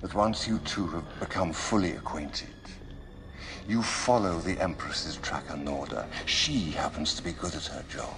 [0.00, 2.48] that once you two have become fully acquainted,
[3.68, 6.06] you follow the Empress's tracker Norda.
[6.26, 8.14] She happens to be good at her job.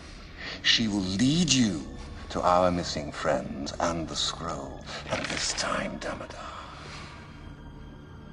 [0.63, 1.87] She will lead you
[2.31, 4.85] to our missing friends and the scroll.
[5.11, 6.37] And this time, Damodar,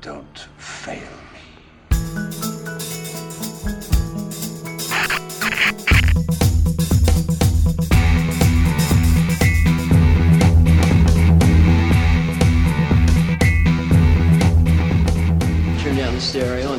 [0.02, 1.25] don't fail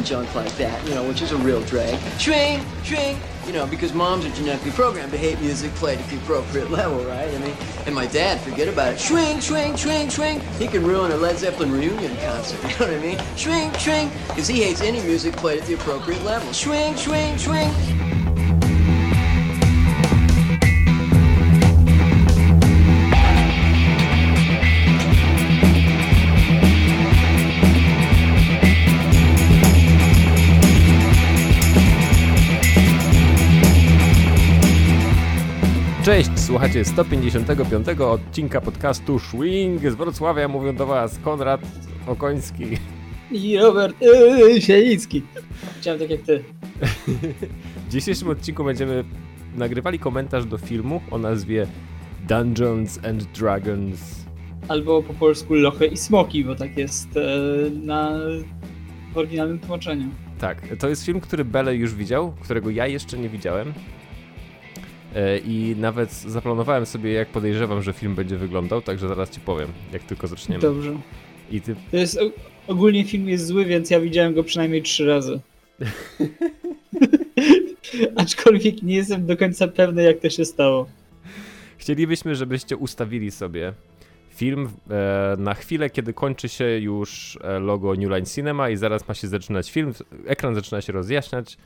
[0.07, 1.99] junk like that, you know, which is a real drag.
[2.21, 6.17] Swing, swing, you know, because moms are genetically programmed to hate music played at the
[6.19, 7.29] appropriate level, right?
[7.29, 7.55] I mean,
[7.87, 9.01] and my dad, forget about it.
[9.01, 10.41] Swing, swing, swing, swing.
[10.59, 13.19] He can ruin a Led Zeppelin reunion concert, you know what I mean?
[13.37, 16.53] Swing, swing, because he hates any music played at the appropriate level.
[16.53, 18.26] Swing, swing, swing.
[36.07, 40.49] Cześć, słuchacie 155 odcinka podcastu Swing z Wrocławia.
[40.49, 41.61] Mówią do Was Konrad
[42.07, 42.65] Okoński.
[43.31, 45.23] I Robert yy, Sienicki.
[45.81, 46.45] Chciałem tak jak ty.
[47.87, 49.05] W dzisiejszym odcinku będziemy
[49.57, 51.67] nagrywali komentarz do filmu o nazwie
[52.29, 54.27] Dungeons and Dragons.
[54.69, 57.21] Albo po polsku Lochy i Smoki, bo tak jest e,
[57.71, 58.11] na
[59.13, 60.09] w oryginalnym tłumaczeniu.
[60.39, 63.75] Tak, to jest film, który Bele już widział, którego ja jeszcze nie widziałem.
[65.17, 69.69] E, I nawet zaplanowałem sobie, jak podejrzewam, że film będzie wyglądał, także zaraz ci powiem,
[69.93, 70.61] jak tylko zaczniemy.
[70.61, 70.97] Dobrze.
[71.51, 72.19] I ty To jest
[72.67, 75.41] ogólnie film jest zły, więc ja widziałem go przynajmniej trzy razy.
[78.17, 80.87] Aczkolwiek nie jestem do końca pewny, jak to się stało.
[81.79, 83.73] Chcielibyśmy, żebyście ustawili sobie
[84.31, 89.09] film e, na chwilę, kiedy kończy się już e, logo New Line Cinema i zaraz
[89.09, 89.93] ma się zaczynać film.
[90.27, 91.57] Ekran zaczyna się rozjaśniać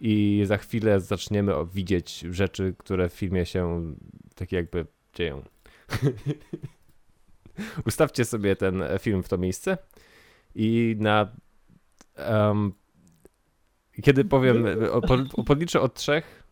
[0.00, 3.94] i za chwilę zaczniemy widzieć rzeczy, które w filmie się
[4.34, 5.42] tak jakby dzieją.
[7.86, 9.78] Ustawcie sobie ten film w to miejsce
[10.54, 11.32] i na
[12.16, 12.72] em,
[14.02, 14.66] kiedy powiem,
[15.46, 16.42] podliczę od trzech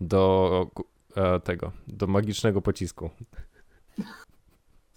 [0.00, 0.66] do
[1.16, 3.10] e, tego, do magicznego pocisku.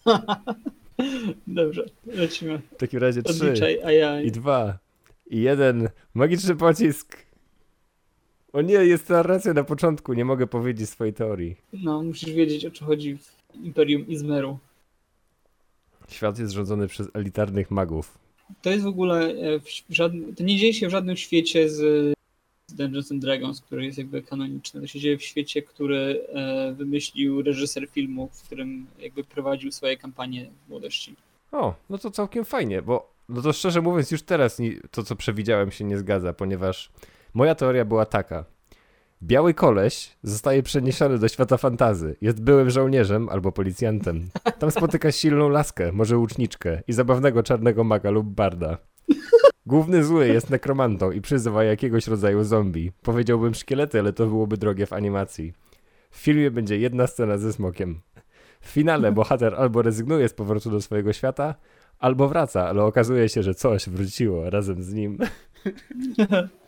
[1.47, 2.61] Dobrze, lecimy.
[2.71, 3.79] W takim razie trzy
[4.23, 4.79] i dwa
[5.29, 5.89] i jeden.
[6.13, 7.28] Magiczny pocisk.
[8.53, 11.55] O nie, jest narracja na początku, nie mogę powiedzieć swojej teorii.
[11.73, 14.59] No, musisz wiedzieć, o co chodzi w Imperium Izmeru.
[16.09, 18.17] Świat jest rządzony przez elitarnych magów.
[18.61, 22.13] To jest w ogóle e, w żadnym, to nie dzieje się w żadnym świecie z
[22.69, 24.81] Dungeons and Dragons, który jest jakby kanoniczny.
[24.81, 29.97] To się dzieje w świecie, który e, wymyślił reżyser filmu, w którym jakby prowadził swoje
[29.97, 31.15] kampanie w młodości.
[31.51, 34.61] O, no to całkiem fajnie, bo no to szczerze mówiąc już teraz
[34.91, 36.91] to co przewidziałem się nie zgadza, ponieważ
[37.33, 38.45] moja teoria była taka.
[39.23, 42.15] Biały koleś zostaje przeniesiony do świata fantazy.
[42.21, 44.29] Jest byłym żołnierzem albo policjantem.
[44.59, 48.77] Tam spotyka silną laskę, może łuczniczkę i zabawnego czarnego maga lub barda.
[49.65, 52.91] Główny zły jest nekromantą i przyzywa jakiegoś rodzaju zombie.
[53.01, 55.53] Powiedziałbym szkielety, ale to byłoby drogie w animacji.
[56.11, 58.01] W filmie będzie jedna scena ze smokiem.
[58.61, 61.55] W finale bohater albo rezygnuje z powrotu do swojego świata,
[61.99, 65.17] albo wraca, ale okazuje się, że coś wróciło razem z nim.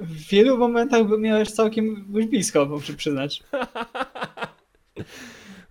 [0.00, 3.42] W wielu momentach miałeś całkiem być blisko, muszę przyznać.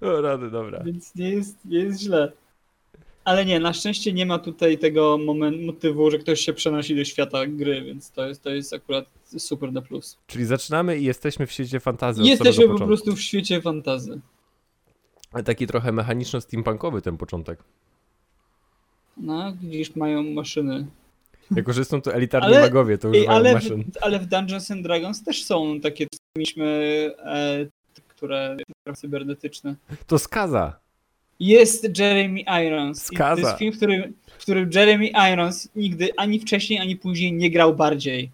[0.01, 0.83] O rady, dobra.
[0.83, 2.31] Więc nie jest, nie jest źle.
[3.25, 7.05] Ale nie, na szczęście nie ma tutaj tego moment, motywu, że ktoś się przenosi do
[7.05, 9.05] świata gry, więc to jest, to jest akurat
[9.37, 10.17] super na plus.
[10.27, 14.21] Czyli zaczynamy i jesteśmy w świecie fantazji Jesteśmy po prostu w świecie fantazy.
[15.31, 17.63] Ale Taki trochę mechaniczno-steampunkowy ten początek.
[19.17, 20.87] No, widzisz, mają maszyny.
[21.55, 23.83] Jako, że są to elitarni Ale- magowie, to używają ale, maszyn.
[23.83, 26.65] w, ale w Dungeons and Dragons też są takie, mieliśmy,
[27.25, 27.65] e,
[28.07, 28.57] które
[28.95, 29.75] cybernetyczne.
[30.07, 30.79] To skaza.
[31.39, 33.03] Jest Jeremy Irons.
[33.03, 33.41] Skaza.
[33.41, 37.51] to jest film, w którym, w którym Jeremy Irons nigdy ani wcześniej, ani później nie
[37.51, 38.31] grał bardziej.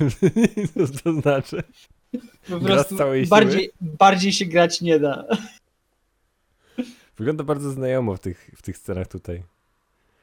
[0.74, 1.62] Co to znaczy?
[2.48, 2.96] Po prostu
[3.28, 5.24] bardziej, bardziej się grać nie da.
[7.16, 9.42] Wygląda bardzo znajomo w tych, w tych scenach tutaj.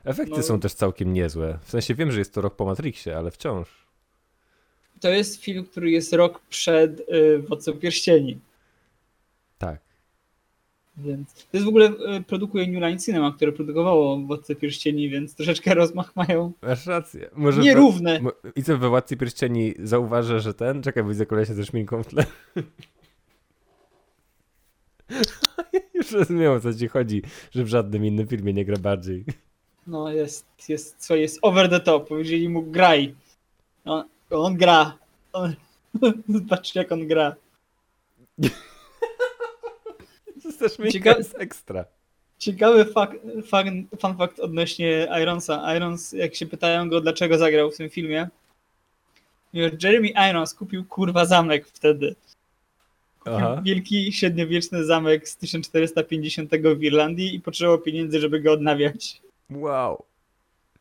[0.03, 0.43] Efekty No.
[0.43, 1.59] są też całkiem niezłe.
[1.63, 3.83] W sensie wiem, że jest to rok po Matrixie, ale wciąż.
[4.99, 8.39] To jest film, który jest rok przed y, Władcą Pierścieni.
[9.57, 9.79] Tak.
[10.97, 11.85] Więc to jest w ogóle
[12.17, 17.29] y, produkuje New Line Cinema, które produkowało Władcę Pierścieni, więc troszeczkę rozmach mają Masz rację.
[17.35, 18.19] Może nierówne.
[18.21, 20.83] Mo- I co we Władcy Pierścieni zauważę, że ten...
[20.83, 22.25] Czekaj, bo widzę kolesia ze szminką w tle.
[25.93, 27.21] Już rozumiem o co ci chodzi,
[27.51, 29.25] że w żadnym innym filmie nie gra bardziej.
[29.87, 32.07] No jest, jest, co jest over the top.
[32.07, 33.15] Powiedzieli mu graj.
[33.85, 34.97] On, on gra.
[35.33, 35.55] On,
[36.49, 37.35] Patrz jak on gra.
[40.91, 41.85] Ciekawe- jest ekstra.
[42.37, 43.11] Ciekawy fak,
[43.49, 45.75] fun, fun fact odnośnie Ironsa.
[45.75, 48.29] Irons, jak się pytają go, dlaczego zagrał w tym filmie,
[49.53, 52.15] Jeremy Irons kupił kurwa zamek wtedy.
[53.19, 53.61] Kupił Aha.
[53.65, 59.21] wielki, średniowieczny zamek z 1450 w Irlandii i potrzebował pieniędzy, żeby go odnawiać.
[59.55, 60.03] Wow.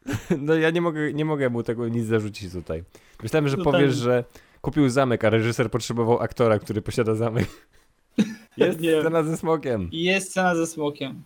[0.39, 2.85] No ja nie mogę, nie mogę mu tego nic zarzucić tutaj.
[3.23, 3.79] Myślałem, że Totalnie.
[3.79, 4.25] powiesz, że
[4.61, 7.47] kupił zamek, a reżyser potrzebował aktora, który posiada zamek.
[8.57, 9.01] Jest Nie.
[9.01, 9.89] scena ze smokiem.
[9.93, 11.23] Jest scena ze smokiem.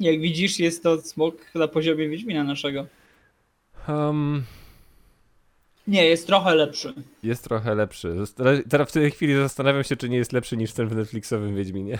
[0.00, 2.86] Jak widzisz, jest to smok na poziomie Wiedźmina naszego.
[3.88, 4.44] Um,
[5.88, 6.94] Nie, jest trochę lepszy.
[7.22, 8.14] jest trochę lepszy.
[8.68, 11.98] Teraz w tej chwili zastanawiam się, czy nie jest lepszy niż ten w Netflixowym Wiedźminie.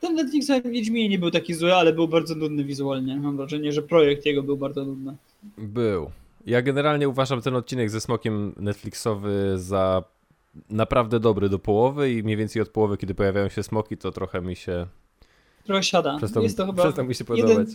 [0.00, 3.16] Ten Netflix w Wiedźminie nie był taki zły, ale był bardzo nudny wizualnie.
[3.16, 5.16] Mam wrażenie, że projekt jego był bardzo nudny.
[5.58, 6.10] Był.
[6.46, 10.04] Ja generalnie uważam ten odcinek ze smokiem Netflixowy za
[10.70, 14.40] naprawdę dobry do połowy i mniej więcej od połowy, kiedy pojawiają się smoki, to trochę
[14.40, 14.86] mi się
[15.64, 16.16] Trochę siada.
[16.16, 17.50] przestał, jest to chyba przestał mi się podobać.
[17.50, 17.66] jeden,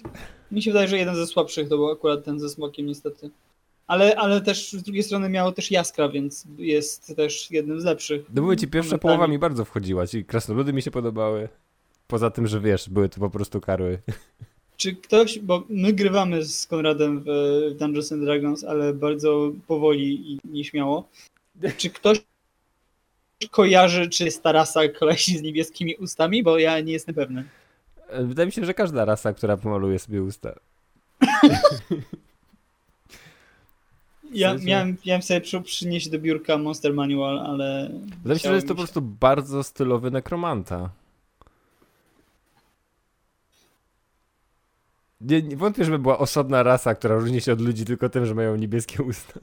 [0.51, 3.30] mi się wydaje, że jeden ze słabszych to był akurat ten ze smokiem niestety.
[3.88, 8.25] Ale, ale też z drugiej strony miało też jaskra, więc jest też jednym z lepszych.
[8.33, 11.50] No mówię ci, pierwsza połowa mi bardzo wchodziła, ci krasnoludy mi się podobały.
[12.07, 13.99] Poza tym, że wiesz, były to po prostu karły.
[14.77, 17.27] Czy ktoś, bo my grywamy z Konradem w
[17.79, 21.07] Dungeons and Dragons, ale bardzo powoli i nieśmiało.
[21.77, 22.21] Czy ktoś
[23.51, 26.43] kojarzy, czy jest ta rasa kolesi z niebieskimi ustami?
[26.43, 27.43] Bo ja nie jestem pewny.
[28.07, 30.53] E, Wydaje mi się, że każda rasa, która pomaluje sobie usta.
[34.33, 37.89] Ja sensie- miałem, miałem sobie przy, przynieść do biurka Monster Manual, ale...
[38.23, 40.89] Wydaje mi się, że jest to po prostu bardzo stylowy nekromanta.
[45.30, 48.36] Nie, nie wątpię, żeby była osobna rasa, która różni się od ludzi tylko tym, że
[48.36, 49.39] mają niebieskie usta.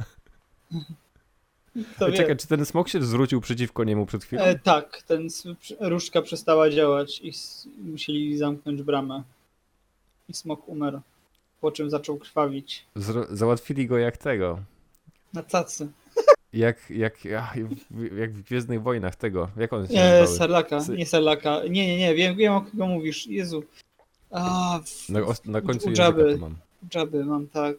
[1.99, 2.13] To wie.
[2.17, 4.43] Czekaj, czy ten smok się zwrócił przeciwko niemu przed chwilą?
[4.43, 5.29] E, tak, ten
[5.81, 7.33] różdżka przestała działać i
[7.79, 9.23] musieli zamknąć bramę.
[10.29, 11.01] I smok umarł.
[11.61, 12.85] Po czym zaczął krwawić.
[12.97, 14.59] Zro- załatwili go jak tego.
[15.33, 15.89] Na cacy.
[16.53, 17.17] Jak, jak,
[17.91, 19.51] w- jak w Gwiezdnych Wojnach tego.
[19.57, 20.39] Jak on się nazywały?
[20.39, 21.61] Sarlaka, nie Sarlaka.
[21.71, 23.27] Nie, nie, nie, wiem, wiem o kogo mówisz.
[23.27, 23.65] Jezu.
[24.33, 26.39] A, w, Na, na końcu języka Jabby.
[26.39, 26.57] mam.
[26.89, 27.77] Dżaby mam tak.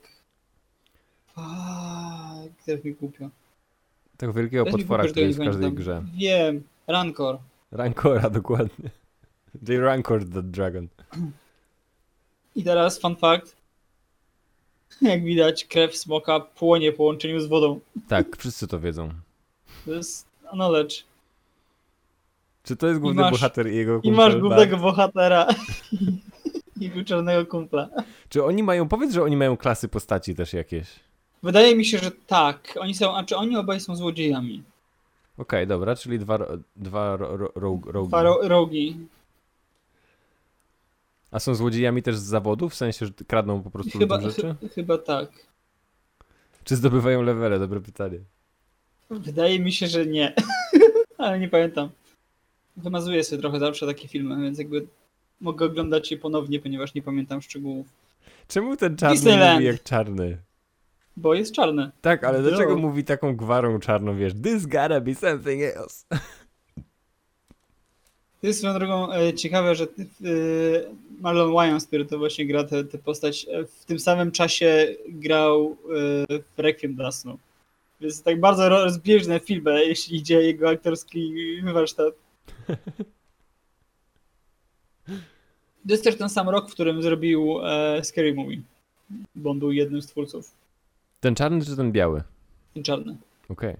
[1.36, 3.30] Fuck, teraz mi głupio.
[4.18, 5.76] Tego wielkiego Teraz potwora, który jest w każdej pamiętam.
[5.84, 6.04] grze.
[6.18, 7.38] Wiem, Rancor.
[7.72, 8.90] Rancora, dokładnie.
[9.66, 10.88] They rancored the dragon.
[12.56, 13.56] I teraz fun fact.
[15.02, 17.80] Jak widać, krew smoka płonie po łączeniu z wodą.
[18.08, 19.10] Tak, wszyscy to wiedzą.
[19.86, 21.04] To jest knowledge.
[22.64, 24.14] Czy to jest główny masz- bohater i jego I kumpel?
[24.16, 24.42] masz Tak.
[24.42, 25.48] głównego bohatera.
[26.80, 27.90] I czarnego kumpla.
[28.30, 30.88] Czy oni mają, powiedz, że oni mają klasy postaci też jakieś.
[31.44, 32.78] Wydaje mi się, że tak.
[32.80, 34.64] Oni są, a czy oni obaj są złodziejami?
[35.38, 38.08] Okej, dobra, czyli dwa, ro- dwa ro, ro, rogue, rogue.
[38.08, 38.98] Dwa ro- rogi.
[41.31, 42.70] A są złodziejami też z zawodu?
[42.70, 44.56] W sensie, że kradną po prostu Chyba, rzeczy?
[44.62, 45.30] chy- chyba tak.
[46.64, 47.60] Czy zdobywają levele?
[47.60, 48.19] Dobre pytanie.
[49.10, 50.34] Wydaje mi się, że nie.
[51.18, 51.90] Ale nie pamiętam.
[52.78, 54.88] Wymazuję sobie trochę zawsze takie filmy, więc jakby
[55.41, 57.88] mogę oglądać je ponownie, ponieważ nie pamiętam szczegółów.
[58.47, 59.54] Czemu ten czarny Disneyland.
[59.54, 60.37] mówi jak czarny?
[61.18, 61.92] Bo jest czarny.
[62.02, 62.49] Tak, ale No.
[62.49, 64.33] dlaczego mówi taką gwarą czarną, wiesz?
[64.44, 66.06] This gotta be something else.
[68.42, 69.87] To jest swoją drogą e, ciekawe, że e,
[71.21, 75.78] Marlon Wayans, który to właśnie gra tę postać, e, w tym samym czasie grał
[76.30, 77.37] e, w Requiem dla snu.
[78.02, 81.33] Więc tak bardzo ro- rozbieżne filmy, jeśli idzie jego aktorski
[81.73, 82.13] warsztat.
[85.87, 88.61] To jest też ten sam rok, w którym zrobił e, Scary Movie,
[89.35, 90.52] bo on był jednym z twórców.
[91.19, 92.23] Ten czarny czy ten biały?
[92.73, 93.16] Ten czarny.
[93.49, 93.75] Okej.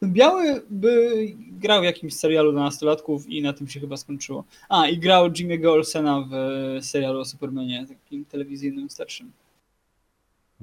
[0.00, 4.44] Ten Biały by grał w jakimś serialu dla nastolatków i na tym się chyba skończyło.
[4.68, 9.32] A, i grał Jimmy'ego Olsena w serialu o Supermanie, takim telewizyjnym starszym.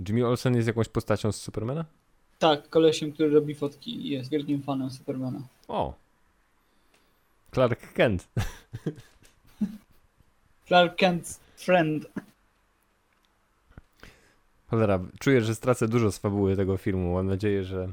[0.07, 1.85] Jimmy Olsen jest jakąś postacią z Supermana?
[2.39, 5.41] Tak, kolesiem, który robi fotki i jest wielkim fanem Supermana.
[5.67, 5.93] O.
[7.53, 8.27] Clark Kent.
[10.71, 12.07] Clark Kent's friend.
[14.67, 17.13] Cholera, czuję, że stracę dużo z fabuły tego filmu.
[17.13, 17.87] Mam nadzieję, że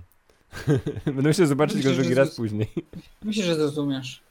[1.07, 2.69] będę musiał zobaczyć Myślę, go drugi raz później.
[3.23, 4.23] Myślę, że zrozumiesz.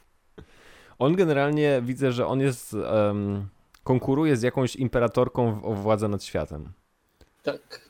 [1.00, 2.74] On generalnie widzę, że on jest.
[2.74, 3.48] em,
[3.84, 6.72] konkuruje z jakąś imperatorką w, o władzę nad światem.
[7.44, 7.90] Tak.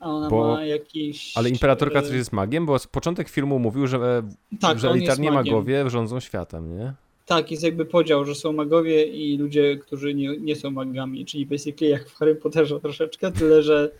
[0.00, 1.36] a ona Bo- ma jakiś...
[1.36, 4.22] Ale Imperatorka e, też jest magiem, bo z początek filmu mówił, że,
[4.60, 5.54] tak, że on jest elitarni magiem.
[5.54, 6.94] magowie rządzą światem, nie?
[7.26, 11.46] Tak, jest jakby podział, że są magowie i ludzie, którzy nie, nie są magami, czyli
[11.46, 13.90] basically jak w Harry Potterze troszeczkę, tyle że,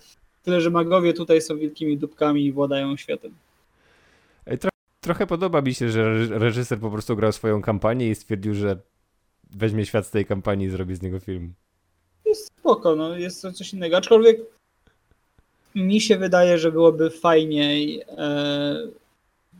[0.42, 3.34] tyle, że magowie tutaj są wielkimi dupkami i władają światem.
[4.60, 8.54] Tro trochę podoba mi się, że reż- reżyser po prostu grał swoją kampanię i stwierdził,
[8.54, 8.78] że
[9.50, 11.54] weźmie świat z tej kampanii i zrobi z niego film.
[12.26, 14.40] Jest spoko, no jest to coś innego, aczkolwiek
[15.74, 18.88] mi się wydaje, że byłoby fajniej, e,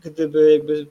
[0.03, 0.87] gdyby jakby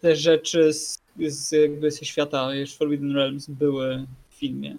[0.00, 4.76] te rzeczy z, z jakby ze świata wiesz, Forbidden Realms były w filmie.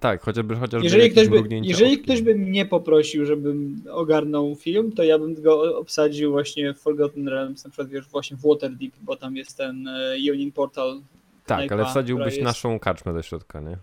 [0.00, 5.02] Tak, chociażby, chociażby Jeżeli ktoś, by, jeżeli ktoś by mnie poprosił, żebym ogarnął film, to
[5.02, 9.16] ja bym go obsadził właśnie w Forgotten Realms, na przykład wiesz, właśnie w Waterdeep, bo
[9.16, 11.00] tam jest ten e, Union Portal.
[11.46, 13.76] Tak, knajpa, ale wsadziłbyś jest- naszą kaczmę do środka, nie?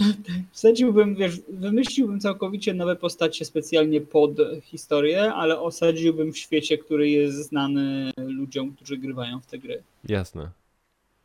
[0.52, 4.30] Wsadziłbym, wiesz, wymyśliłbym całkowicie nowe postacie specjalnie pod
[4.62, 9.82] historię, ale osadziłbym w świecie, który jest znany ludziom, którzy grywają w te gry.
[10.08, 10.50] Jasne.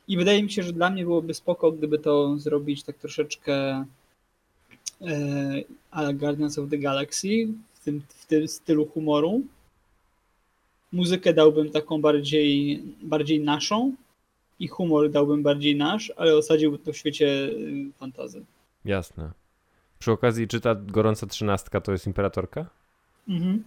[0.09, 3.85] I wydaje mi się, że dla mnie byłoby spoko, gdyby to zrobić tak troszeczkę e,
[5.91, 7.27] a Guardians of the Galaxy,
[7.73, 9.41] w tym, w tym stylu humoru.
[10.91, 13.93] Muzykę dałbym taką bardziej, bardziej naszą
[14.59, 18.45] i humor dałbym bardziej nasz, ale osadziłbym to w świecie y, fantazy.
[18.85, 19.31] Jasne.
[19.99, 22.65] Przy okazji, czy ta gorąca trzynastka to jest imperatorka?
[23.27, 23.63] Mhm.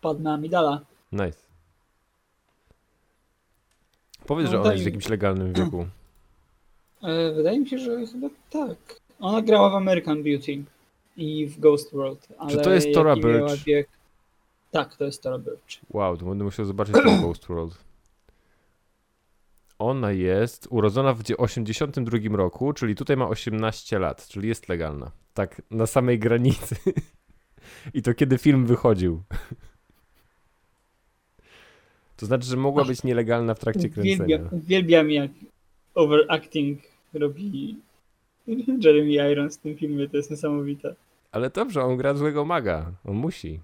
[0.00, 0.80] Padma Amidala.
[1.12, 1.49] Nice.
[4.26, 5.86] Powiedz, No że ona daj- jest w jakimś legalnym wieku.
[7.02, 9.00] E, wydaje mi się, że chyba tak.
[9.20, 10.62] Ona grała w American Beauty
[11.16, 12.28] i w Ghost World.
[12.38, 13.64] Ale to jest Tora Birch?
[13.64, 13.88] Wiek...
[14.70, 15.80] Tak, to jest Tora Birch.
[15.90, 17.84] Wow, to będę musiał zobaczyć ten Ghost World.
[19.78, 25.10] Ona jest urodzona w 82 roku, czyli tutaj ma 18 lat, czyli jest legalna.
[25.34, 26.76] Tak, na samej granicy.
[27.94, 29.22] I to kiedy film wychodził.
[32.20, 34.24] To znaczy, że mogła być nielegalna w trakcie kręcenia.
[34.24, 35.30] Uwielbiam, uwielbiam jak
[35.94, 36.80] overacting
[37.12, 37.76] robi
[38.84, 40.94] Jeremy Irons w tym filmie, to jest niesamowite.
[41.32, 42.92] Ale dobrze, on gra złego maga.
[43.04, 43.60] On musi.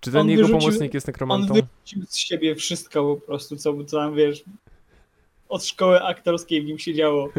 [0.00, 1.54] Czy ten On jego wyrzucił- pomocnik jest On nekromantą?
[1.54, 4.44] wyrzucił z siebie wszystko po prostu, co, co tam wiesz,
[5.48, 7.28] od szkoły aktorskiej w nim się działo.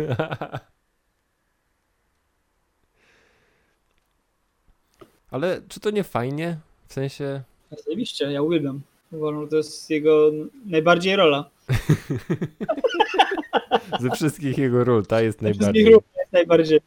[5.31, 6.57] Ale czy to nie fajnie?
[6.87, 7.41] W sensie...
[7.71, 8.81] Oczywiście, ja uwielbiam.
[9.11, 10.31] Że to jest jego
[10.65, 11.49] najbardziej rola.
[13.99, 15.85] Ze wszystkich jego ról, ta jest Ze najbardziej.
[15.85, 16.79] ról jest najbardziej.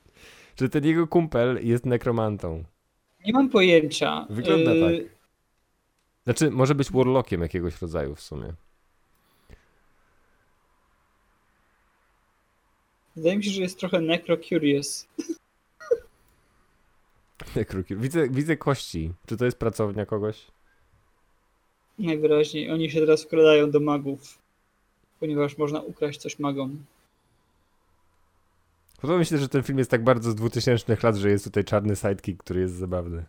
[0.57, 2.65] Czy ten jego kumpel jest nekromantą?
[3.27, 4.27] Nie mam pojęcia.
[4.31, 4.93] Wygląda Y, tak.
[6.25, 8.53] Znaczy, może być warlockiem jakiegoś rodzaju w sumie.
[13.17, 15.07] Wydaje mi się, że jest trochę necro-curious.
[17.57, 19.13] Nekroki- Widzę, widzę kości.
[19.27, 20.47] Czy to jest pracownia kogoś?
[21.99, 22.71] Najwyraźniej.
[22.71, 24.39] Oni się teraz wkradają do magów,
[25.21, 26.85] ponieważ można ukraść coś magom.
[29.01, 31.65] Podoba mi się, że ten film jest tak bardzo z 2000 lat, że jest tutaj
[31.65, 33.25] czarny sidekick, który jest zabawny.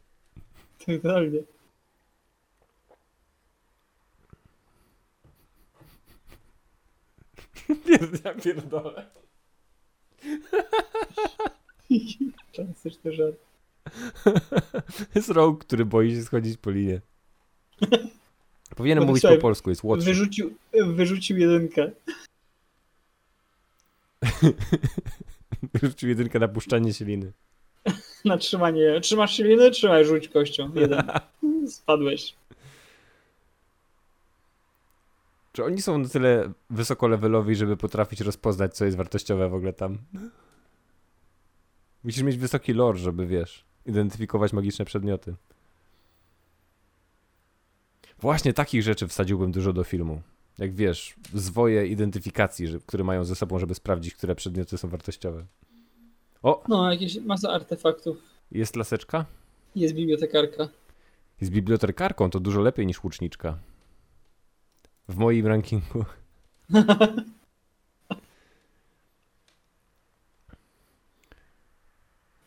[0.85, 1.39] Totalnie.
[8.25, 9.05] Ja pierdolę.
[12.53, 13.35] Klasyczny żart.
[15.15, 17.01] Jest Rogue, który boi się schodzić po linie.
[18.75, 20.03] Powinienem No, mówić po polsku, jest Watch.
[20.03, 20.55] Wyrzucił,
[20.85, 21.91] wyrzucił jedynkę.
[25.73, 27.31] Wyrzucił jedynkę na puszczanie się liny.
[28.25, 29.01] Na trzymanie.
[29.01, 29.71] Trzymasz się liny?
[29.71, 30.71] Trzymaj, rzuć kością.
[30.75, 31.03] Jeden.
[31.67, 32.35] Spadłeś.
[35.51, 39.97] Czy oni są na tyle wysokolevelowi, żeby potrafić rozpoznać, co jest wartościowe w ogóle tam?
[42.03, 45.35] Musisz mieć wysoki lore, żeby, wiesz, identyfikować magiczne przedmioty.
[48.19, 50.21] Właśnie takich rzeczy wsadziłbym dużo do filmu.
[50.57, 55.45] Jak wiesz, zwoje identyfikacji, że, które mają ze sobą, żeby sprawdzić, które przedmioty są wartościowe.
[56.43, 58.17] O, No, jakieś masa artefaktów.
[58.51, 59.25] jest laseczka?
[59.75, 60.67] Jest bibliotekarka.
[61.41, 63.57] Jest bibliotekarką, to dużo lepiej niż łuczniczka.
[65.09, 66.05] W moim rankingu.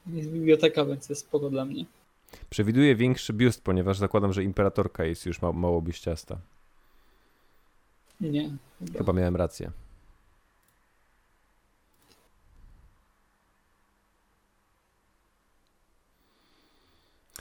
[0.06, 1.84] Jest biblioteka, więc jest spoko dla mnie.
[2.50, 6.38] Przewiduję większy biust, ponieważ zakładam, że imperatorka jest już ma mało biuściasta.
[8.20, 8.50] Nie.
[8.78, 8.98] Chyba.
[8.98, 9.70] Chyba miałem rację.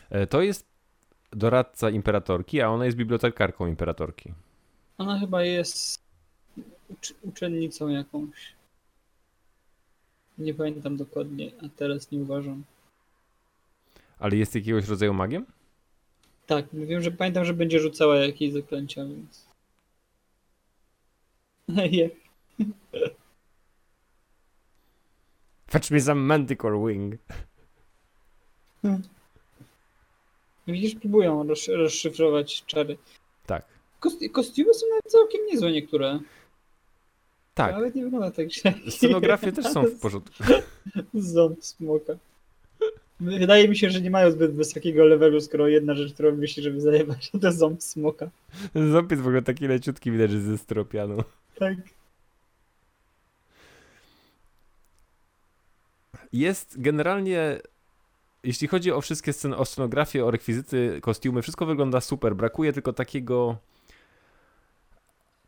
[0.09, 0.65] E, To jest
[1.31, 4.33] doradca imperatorki, a ona jest bibliotekarką imperatorki.
[4.97, 6.01] Ona chyba jest
[6.93, 8.53] ucz- uczennicą jakąś.
[10.37, 12.63] Nie pamiętam dokładnie, a teraz nie uważam.
[14.19, 15.45] Ale jest jakiegoś rodzaju magiem?
[16.47, 19.47] Tak, wiem, że pamiętam, że będzie rzucała jakieś zaklęcia, więc...
[21.97, 22.09] Je.
[25.71, 27.15] Fetch me some manticore wing.
[30.67, 32.97] Widzisz, próbują roz, rozszyfrować czary.
[33.45, 33.65] Tak.
[34.01, 36.19] Kosti- kostiumy są nawet całkiem niezłe niektóre.
[37.53, 37.71] Tak.
[37.71, 38.73] Nawet nie wygląda tak źle.
[38.89, 40.43] Scenografie też są w porządku.
[41.13, 42.13] Ząb smoka.
[43.19, 46.81] Wydaje mi się, że nie mają zbyt wysokiego levelu, skoro jedna rzecz, którą myśli, żeby
[46.81, 48.29] zajebać, to ząb smoka.
[48.91, 51.23] Ząb jest w ogóle taki leciutki, widać, że ze stropianu.
[51.55, 51.75] Tak.
[56.33, 57.59] Jest generalnie,
[58.43, 62.35] jeśli chodzi o wszystkie sceny, o scenografię, o rekwizyty, kostiumy, wszystko wygląda super.
[62.35, 63.57] Brakuje tylko takiego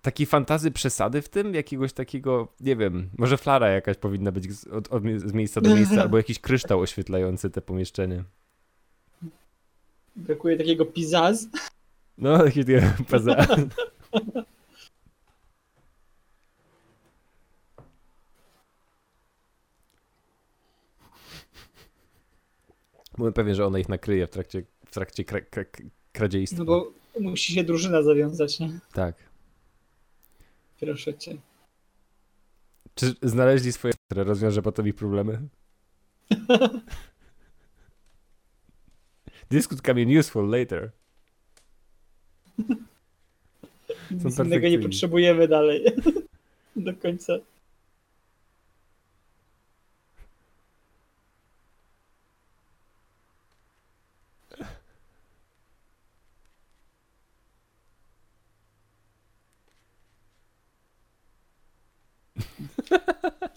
[0.02, 4.68] takiej fantazy przesady w tym, jakiegoś takiego, nie wiem, może flara jakaś powinna być z,
[4.68, 8.24] od, od, z miejsca do miejsca, albo jakiś kryształ oświetlający te pomieszczenie.
[10.16, 11.48] Brakuje takiego pizaz.
[12.18, 12.64] No, taki
[13.10, 13.48] poza.
[23.18, 25.64] Byłem pewien, że ona ich nakryje w trakcie, w trakcie kra, kra,
[26.12, 26.60] kradziejstwa.
[26.60, 28.80] No bo musi się drużyna zawiązać, nie?
[28.94, 29.29] Tak.
[30.80, 31.38] Proszę cię.
[32.96, 35.42] Czy znaleźli swoje, które rozwiąże potem ich problemy?
[39.50, 40.92] This could come in useful later.
[44.12, 45.86] Nic innego nie potrzebujemy dalej.
[46.76, 47.34] Do końca.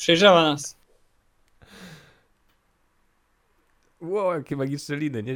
[0.02, 0.76] Przejrzała nas.
[4.00, 5.32] Wow, jakie magiczne liny, nie?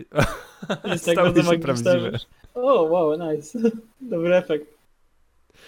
[0.85, 2.19] Jest tak Stały się prawdziwe.
[2.55, 3.59] O, wow, nice.
[4.01, 4.67] Dobry efekt.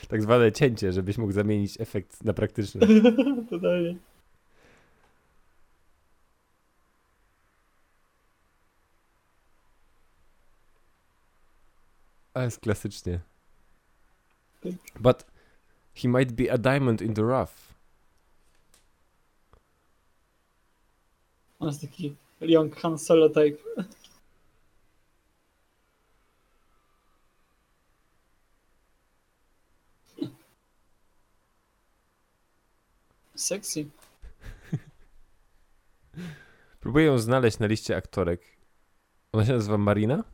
[0.09, 2.81] Tak zwane cięcie, żebyś mógł zamienić efekt na praktyczny.
[3.51, 3.97] Totalnie.
[12.35, 13.21] A jest klasycznie.
[14.63, 14.73] Tak.
[15.01, 15.25] But
[15.95, 17.68] he might be a diamond in the rough.
[21.69, 23.59] On jest taki young Han Solo type.
[33.35, 33.87] Sexy.
[36.81, 38.43] Próbuję ją znaleźć na liście aktorek.
[39.33, 40.25] Ona się nazywa Marina?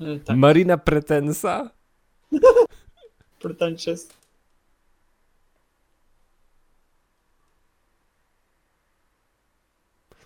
[0.00, 1.70] E, tak, Marina Pretensa?
[3.40, 4.08] pretentious.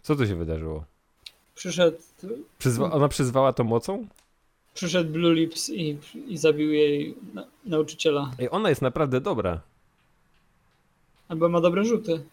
[0.04, 0.84] Co tu się wydarzyło?
[1.54, 1.98] Przyszedł,
[2.58, 4.06] Przyzwa ona przyzwała to mocą?
[4.74, 8.30] przyszedł Blue Lips i, i zabił jej na, nauczyciela.
[8.38, 9.60] Ej, ona jest naprawdę dobra.
[11.28, 12.24] Albo ma dobre rzuty.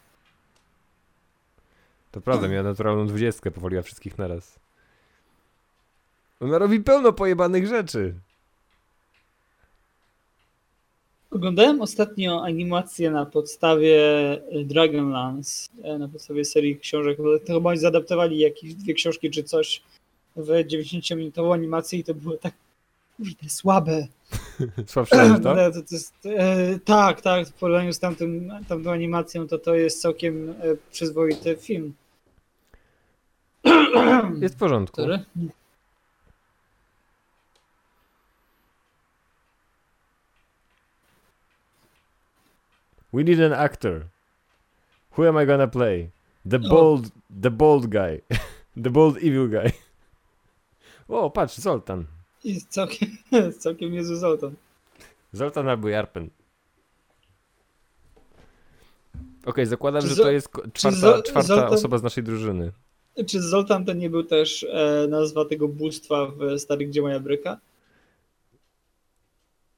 [2.11, 4.59] To prawda, miała naturalną dwudziestkę, powoliła wszystkich naraz.
[6.39, 8.13] Ona robi pełno pojebanych rzeczy.
[11.31, 14.01] Oglądałem ostatnio animację na podstawie
[14.51, 17.17] e, Dragonlance, e, na podstawie serii książek.
[17.17, 19.81] bo To chyba oni zaadaptowali jakieś dwie książki czy coś
[20.35, 22.53] w 90-minutową animację i to było tak
[23.17, 24.07] kurde, słabe.
[24.87, 25.55] Słabsze niż to?
[25.55, 29.75] No, to, to jest, e, tak, tak, w porównaniu z tamtym, tamtą animacją to to
[29.75, 30.53] jest całkiem e,
[30.91, 31.93] przyzwoity film.
[34.41, 35.01] Jest w porządku.
[35.01, 35.19] Który?
[43.13, 44.05] We need an actor.
[45.17, 46.09] Who am I gonna play?
[46.49, 48.21] The bold, the bold guy.
[48.83, 49.71] the bold evil guy.
[51.07, 52.05] O, patrz, Zoltan.
[52.43, 54.53] Jest całkiem, jest całkiem niezły Zoltan.
[55.33, 56.29] Zoltan albo Jarpen.
[59.45, 62.71] Okej, zakładam, Czy że to jest czwarta, czwarta Zoltan- osoba z naszej drużyny.
[63.27, 67.57] Czy Zoltan to nie był też e, nazwa tego bóstwa w Starych Gdzie Moja Bryka?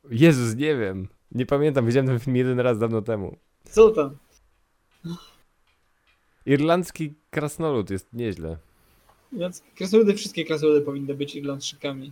[0.09, 1.07] Jezus, nie wiem.
[1.33, 3.37] Nie pamiętam, widziałem ten film jeden raz dawno temu.
[3.71, 4.17] Zoltan.
[6.45, 8.57] Irlandzki krasnolud jest nieźle.
[9.75, 12.11] Krasnoludy, wszystkie krasnoludy powinny być Irlandczykami.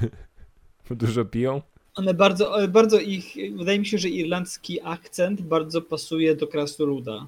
[0.90, 1.62] Dużo piją?
[1.94, 7.26] One bardzo, ale bardzo ich, wydaje mi się, że irlandzki akcent bardzo pasuje do krasnoluda.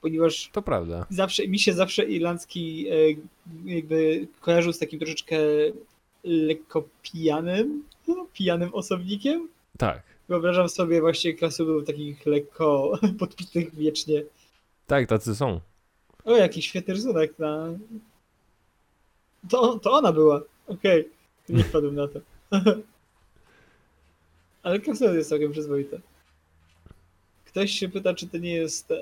[0.00, 1.06] Ponieważ To prawda.
[1.10, 2.94] zawsze, mi się zawsze irlandzki e,
[3.64, 5.36] jakby kojarzył z takim troszeczkę
[6.24, 7.82] lekko pijanym,
[8.32, 9.48] pijanym osobnikiem.
[9.78, 10.02] Tak.
[10.28, 14.22] Wyobrażam sobie właśnie krasnoludów takich lekko podpitych wiecznie.
[14.86, 15.60] Tak, tacy są.
[16.24, 17.68] O, jaki świetny rysunek na...
[19.48, 20.42] To, to ona była.
[20.66, 21.08] Okej,
[21.48, 22.20] nie wpadłem na to.
[24.62, 26.00] Ale Castle jest całkiem przyzwoite.
[27.44, 28.96] Ktoś się pyta, czy to nie jest e,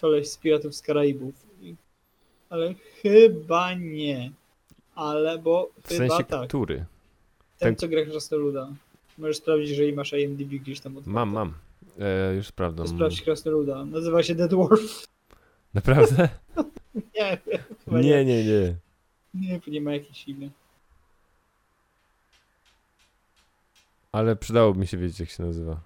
[0.00, 1.34] koleś z Piratów z Karaibów.
[2.50, 4.32] Ale chyba nie.
[4.94, 6.48] Ale, bo W chyba sensie tak.
[6.48, 6.84] który?
[7.58, 8.68] Ten, ten- co gra Krasnoluda.
[9.18, 10.92] Możesz sprawdzić, jeżeli masz IMDb gdzieś tam.
[10.96, 11.10] otwarte.
[11.10, 11.54] Mam, mam.
[11.98, 12.88] E, już sprawdzam.
[12.88, 13.84] Sprawdź Krasnoluda.
[13.84, 15.06] Nazywa się The Dwarf.
[15.74, 16.28] Naprawdę?
[17.14, 17.38] Nie,
[17.84, 18.74] chyba Nie, nie, nie.
[19.34, 20.50] Nie, nie ma jakieś imię.
[24.12, 25.80] Ale przydałoby mi się wiedzieć, jak się nazywa.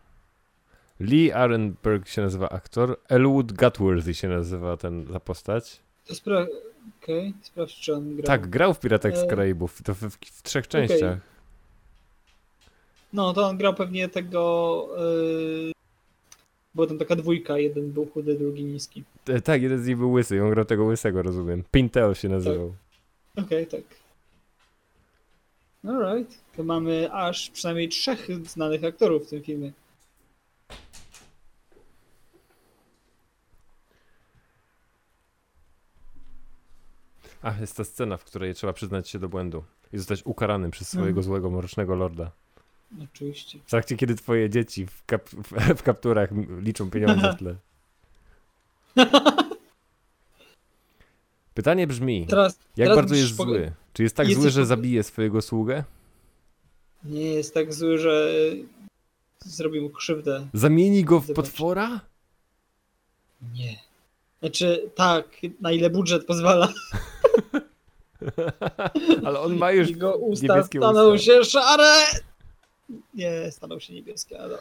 [1.00, 3.00] Lee Arenberg się nazywa aktor.
[3.09, 5.80] Elwood Gutworthy się nazywa ten, ta postać.
[6.06, 6.46] To spra...
[7.02, 8.26] Okej, sprawdź, czy on gra.
[8.26, 9.83] Tak, grał w Piratach z E, Karaibów.
[9.83, 11.18] To w, w, w trzech częściach.
[13.12, 14.88] No, to on grał pewnie tego...
[14.99, 15.73] Yy...
[16.75, 19.05] Była tam taka dwójka, jeden był chudy, drugi niski.
[19.29, 20.42] E, tak, jeden z nich był łysy.
[20.42, 21.64] On grał tego łysego, rozumiem.
[21.70, 22.75] Pintel się nazywał.
[23.37, 23.81] Okej, tak.
[25.88, 26.38] Alright.
[26.57, 29.73] To mamy aż przynajmniej trzech znanych aktorów w tym filmie.
[37.42, 40.88] A, jest ta scena, w której trzeba przyznać się do błędu i zostać ukaranym przez
[40.88, 41.25] swojego Mhm.
[41.25, 42.31] złego, mrocznego lorda.
[43.05, 43.59] Oczywiście.
[43.66, 45.29] W trakcie, kiedy twoje dzieci w, kap
[45.76, 47.57] w, kapturach liczą pieniądze w tle.
[51.55, 53.72] Pytanie brzmi, Teraz, jak teraz bardzo jest pogo- zły?
[53.92, 55.85] Czy jest tak Jesteś zły, że zabije swojego sługę?
[57.05, 58.33] Nie jest tak zły, że
[59.44, 60.46] zrobi mu krzywdę.
[60.55, 61.37] Zamieni go w Zobacz.
[61.46, 62.00] potwora?
[63.55, 63.79] Nie.
[64.40, 65.26] Znaczy, tak,
[65.61, 66.68] na ile budżet pozwala.
[69.24, 71.26] Ale on ma już Jego usta niebieskie staną usta.
[71.26, 71.94] się szare!
[73.14, 74.59] Nie, staną się niebieskie, ale...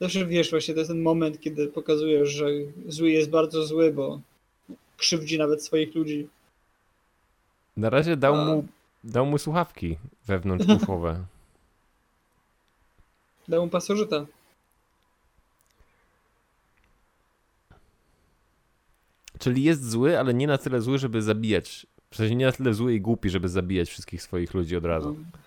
[0.00, 2.46] Zawsze wiesz, właśnie to jest ten moment, kiedy pokazujesz, że
[2.88, 4.20] zły jest bardzo zły, bo
[4.96, 6.28] krzywdzi nawet swoich ludzi.
[7.76, 8.44] Na razie dał A.
[8.44, 8.66] mu,
[9.04, 11.24] dał mu słuchawki wewnątrzuszowe.
[13.48, 14.26] Dał mu pasożyta.
[19.38, 21.86] Czyli jest zły, ale nie na tyle zły, żeby zabijać.
[22.16, 25.16] W sensie nie na tyle zły i głupi, żeby zabijać wszystkich swoich ludzi od razu.
[25.18, 25.38] No.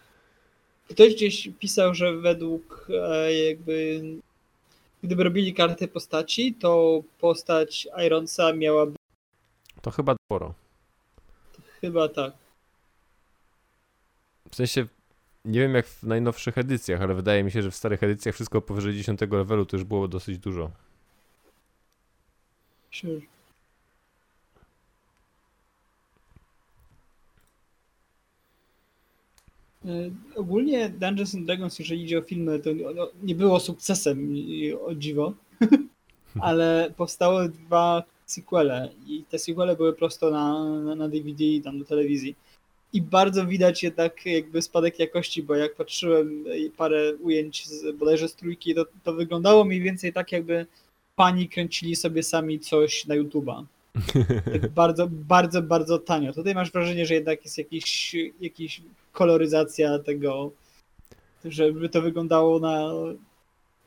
[0.90, 4.02] Ktoś gdzieś pisał, że według e, jakby
[5.04, 8.96] gdyby robili kartę postaci, to postać Ironsa miałaby
[9.82, 10.54] To chyba sporo.
[11.82, 12.34] chyba tak.
[14.52, 14.88] W sensie,
[15.46, 18.62] nie wiem jak w najnowszych edycjach, ale wydaje mi się, że w starych edycjach wszystko
[18.62, 20.72] powyżej 10 levelu to już było dosyć dużo.
[22.92, 23.22] Sure.
[30.36, 34.36] Ogólnie Dungeons and Dragons, jeżeli idzie o filmy, to no, nie było sukcesem,
[34.86, 35.34] o dziwo,
[36.40, 41.80] ale powstały dwa sequele i te sequele były prosto na, na, na DVD i tam
[41.80, 42.36] do telewizji.
[42.94, 48.28] I bardzo widać jednak jakby spadek jakości, bo jak patrzyłem e, parę ujęć z, bodajże
[48.28, 50.66] z trójki, to, to wyglądało mniej więcej tak, jakby
[51.16, 53.64] pani kręcili sobie sami coś na YouTube'a.
[54.62, 56.34] Tak bardzo, bardzo, bardzo tanio.
[56.34, 58.82] Tutaj masz wrażenie, że jednak jest jakiś, jakiś
[59.20, 60.52] koloryzacja tego,
[61.46, 62.90] żeby to wyglądało na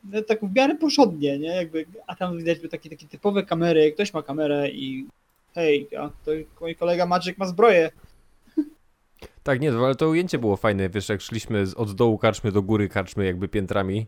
[0.04, 1.48] no, tak w miarę porządnie, nie?
[1.48, 5.06] Jakby, a tam widać by takie, takie typowe kamery, ktoś ma kamerę i
[5.54, 7.90] hej, a to mój kolega Maciek ma zbroję.
[9.42, 12.88] Tak, nie, ale to ujęcie było fajne, wiesz, jak szliśmy od dołu karczmy do góry
[12.88, 14.06] karczmy jakby piętrami,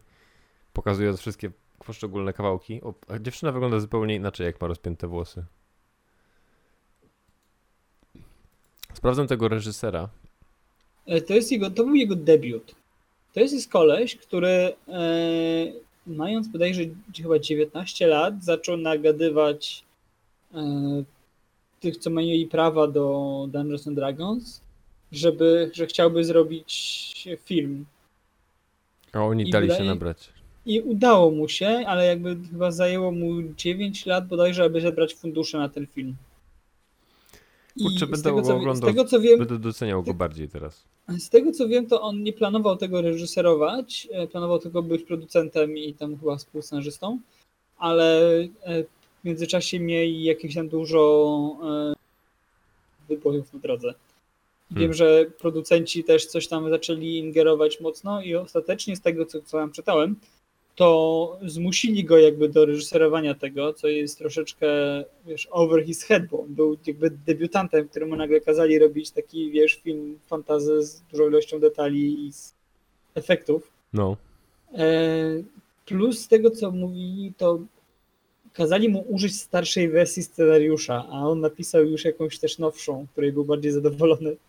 [0.73, 1.51] pokazując wszystkie
[1.87, 2.83] poszczególne kawałki.
[2.83, 5.45] O, a dziewczyna wygląda zupełnie inaczej, jak ma rozpięte włosy.
[8.95, 10.09] Sprawdzam tego reżysera.
[11.07, 12.75] E, To, jest jego, to był jego debiut.
[13.33, 14.73] To jest, jest koleś, który e,
[16.07, 16.83] mając bodajże
[17.17, 19.85] chyba 19 lat, zaczął nagadywać
[20.55, 21.05] e,
[21.81, 24.61] tych, co mieli prawa do Dungeons and Dragons,
[25.13, 27.85] żeby, że chciałby zrobić film.
[29.13, 30.29] A oni I dali się wydaje- nabrać.
[30.67, 35.59] I udało mu się, ale jakby chyba zajęło mu 9 lat bodajże, aby zebrać fundusze
[35.59, 36.15] na ten film.
[37.83, 38.91] Kurczę, z będę tego, go co, z oglądał.
[38.91, 40.85] tego co wiem, Będę doceniał go bardziej teraz.
[41.09, 45.79] Z tego co wiem, to on nie planował tego reżyserować, e, planował tylko być producentem
[45.79, 47.19] i tam chyba współscenarzystą,
[47.79, 51.95] ale e, w międzyczasie mieli jakieś tam dużo e,
[53.09, 53.95] wybojów na drodze.
[54.71, 54.95] Wiem, Hmm.
[54.95, 59.73] że producenci też coś tam zaczęli ingerować mocno i ostatecznie z tego, co, co tam
[59.73, 60.17] czytałem,
[60.75, 64.67] to zmusili go jakby do reżyserowania tego, co jest troszeczkę,
[65.27, 69.75] wiesz, over his head, bo on był jakby debiutantem, któremu nagle kazali robić taki, wiesz,
[69.75, 72.55] film fantazy z dużą ilością detali i z
[73.15, 73.73] efektów.
[73.93, 74.17] No.
[74.75, 75.43] E,
[75.87, 77.59] Plus z tego, co mówili, to
[78.53, 83.45] kazali mu użyć starszej wersji scenariusza, a on napisał już jakąś też nowszą, której był
[83.45, 84.37] bardziej zadowolony.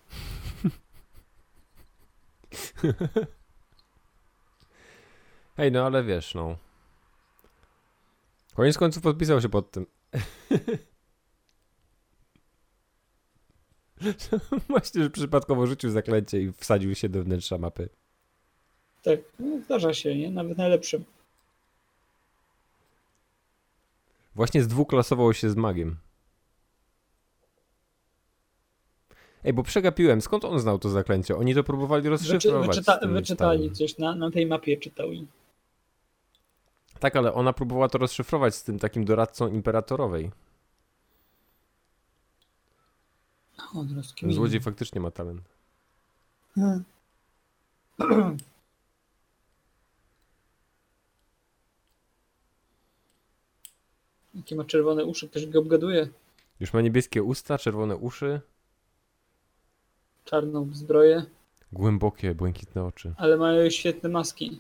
[5.58, 6.58] Hej, no ale wiesz, no.
[8.56, 9.86] Koniec końców podpisał się pod tym.
[14.70, 17.90] Właśnie, że przypadkowo rzucił zaklęcie i wsadził się do wnętrza mapy.
[19.04, 20.32] Tak, no, zdarza się, nie?
[20.32, 21.04] Nawet najlepszym.
[24.36, 25.98] Właśnie zdwuklasował się z magiem.
[29.44, 31.36] Ej, bo przegapiłem, skąd on znał to zaklęcie?
[31.36, 32.68] Oni to próbowali Wyczy, rozszyfrować.
[32.68, 33.76] wyczyta, wyczytali starym.
[33.76, 35.28] coś, na, na tej mapie czytali.
[37.00, 40.32] Tak, ale ona próbowała to rozszyfrować z tym takim doradcą imperatorowej.
[44.20, 45.42] Ten złodziej faktycznie ma talent.
[46.56, 46.84] Hmm.
[54.36, 56.08] Jakie ma czerwone uszy, ktoś go obgaduje.
[56.60, 58.42] Już ma niebieskie usta, czerwone uszy,
[60.26, 61.26] Czarną zbroję,
[61.72, 63.14] głębokie, błękitne oczy.
[63.18, 64.60] ale mają świetne maski.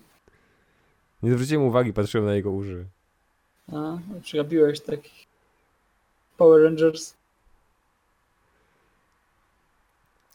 [1.23, 2.85] Nie zwróciłem uwagi, patrzyłem na jego uszy.
[3.73, 4.99] A, przegapiłeś tak.
[6.37, 7.13] Power Rangers.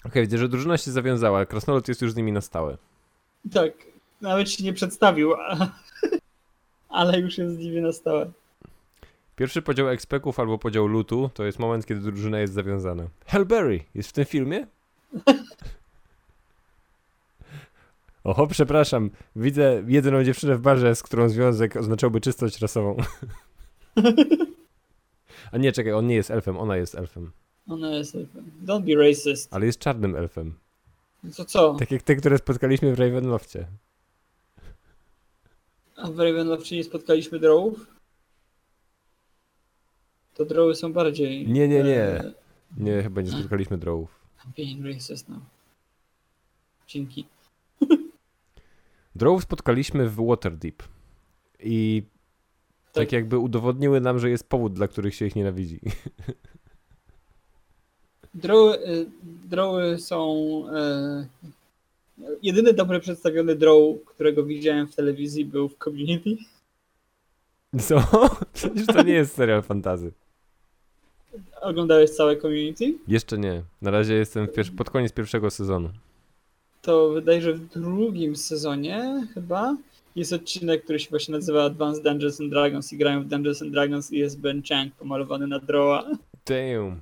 [0.04, 2.76] Okej, widzę, że drużyna się zawiązała, krasnolud jest już z nimi na stałe.
[3.52, 3.72] Tak,
[4.20, 5.56] nawet się nie przedstawił, a,
[6.88, 8.30] ale już jest z nimi na stałe.
[9.36, 13.04] Pierwszy podział ekspeków albo podział lutu to jest moment, kiedy drużyna jest zawiązana.
[13.26, 14.66] Hellberry jest w tym filmie?
[18.24, 19.10] Oho, przepraszam.
[19.36, 22.96] Widzę jedyną dziewczynę w barze, z którą związek oznaczałby czystość rasową.
[25.52, 27.32] A nie, czekaj, on nie jest elfem, ona jest elfem.
[27.68, 28.16] Ona jest.
[28.64, 29.54] Don't be racist.
[29.54, 30.58] Ale jest czarnym elfem.
[31.36, 31.74] To co?
[31.74, 33.66] Tak jak te, które spotkaliśmy w Ravenloftie.
[35.96, 37.86] A w Ravenloftie nie spotkaliśmy drawów?
[40.34, 41.48] To drawy są bardziej...
[41.48, 42.00] Nie, nie, nie.
[42.02, 42.32] e,
[42.76, 44.20] Nie, chyba nie spotkaliśmy drołów.
[44.56, 45.38] Being racist now.
[46.86, 47.26] Dzięki.
[49.16, 50.82] Drołów spotkaliśmy w Waterdeep.
[51.60, 52.02] I
[52.84, 53.12] tak Tak.
[53.12, 55.80] jakby udowodniły nam, że jest powód, dla których się ich nienawidzi.
[58.34, 59.06] Drowy, y,
[59.48, 60.24] drowy są...
[60.74, 61.26] E,
[62.42, 63.74] jedyny dobry przedstawiony draw,
[64.06, 66.36] którego widziałem w telewizji był w Community.
[67.80, 68.02] Co?
[68.52, 70.12] Przecież to nie jest serial fantazy.
[71.60, 72.94] Oglądałeś całe Community?
[73.08, 73.62] Jeszcze nie.
[73.82, 75.90] Na razie jestem pier- pod koniec pierwszego sezonu.
[76.82, 79.76] To wydaje, że w drugim sezonie chyba
[80.16, 83.72] jest odcinek, który się właśnie nazywa Advanced Dungeons and Dragons i grają w Dungeons and
[83.72, 86.04] Dragons i jest Ben Chang pomalowany na droła.
[86.46, 87.00] Damn.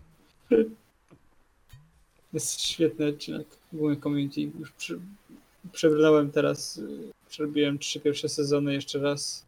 [2.33, 4.41] Jest świetny odcinek ogólnie community.
[4.41, 4.99] Już przy,
[5.73, 6.88] przebrnąłem teraz, y,
[7.29, 9.47] przerobiłem trzy pierwsze sezony jeszcze raz.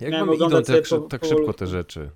[0.00, 2.10] Jak Miałem wam idą przy- po- tak szybko te rzeczy?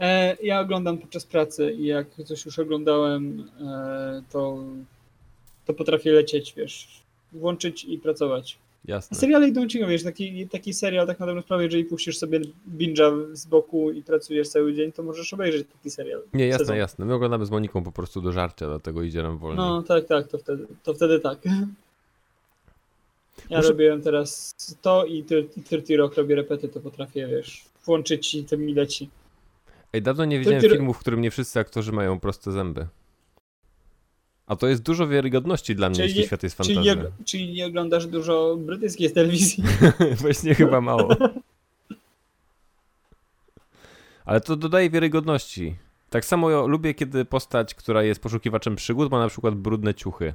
[0.00, 4.58] E, ja oglądam podczas pracy i jak coś już oglądałem, e, to,
[5.66, 8.58] to potrafię lecieć, wiesz, włączyć i pracować.
[8.88, 9.16] A Jasne.
[9.16, 12.40] seriale idą ci, wiesz, taki, taki serial tak na dobrą sprawę, jeżeli puścisz sobie
[12.78, 16.22] binge'a z boku i pracujesz cały dzień, to możesz obejrzeć taki serial.
[16.34, 16.76] Nie, jasne, sezon.
[16.76, 17.04] jasne.
[17.04, 19.58] My oglądamy z Moniką po prostu do żarcia, dlatego idzie nam wolniej.
[19.58, 21.38] No tak, tak, to wtedy, to wtedy tak.
[23.50, 27.64] Ja Muszę- robiłem teraz to i ty- i 30 Rock robię repety, to potrafię, wiesz,
[27.84, 29.10] włączyć i to mi leci.
[29.92, 32.86] Ej, dawno nie widziałem filmu, w którym nie wszyscy aktorzy mają proste zęby.
[34.46, 37.02] A to jest dużo wiarygodności dla mnie, Czyli jeśli nie- świat jest Czyli fantazją.
[37.02, 39.64] nie, czyli nie oglądasz dużo brytyjskiej telewizji?
[40.20, 41.16] Właśnie chyba mało.
[44.24, 45.76] Ale to dodaje wiarygodności.
[46.10, 50.34] Tak samo ja lubię, kiedy postać, która jest poszukiwaczem przygód, ma na przykład brudne ciuchy.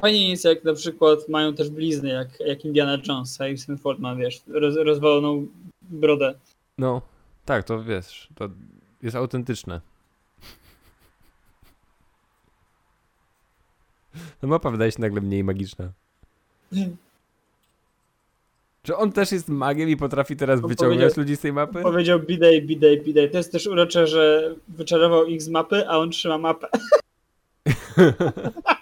[0.00, 4.16] Fajnie jest, jak na przykład mają też blizny, jak, jak Indiana Jones, Harrison Ford ma,
[4.16, 5.46] wiesz, roz, rozwaloną
[5.82, 6.34] brodę.
[6.78, 7.02] No,
[7.44, 8.48] tak, to wiesz, to
[9.02, 9.80] jest autentyczne.
[14.42, 15.92] No mapa wydaje się nagle mniej magiczna.
[18.82, 21.82] Czy on też jest magiem i potrafi teraz On wyciągać ludzi z tej mapy?
[21.82, 23.30] Powiedział bidej, bidej, bidej.
[23.30, 26.68] To jest też urocze, że wyczarował ich z mapy, a on trzyma mapę.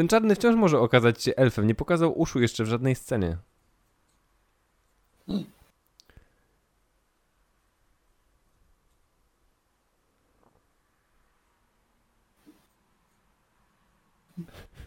[0.00, 1.66] Ten czarny wciąż może okazać się elfem.
[1.66, 3.36] Nie pokazał uszu jeszcze w żadnej scenie.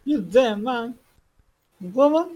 [0.05, 0.93] You damn man.
[1.81, 2.29] Woman?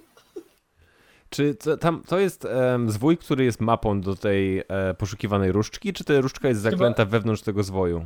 [1.30, 5.94] Czy to, tam to jest em, zwój, który jest mapą do tej e, poszukiwanej różdżki,
[5.94, 8.06] czy ta różdżka jest zaklęta wewnątrz tego zwoju?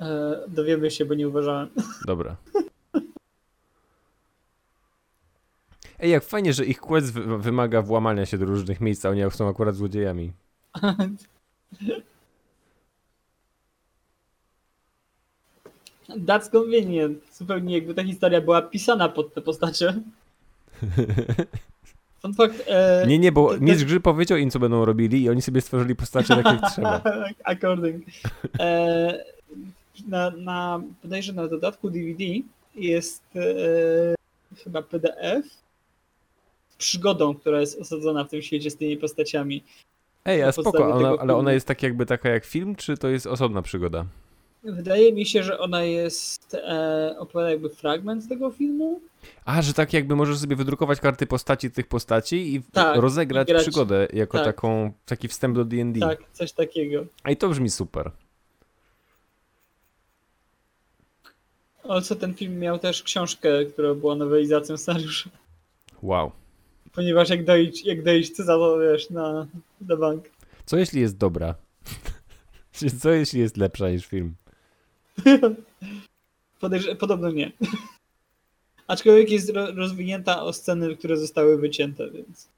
[0.00, 1.68] E, dowiemy się, bo nie uważałem.
[2.06, 2.36] Dobra.
[6.00, 9.22] Ej, jak fajnie, że ich quest wy- wymaga włamania się do różnych miejsc, a oni
[9.30, 10.32] są akurat złodziejami.
[16.08, 17.18] That's convenient.
[17.32, 19.94] Zupełnie jakby ta historia była pisana pod te postacie.
[22.22, 25.30] Fun fact, e, Nie, nie, bo to- mistrz gry powiedział im, co będą robili i
[25.30, 27.02] oni sobie stworzyli postacie tak, jak trzeba.
[27.44, 28.04] According.
[28.60, 29.24] E,
[30.08, 32.24] na, na, bodajże na dodatku DVD
[32.74, 34.14] jest e,
[34.64, 35.46] chyba PDF
[36.78, 39.64] przygodą, która jest osadzona w tym świecie z tymi postaciami.
[40.24, 43.26] Ej, a spoko, ona, ale ona jest tak jakby taka jak film, czy to jest
[43.26, 44.06] osobna przygoda?
[44.64, 49.00] Wydaje mi się, że ona jest e, opowiada jakby fragment tego filmu.
[49.44, 53.54] A, że tak jakby możesz sobie wydrukować karty postaci tych postaci i Tak, rozegrać i
[53.54, 54.46] przygodę jako tak.
[54.46, 56.00] taką, taki wstęp do D&D.
[56.00, 57.06] Tak, coś takiego.
[57.22, 58.10] A i to brzmi super.
[61.88, 65.30] Also ten film miał też książkę, która była nowelizacją scenariusza.
[66.02, 66.32] Wow.
[66.94, 69.46] Ponieważ jak dojść, jak dojść za to, wiesz, na,
[69.80, 70.24] na bank.
[70.66, 71.54] Co jeśli jest dobra?
[73.00, 74.34] Co jeśli jest lepsza niż film?
[76.62, 77.52] Podejrz- podobno nie.
[78.86, 82.48] Aczkolwiek jest ro- rozwinięta o sceny, które zostały wycięte, więc.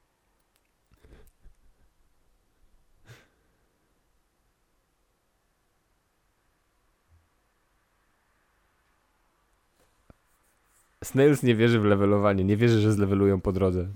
[11.04, 13.88] Snails nie wierzy w levelowanie, nie wierzy, że zlevelują po drodze.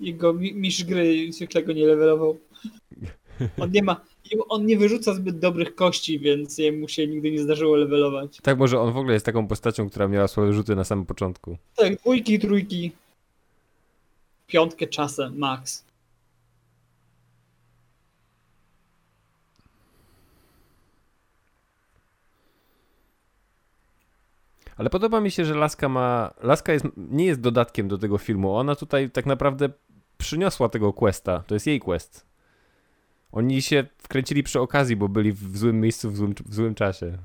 [0.00, 2.38] Jego mi- mistrz gry zwykle go nie levelował.
[3.60, 4.00] On nie ma.
[4.48, 8.38] On nie wyrzuca zbyt dobrych kości, więc jemu się nigdy nie zdarzyło levelować.
[8.42, 11.56] Tak, może on w ogóle jest taką postacią, która miała słabe rzuty na samym początku.
[11.76, 12.92] Tak, dwójki, trójki.
[14.46, 15.84] Piątkę czasem, max.
[24.76, 26.34] Ale podoba mi się, że Laska ma.
[26.42, 28.56] Laska jest, nie jest dodatkiem do tego filmu.
[28.56, 29.68] Ona tutaj tak naprawdę
[30.20, 31.44] przyniosła tego questa.
[31.46, 32.26] To jest jej quest.
[33.32, 37.18] Oni się wkręcili przy okazji, bo byli w złym miejscu w złym, w złym czasie.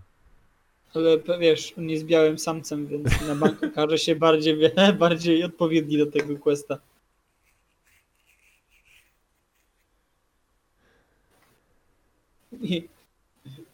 [0.94, 4.58] Ale wiesz, on jest białym samcem, więc na bank okaże się bardziej,
[5.00, 6.78] bardziej odpowiedni do tego questa.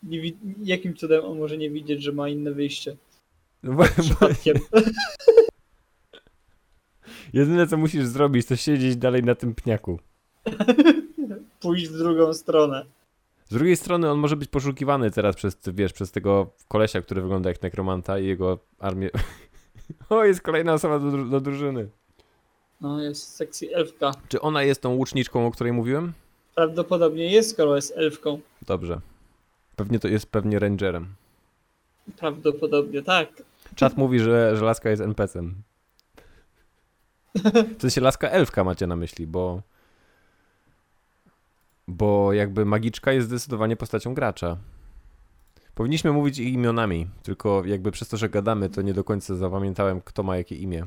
[0.04, 2.96] Nie, wi- jakim cudem on może nie widzieć, że ma inne wyjście?
[3.64, 4.28] No bo, bo.
[7.34, 10.00] jedyne co musisz zrobić, to siedzieć dalej na tym pniaku.
[11.62, 12.86] Pójść w drugą stronę.
[13.46, 17.50] Z drugiej strony on może być poszukiwany teraz przez, wiesz, przez tego kolesia, który wygląda
[17.50, 19.10] jak nekromanta i jego armię.
[20.10, 21.90] o, jest kolejna osoba do, dru- do drużyny.
[22.82, 24.12] No, jest sexy elfka.
[24.28, 26.14] Czy ona jest tą łuczniczką, o której mówiłem?
[26.56, 28.40] Prawdopodobnie jest, skoro jest elfką.
[28.68, 29.00] Dobrze.
[29.76, 31.08] Pewnie to jest pewnie rangerem.
[32.18, 33.30] Prawdopodobnie tak.
[33.76, 35.56] Czat mówi, że, że laska jest NPC-em.
[37.78, 39.62] W sensie laska elfka macie na myśli, bo
[41.88, 44.58] bo jakby magiczka jest zdecydowanie postacią gracza.
[45.76, 50.02] Powinniśmy mówić ich imionami, tylko jakby przez to, że gadamy, to nie do końca zapamiętałem,
[50.02, 50.86] kto ma jakie imię.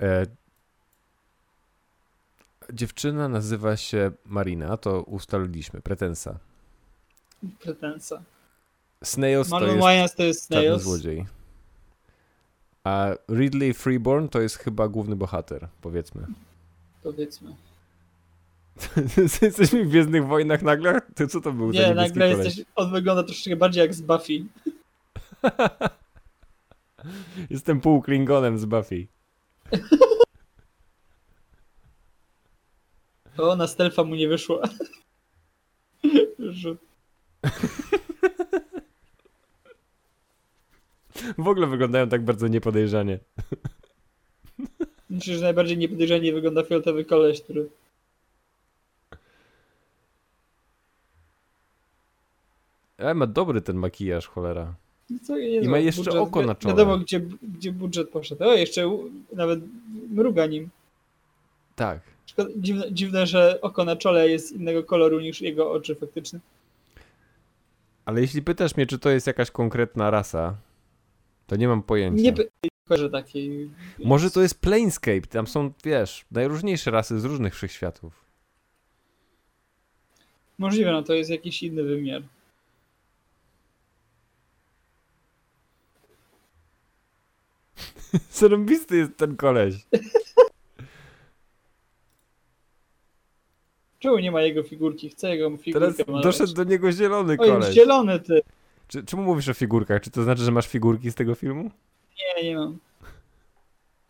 [0.00, 0.26] E...
[2.72, 6.38] Dziewczyna nazywa się Marina, to ustaliliśmy, pretensa.
[7.60, 8.22] Pretensa.
[9.04, 10.82] Snails to Marlon jest Wayans to jest Snails.
[10.82, 11.26] złodziej.
[12.84, 16.26] A Ridley Freeborn to jest chyba główny bohater, powiedzmy.
[17.02, 17.54] Powiedzmy.
[19.42, 21.00] Jesteśmy w Gwiezdnych Wojnach nagle?
[21.14, 24.44] To co to był Nie, nagle jesteś, on wygląda troszeczkę bardziej jak z Buffy.
[27.50, 29.06] Jestem pół Klingonem z Buffy.
[33.38, 34.62] O, na stealtha mu nie wyszło.
[36.38, 36.78] Rzut.
[41.38, 43.18] W ogóle wyglądają tak bardzo niepodejrzanie.
[45.10, 47.68] Myślę, że najbardziej niepodejrzanie wygląda fioletowy koleś, który...
[52.98, 54.74] Ale ma dobry ten makijaż, cholera.
[55.10, 56.74] No Co, I ma jeszcze oko na czole.
[56.74, 58.44] Wiadomo, gdzie, gdzie budżet poszedł.
[58.44, 58.98] O, jeszcze
[59.32, 59.60] nawet
[60.10, 60.68] mruga nim.
[61.76, 62.00] Tak.
[62.56, 66.38] Dziwne, dziwne, że oko na czole jest innego koloru niż jego oczy faktycznie.
[68.04, 70.56] Ale jeśli pytasz mnie, czy to jest jakaś konkretna rasa,
[71.46, 72.22] to nie mam pojęcia.
[72.22, 72.34] Nie
[72.88, 73.70] kojarzę takiej.
[74.04, 78.24] Może to jest Planescape, tam są, wiesz, najróżniejsze rasy z różnych wszechświatów.
[80.58, 82.22] Możliwe, no to jest jakiś inny wymiar.
[88.32, 89.74] Zarąbisty jest ten koleś.
[93.98, 95.10] Czemu nie ma jego figurki?
[95.10, 96.22] Chcę jego figurkę Teraz malować.
[96.24, 97.74] doszedł do niego zielony koleś.
[97.74, 98.42] zielony ty.
[98.88, 100.02] Czy, czemu mówisz o figurkach?
[100.02, 101.70] Czy to znaczy, że masz figurki z tego filmu?
[102.18, 102.78] Nie, nie mam.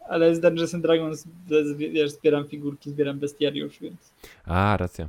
[0.08, 1.24] Ale z Dungeons and Dragons
[1.76, 4.12] wiesz, zbieram figurki, zbieram bestiariusz, więc,
[4.44, 5.08] A, racja.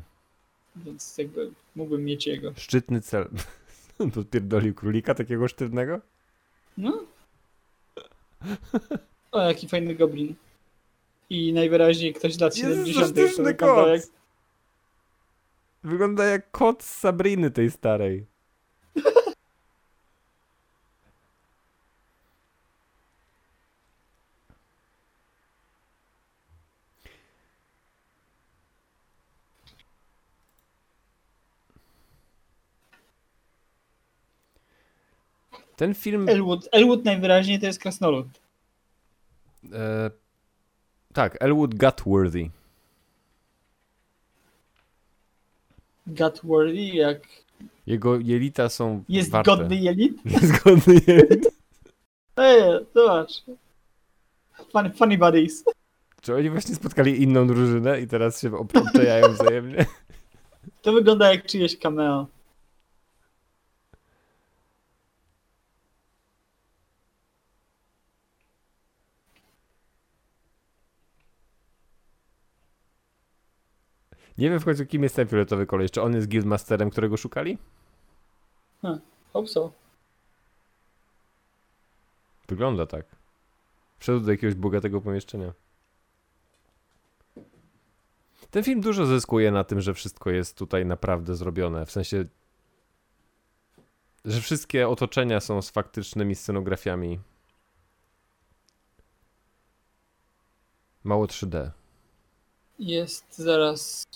[0.76, 2.54] więc jakby mógłbym mieć jego.
[2.58, 3.28] Szczytny cel.
[4.16, 6.00] Podpierdolił królika takiego sztywnego?
[6.78, 7.04] No.
[9.32, 10.36] O, jaki fajny goblin.
[11.30, 13.06] I najwyraźniej ktoś lat Jezus, 70.
[13.08, 13.90] sztuczny który wygląda kot!
[13.92, 14.02] jak-
[15.84, 18.26] Wygląda jak kot z Sabriny tej starej.
[35.76, 36.30] Ten film.
[36.30, 36.70] Elwood.
[36.72, 38.28] Elwood najwyraźniej to jest krasnolud.
[39.74, 40.10] E,
[41.14, 42.50] tak, Elwood Gutworthy.
[46.08, 47.22] Gutworthy, jak
[47.88, 49.04] Jego jelita są.
[49.10, 49.52] jest warte.
[49.58, 50.26] godny jelit.
[50.42, 51.48] Jest godny jelit.
[52.38, 52.62] Ej,
[52.96, 53.44] zobacz.
[54.72, 55.64] Funny, funny buddies.
[56.22, 59.86] Czy oni właśnie spotkali inną drużynę i teraz się ob- obczajają wzajemnie?
[60.82, 62.28] To wygląda jak czyjeś cameo.
[74.38, 75.92] Nie wiem w końcu, kim jest ten fioletowy koleś.
[75.92, 77.58] Czy on jest guildmasterem, którego szukali?
[79.34, 79.72] Hope so.
[82.48, 83.06] Wygląda tak.
[84.00, 85.54] Wszedł do jakiegoś bogatego pomieszczenia.
[88.52, 91.86] Ten film dużo zyskuje na tym, że wszystko jest tutaj naprawdę zrobione.
[91.86, 92.26] W sensie,
[94.26, 97.20] że wszystkie otoczenia są z faktycznymi scenografiami.
[101.04, 101.72] Mało 3D.
[102.80, 104.08] Jest zaraz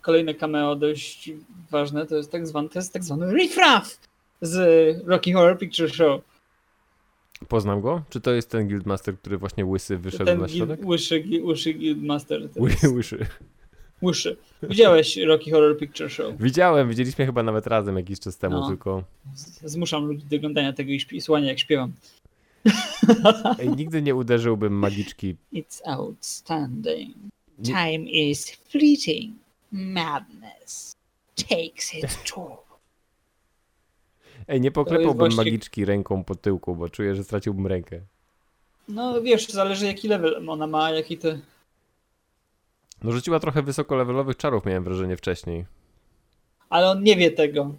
[0.00, 1.30] kolejne cameo dość
[1.70, 2.06] ważne.
[2.06, 4.00] To jest tak zwany, to jest tak zwany riffraff
[4.40, 4.56] z
[5.06, 6.20] Rocky Horror Picture Show.
[7.48, 8.02] Poznam go?
[8.10, 10.84] Czy to jest ten guildmaster, który właśnie łysy wyszedł Ten na środek?
[10.86, 12.48] łyszy, gi- łyszy Guildmaster.
[12.94, 13.26] łyszy.
[14.02, 14.36] Łyszy.
[14.62, 16.34] Widziałeś Rocky Horror Picture Show?
[16.40, 18.68] Widziałem, widzieliśmy chyba nawet razem jakiś czas temu, No.
[18.68, 19.04] tylko
[19.64, 21.92] Zmuszam ludzi do oglądania tego i słuchania jak śpiewam.
[23.58, 25.36] Ej, nigdy nie uderzyłbym magiczki.
[25.52, 27.16] It's outstanding.
[27.64, 29.34] Time is fleeting.
[29.72, 30.96] Madness
[31.36, 32.56] takes its toll.
[34.48, 38.00] Ej, nie poklepałbym właśnie- magiczki ręką po tyłku, bo czuję, że straciłbym rękę.
[38.88, 41.28] No wiesz, zależy jaki level ona ma, jaki to...
[43.02, 45.64] No rzuciła trochę wysokolevelowych czarów, miałem wrażenie wcześniej.
[46.70, 47.74] Ale on nie wie tego.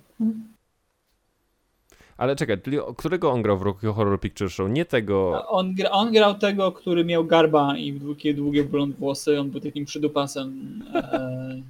[2.18, 4.70] Ale czekaj, czyli którego on grał w Rocky Horror Picture Show?
[4.70, 5.48] Nie tego...
[5.48, 9.40] On, gra, on grał tego, który miał garba i długie, długie blond włosy.
[9.40, 11.62] On był takim przydupasem e,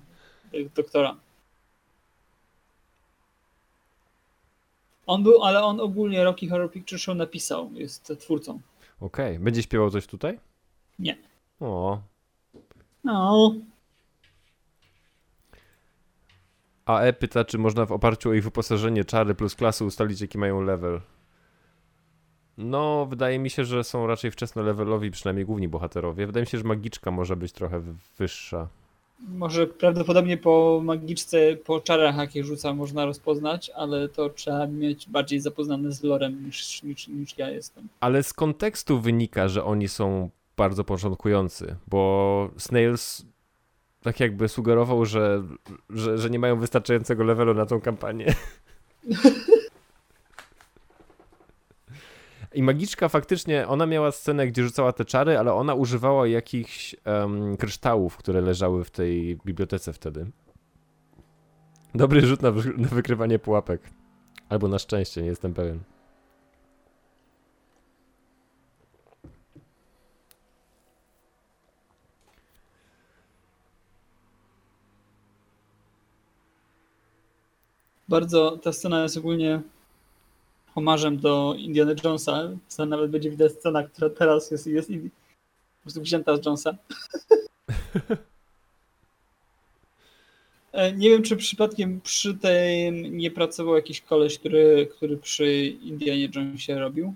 [0.75, 1.15] doktora.
[5.05, 8.59] On był, ale on ogólnie Rocky Horror Picture Show napisał, jest twórcą.
[9.01, 10.39] Okej, będzie śpiewał coś tutaj?
[10.99, 11.17] Nie.
[11.59, 11.99] O,
[13.03, 13.53] No,
[16.85, 20.61] AE pyta, czy można w oparciu o ich wyposażenie, czary plus klasy ustalić, jaki mają
[20.61, 21.01] level.
[22.57, 26.25] No, wydaje mi się, że są raczej wczesnolevelowi, przynajmniej główni bohaterowie.
[26.25, 27.81] Wydaje mi się, że magiczka może być trochę
[28.17, 28.67] wyższa.
[29.27, 35.39] może prawdopodobnie po magiczce, po czarach jakie rzuca można rozpoznać, ale to trzeba mieć bardziej
[35.39, 37.87] zapoznane z lorem niż, niż, niż ja jestem.
[37.99, 43.25] Ale z kontekstu wynika, że oni są bardzo początkujący, bo Snails
[44.03, 45.43] tak jakby sugerował, że,
[45.89, 48.33] że, że nie mają wystarczającego levelu na tą kampanię.
[52.53, 57.57] I magiczka faktycznie, ona miała scenę, gdzie rzucała te czary, ale ona używała jakichś em,
[57.57, 60.25] kryształów, które leżały w tej bibliotece wtedy.
[61.95, 63.89] Dobry rzut na, na wykrywanie pułapek.
[64.49, 65.79] Albo na szczęście, nie jestem pewien.
[78.13, 79.61] Bardzo ta scena jest ogólnie
[80.73, 82.49] homarzem do Indiana Jonesa.
[82.67, 86.75] Co nawet będzie widać scena, która teraz jest, jest po prostu wzięta z Jonesa.
[90.71, 96.29] E, Nie wiem, czy przypadkiem przy tym nie pracował jakiś koleś, który, który przy Indianie
[96.35, 97.15] Jonesie robił.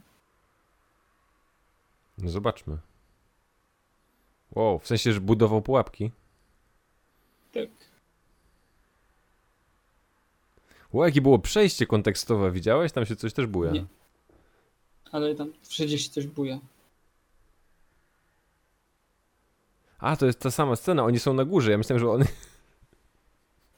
[2.18, 2.78] No zobaczmy.
[4.56, 6.12] Wow, w sensie, że budował pułapki.
[7.54, 7.87] Tak.
[10.94, 12.92] Wow, jakie było przejście kontekstowe, widziałeś?
[12.92, 13.72] Tam się coś też buja.
[13.72, 13.86] Nie.
[15.12, 16.60] Ale tam wszędzie się coś buja.
[20.00, 21.72] A, to jest ta sama scena, oni są na górze.
[21.72, 22.24] Ja myślałem, że on...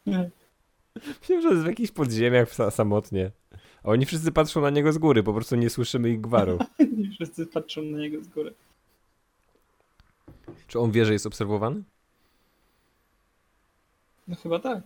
[0.05, 0.29] Nie.
[1.21, 3.31] Myślałem, że jest w jakichś podziemiach sa- samotnie.
[3.83, 6.59] A oni wszyscy patrzą na niego z góry, po prostu nie słyszymy ich gwaru.
[6.97, 8.53] I wszyscy patrzą na niego z góry.
[10.67, 11.83] Czy on wie, że jest obserwowany?
[14.27, 14.83] No chyba tak.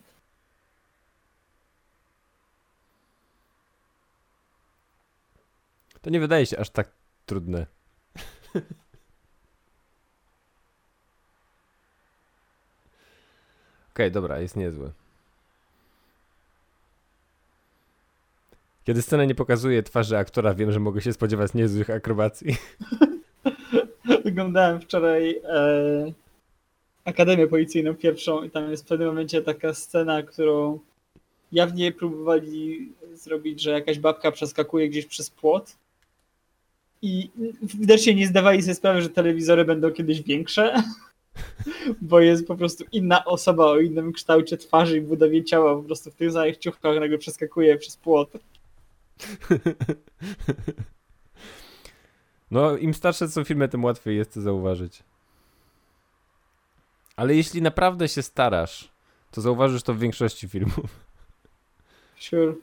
[6.03, 6.91] To nie wydaje się aż tak
[7.25, 7.65] trudne.
[13.93, 14.91] Okej, dobra, jest niezły.
[18.83, 22.55] Kiedy scena nie pokazuje twarzy aktora, wiem, że mogę się spodziewać niezłych akrobacji.
[24.27, 26.13] Oglądałem wczoraj e,
[27.05, 30.79] Akademię Policyjną pierwszą i tam jest w pewnym momencie taka scena, którą
[31.51, 35.82] jawnie próbowali zrobić, że jakaś babka przeskakuje gdzieś przez płot
[37.03, 37.31] i
[37.63, 40.83] widocznie nie zdawali sobie sprawy, że telewizory będą kiedyś większe,
[42.01, 46.11] bo jest po prostu inna osoba o innym kształcie twarzy i budowie ciała po prostu
[46.11, 48.31] w tych samych ciuchach nagle przeskakuje przez płot.
[52.51, 55.03] No, im starsze są filmy, tym łatwiej jest to zauważyć.
[57.15, 58.89] Ale jeśli naprawdę się starasz,
[59.31, 60.85] to zauważysz to w większości filmów.
[62.19, 62.53] Sure.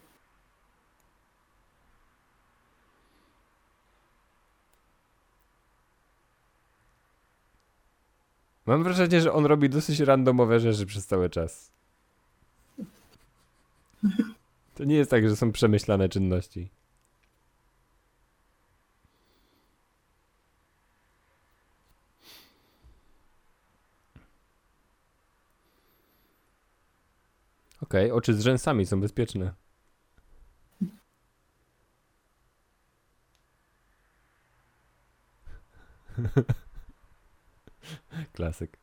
[8.70, 11.72] Mam wrażenie, że on robi dosyć randomowe rzeczy przez cały czas.
[14.74, 16.70] To nie jest tak, że są przemyślane czynności.
[27.82, 29.54] Okej, oczy z rzęsami są bezpieczne.
[38.32, 38.76] Klasyk.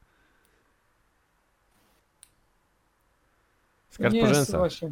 [3.89, 4.59] Skarb Nie, po rzęsach.
[4.59, 4.91] właśnie.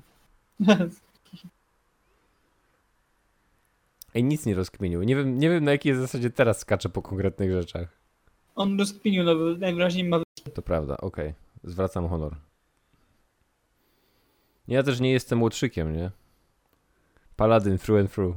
[4.15, 5.03] Ej, nic nie rozkminił.
[5.03, 7.87] Nie wiem, nie wiem na jakiej zasadzie teraz skacze po konkretnych rzeczach.
[8.55, 10.19] On rozkminił, no bo najwyraźniej ma
[10.53, 11.33] To prawda, okej.
[11.63, 12.35] Zwracam honor.
[14.67, 16.11] Ja też nie jestem łotrzykiem, nie?
[17.35, 18.35] Paladin through and through.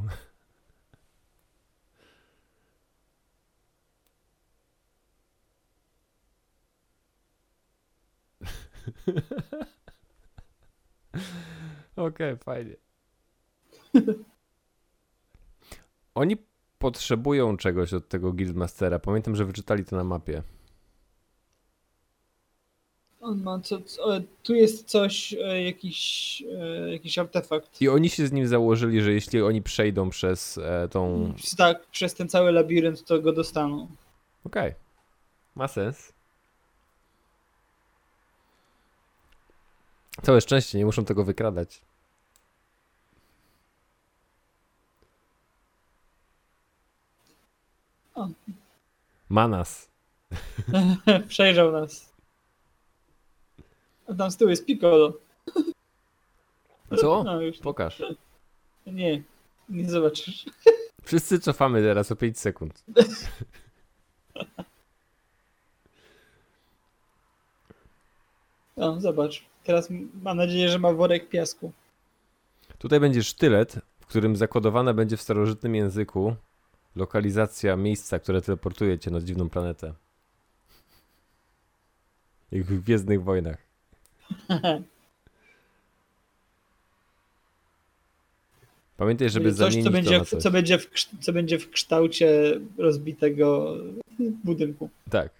[11.97, 12.77] Okej, fajnie.
[16.15, 16.37] Oni
[16.79, 18.99] potrzebują czegoś od tego Guildmastera.
[18.99, 20.43] Pamiętam, że wyczytali to na mapie.
[23.21, 27.83] On ma co, co, e, tu jest coś, e, jakiś, e, jakiś artefakt.
[27.83, 30.61] I oni się z nim założyli, że jeśli oni przejdą przez
[30.91, 31.33] tą.
[31.57, 33.89] Tak, przez ten cały labirynt to go dostaną.
[34.45, 34.75] Okej.
[35.55, 36.13] Ma sens.
[40.23, 41.81] Całe szczęście, nie muszą tego wykradać.
[48.15, 48.29] O.
[49.29, 49.89] Manas.
[51.29, 52.13] Przejrzał nas.
[54.09, 55.13] A tam z tyłu jest Piccolo.
[57.01, 57.25] Co?
[57.25, 57.59] No już.
[57.59, 58.03] Pokaż.
[58.87, 59.23] Nie,
[59.69, 60.47] nie zobaczysz.
[61.05, 62.85] Wszyscy cofamy teraz o 5 sekund.
[68.77, 69.45] O, zobacz.
[69.69, 69.89] Teraz
[70.23, 71.73] mam nadzieję, że ma worek piasku.
[72.79, 76.35] Tutaj będzie sztylet, w którym zakodowana będzie w starożytnym języku
[76.97, 79.95] lokalizacja miejsca, które teleportuje cię na dziwną planetę.
[82.53, 83.57] Jak w Gwiezdnych Wojnach.
[88.97, 90.43] Pamiętaj, żeby coś, zamienić co będzie, to coś.
[90.43, 90.91] co, będzie w,
[91.21, 93.77] co będzie w kształcie rozbitego
[94.45, 94.91] budynku.
[95.11, 95.38] Tak.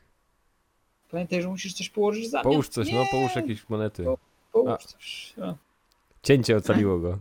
[1.11, 4.05] Pamiętaj, że musisz coś położyć za Połóż coś, no Nie, połóż jakieś monety.
[4.53, 4.77] Połóż A.
[4.77, 5.35] coś.
[5.43, 5.55] O.
[6.23, 7.19] Cięcie ocaliło go.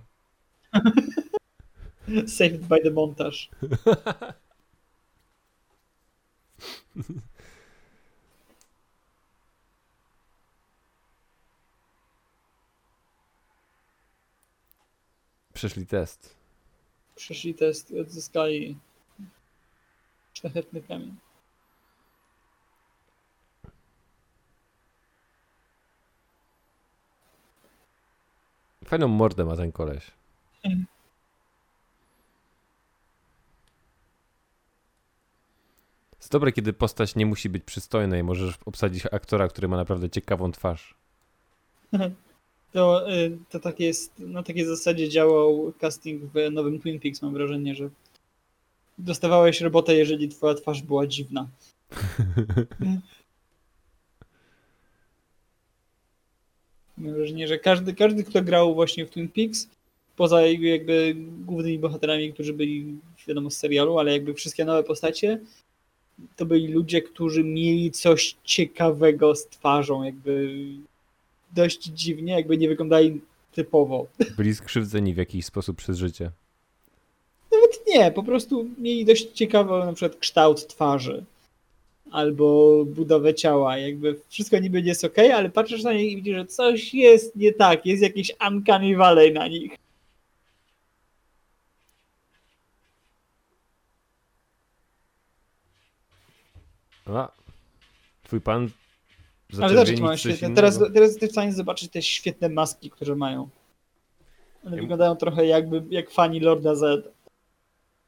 [2.38, 3.38] Saved by the montage.
[15.54, 16.36] Przeszli test.
[17.16, 18.78] Przeszli test i odzyskali
[20.34, 21.16] szlachetny kamień.
[28.88, 30.12] Fajną mordę ma ten koleś.
[36.18, 40.10] Jest dobre, kiedy postać nie musi być przystojna i możesz obsadzić aktora, który ma naprawdę
[40.10, 40.94] ciekawą twarz.
[42.74, 47.34] To, y, to tak jest, na takiej zasadzie działał casting w nowym Twin Peaks, mam
[47.34, 47.90] wrażenie, że
[48.98, 51.48] dostawałeś robotę, jeżeli twoja twarz była dziwna.
[56.98, 59.68] Mam wrażenie, że każdy, każdy, kto grał właśnie w Twin Peaks,
[60.16, 62.96] poza jakby głównymi bohaterami, którzy byli
[63.28, 65.40] wiadomo z serialu, ale jakby wszystkie nowe postacie,
[66.36, 70.56] to byli ludzie, którzy mieli coś ciekawego z twarzą, jakby
[71.56, 73.22] dość dziwnie, jakby nie wyglądali
[73.52, 74.08] typowo.
[74.38, 76.32] Byli skrzywdzeni w jakiś sposób przez życie.
[77.52, 81.24] Nawet nie, po prostu mieli dość ciekawy na przykład kształt twarzy
[82.12, 86.46] albo budowę ciała, jakby wszystko niby jest ok, ale patrzysz na nich i widzisz, że
[86.46, 89.72] coś jest nie tak, jest jakiś uncanny valley na nich.
[97.06, 97.32] A,
[98.24, 98.70] twój pan Ale
[99.70, 100.48] zaczerwienić zobacz, mają coś świetne.
[100.48, 100.56] innego?
[100.56, 103.50] Teraz, teraz jesteś w stanie zobaczyć te świetne maski, które mają.
[104.66, 107.14] One wyglądają trochę jakby jak fani Lorda Z.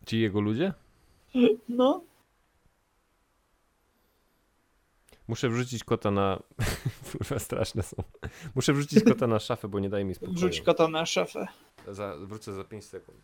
[0.06, 0.74] Ci jego ludzie?
[1.70, 2.02] No,
[5.30, 6.40] Muszę wrzucić kota na...
[7.12, 8.04] Kurwa, straszne są.
[8.56, 10.36] Muszę wrzucić kota na szafę, bo nie daje mi spokoju.
[10.38, 11.48] wrzuć kota na szafę.
[11.88, 13.18] Za, wrócę za 5 sekund.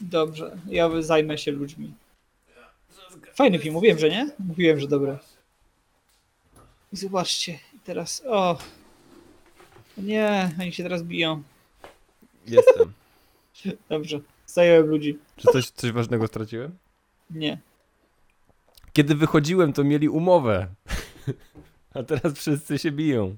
[0.00, 1.94] Dobrze, ja zajmę się ludźmi.
[3.34, 4.30] Fajny film, mówiłem, że nie?
[4.38, 5.18] Mówiłem, że dobry.
[6.92, 8.58] I zobaczcie, teraz, o.
[9.98, 11.42] Nie, oni się teraz biją.
[12.46, 12.92] Jestem.
[13.88, 15.18] Dobrze, zająłem ludzi.
[15.36, 16.76] Czy coś, coś ważnego straciłem?
[17.30, 17.58] Nie.
[18.92, 20.68] Kiedy wychodziłem, to mieli umowę.
[21.94, 23.36] A teraz wszyscy się biją.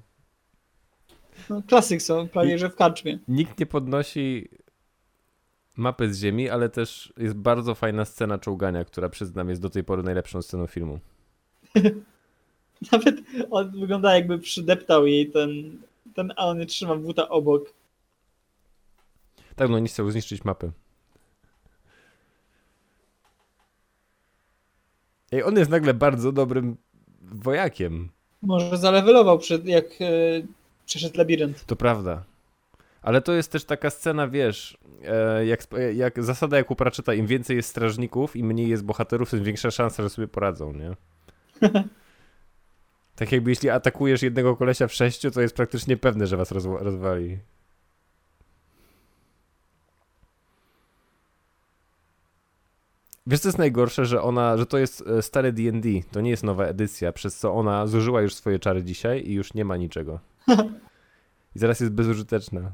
[1.49, 3.19] No, klasyk są, prawie że w karczmie.
[3.27, 4.49] Nikt nie podnosi
[5.75, 9.83] mapy z ziemi, ale też jest bardzo fajna scena czołgania, która przyznam jest do tej
[9.83, 10.99] pory najlepszą sceną filmu.
[12.91, 13.15] Nawet
[13.51, 15.77] on wygląda jakby przydeptał jej ten,
[16.13, 17.73] ten a on trzyma buta obok.
[19.55, 20.71] Tak, no nie chcą zniszczyć mapy.
[25.31, 26.77] Ej, on jest nagle bardzo dobrym
[27.43, 28.09] wojakiem.
[28.41, 30.05] Może zalewelował przed, jak e,
[30.85, 31.65] przeszedł labirynt.
[31.65, 32.23] To prawda.
[33.01, 37.27] Ale to jest też taka scena, wiesz, e, jak, jak zasada jak u Pratchetta, im
[37.27, 40.95] więcej jest strażników i mniej jest bohaterów, tym większa szansa, że sobie poradzą, nie?
[43.15, 46.81] tak jakby jeśli atakujesz jednego kolesia w sześciu, to jest praktycznie pewne, że was rozwa-
[46.81, 47.37] rozwali.
[53.27, 56.43] Wiesz co jest najgorsze, że ona, że to jest e, stare D&D, to nie jest
[56.43, 60.19] nowa edycja, przez co ona zużyła już swoje czary dzisiaj i już nie ma niczego.
[61.55, 62.71] I zaraz jest bezużyteczna.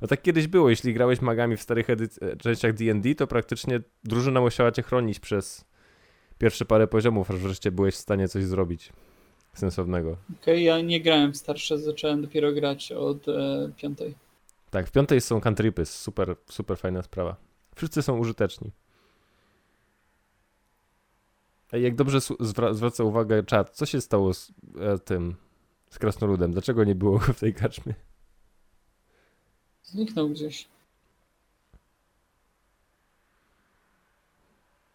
[0.00, 1.96] No tak kiedyś było, jeśli grałeś magami w starych e,
[2.36, 5.64] częściach D&D, to praktycznie drużyna musiała cię chronić przez
[6.38, 8.92] pierwsze parę poziomów, aż wreszcie byłeś w stanie coś zrobić
[9.54, 10.16] sensownego.
[10.42, 14.27] Okej, ja nie grałem w starsze, zacząłem dopiero grać od e, piątej.
[14.70, 17.36] Tak, w piątej są cantripy, super, super fajna sprawa.
[17.74, 18.70] Wszyscy są użyteczni.
[21.72, 25.36] Ej, jak dobrze zwra- zwraca uwagę czat, co się stało z e, tym,
[25.90, 26.52] z krasnoludem?
[26.52, 27.94] Dlaczego nie było go w tej karczmie?
[29.82, 30.68] Zniknął gdzieś.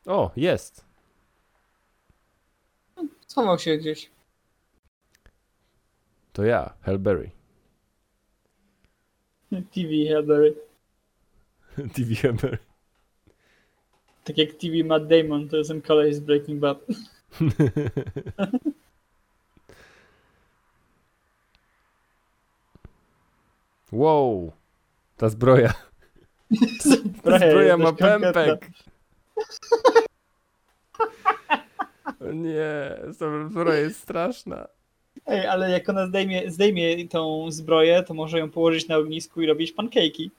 [0.06, 0.86] O, jest!
[3.28, 4.10] Schował się gdzieś.
[6.34, 7.32] To ja, Hellberry.
[9.62, 10.56] TV Hellberry.
[11.96, 12.58] TV Hellberry.
[14.24, 16.78] Tak jak TV Matt Damon, to jest ten koleś z Breaking Bad.
[23.92, 24.52] wow!
[25.18, 25.74] Ta zbroja.
[27.24, 28.70] Ta Zbroja ma pępek.
[32.34, 34.68] Nie, ta zbroja jest straszna.
[35.26, 39.46] Ej, ale jak ona zdejmie, zdejmie tą zbroję, to może ją położyć na ognisku i
[39.48, 40.30] robić pancake'i.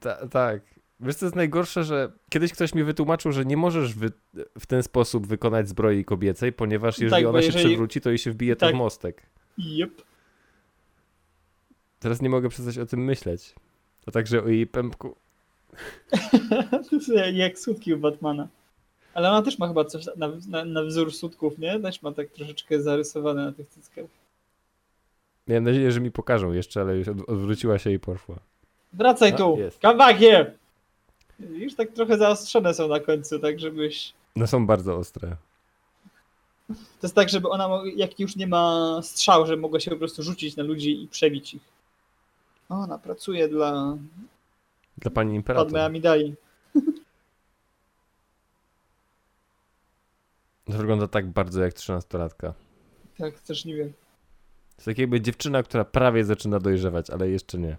[0.00, 0.60] Ta, tak.
[1.00, 4.10] Wiesz co jest najgorsze, że kiedyś ktoś mi wytłumaczył, że nie możesz wy,
[4.58, 8.18] w ten sposób wykonać zbroi kobiecej, ponieważ jeżeli Tak, ona się jeżeli- przewróci, to jej
[8.18, 8.74] się wbije to tak.
[8.74, 9.22] w mostek.
[9.58, 10.02] Jep.
[12.00, 13.54] Teraz nie mogę przestać o tym myśleć.
[14.06, 15.16] A także o jej pępku.
[16.90, 18.48] To jest jak sutki u Batmana.
[19.14, 21.80] Ale ona też ma chyba coś na, na, na wzór sutków, nie?
[21.80, 24.04] Też ma tak troszeczkę zarysowane na tych cyckach.
[25.48, 28.36] Miałem nadzieję, że mi pokażą jeszcze, ale już od, odwróciła się i poszła.
[28.92, 29.56] Wracaj A, tu!
[29.58, 29.80] jest.
[29.80, 30.54] Come back here!
[31.40, 34.12] Już tak trochę zaostrzone są na końcu, tak żebyś...
[34.36, 35.36] No są bardzo ostre.
[36.68, 36.74] To
[37.06, 40.56] jest tak, żeby ona, jak już nie ma strzał, że mogła się po prostu rzucić
[40.56, 41.62] na ludzi i przebić ich.
[42.68, 43.96] O, ona pracuje dla
[44.98, 45.78] Dla pani Padme imperator.
[45.78, 46.34] Amidali.
[50.64, 52.54] To wygląda tak bardzo jak trzynastolatka.
[53.18, 53.92] Tak, też nie wiem.
[54.84, 57.76] To jest tak jakby dziewczyna, która prawie zaczyna dojrzewać, ale jeszcze nie.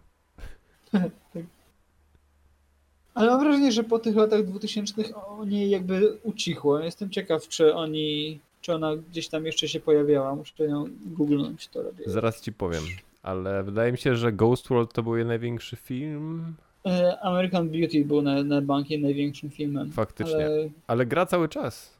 [3.13, 6.79] Ale mam wrażenie, że po tych latach 2000 o niej jakby ucichło.
[6.79, 10.35] Jestem ciekaw, czy oni czy ona gdzieś tam jeszcze się pojawiała.
[10.35, 12.03] Muszę ją googlnąć, to robię.
[12.07, 12.83] Zaraz ci powiem.
[13.23, 16.55] Ale wydaje mi się, że Ghost World to był jej największy film.
[16.85, 19.91] E, American Beauty był na, na bankie największym filmem.
[19.91, 20.45] Faktycznie.
[20.45, 21.93] Ale Ale gra cały czas.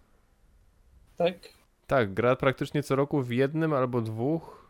[1.18, 1.36] tak.
[1.88, 4.63] Tak, gra praktycznie co roku w jednym albo dwóch.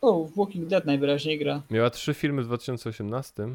[0.00, 1.62] O, w Walking Dead najwyraźniej gra.
[1.70, 3.48] Miała trzy filmy w 2018.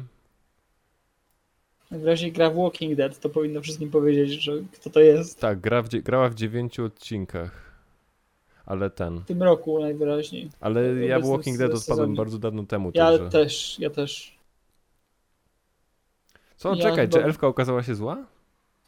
[1.90, 5.40] Najwyraźniej gra w Walking Dead, to powinno wszystkim powiedzieć, że kto to jest.
[5.40, 7.70] Tak, gra w, grała w dziewięciu odcinkach.
[8.66, 9.18] Ale ten.
[9.20, 10.50] W tym roku najwyraźniej.
[10.60, 12.90] Ale ja Walking Dead odpadłem bardzo dawno temu.
[12.94, 13.30] Ja także...
[13.30, 14.38] też, ja też.
[16.56, 18.24] Co, ja czekaj, czy chyba- elfka okazała się zła?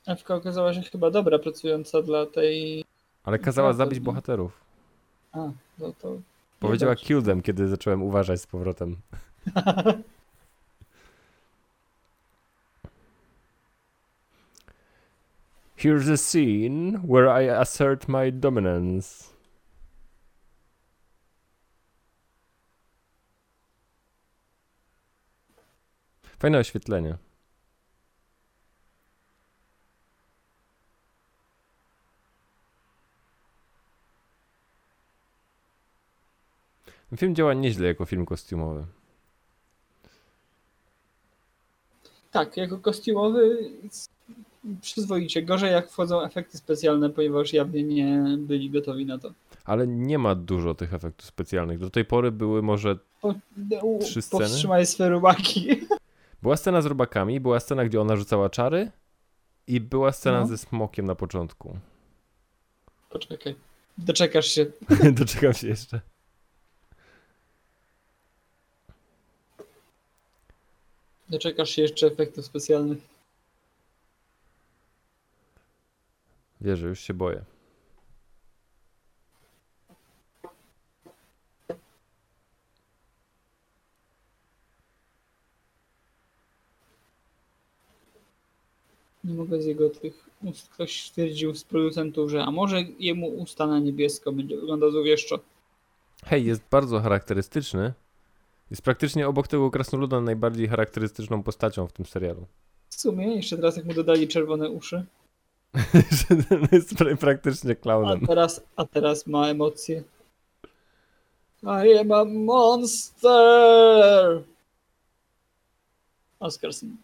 [0.07, 2.85] Ewka okazała się chyba dobra, pracująca dla tej...
[3.25, 4.61] Ale kazała zabić bohaterów.
[5.33, 5.39] A,
[5.79, 6.17] no to...
[6.63, 6.95] Powiedziała
[7.25, 8.97] them, kiedy zacząłem uważać z powrotem.
[15.77, 19.33] Here's a scene where I assert my dominance.
[26.39, 27.17] Fajne oświetlenie.
[37.17, 38.85] Film działa nieźle jako film kostiumowy.
[42.31, 43.71] Tak, jako kostiumowy
[44.81, 45.43] przyzwoicie.
[45.43, 49.33] Gorzej jak wchodzą efekty specjalne, ponieważ jawnie nie byli gotowi na to.
[49.65, 51.79] Ale nie ma dużo tych efektów specjalnych.
[51.79, 52.99] Do tej pory były może.
[53.21, 53.35] Po,
[53.83, 54.41] u, Trzy sceny?
[54.45, 55.69] powstrzymaj swe rubaki.
[56.43, 58.91] Była scena z robakami, była scena, gdzie ona rzucała czary
[59.67, 60.47] i była scena No.
[60.47, 61.79] ze smokiem na początku.
[63.11, 63.55] Poczekaj.
[63.99, 64.67] Doczekasz się.
[65.19, 66.01] Doczekam się jeszcze.
[71.33, 72.99] Doczekasz się jeszcze efektów specjalnych.
[76.61, 77.45] Wierzę, już się boję.
[89.25, 90.69] Nie mogę z jego tych ust.
[90.69, 95.39] Ktoś stwierdził z producentów, że a może jemu usta na niebiesko będzie wyglądał złowieszczo.
[96.25, 97.93] Hej, jest bardzo charakterystyczny.
[98.73, 102.47] Jest praktycznie obok tego krasnoluda najbardziej charakterystyczną postacią w tym serialu.
[102.89, 105.07] W sumie, jeszcze teraz jak mu dodali czerwone uszy.
[106.73, 108.27] Jest pra- praktycznie A klaunem.
[108.27, 110.03] teraz, a teraz ma emocje.
[111.63, 113.33] I am a monster!
[116.41, 116.97] Oscarson.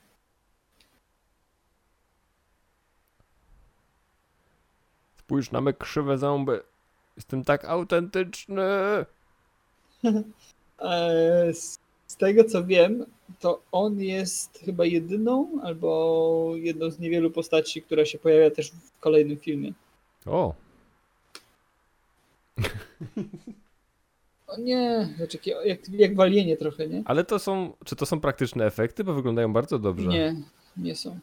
[5.18, 6.62] Spójrz na me krzywe zęby.
[7.16, 8.64] Jestem tak autentyczny.
[10.80, 11.78] Eee, z,
[12.18, 13.06] tego co wiem,
[13.40, 19.00] to on jest chyba jedyną albo jedną z niewielu postaci, która się pojawia też w
[19.00, 19.72] kolejnym filmie.
[20.26, 20.54] O,
[24.46, 27.02] O nie, znaczy jak, jak walienie trochę, nie?
[27.04, 27.72] ale to są.
[27.84, 29.04] Czy to są praktyczne efekty?
[29.04, 30.08] Bo wyglądają bardzo dobrze.
[30.08, 30.36] Nie,
[30.76, 31.18] nie są.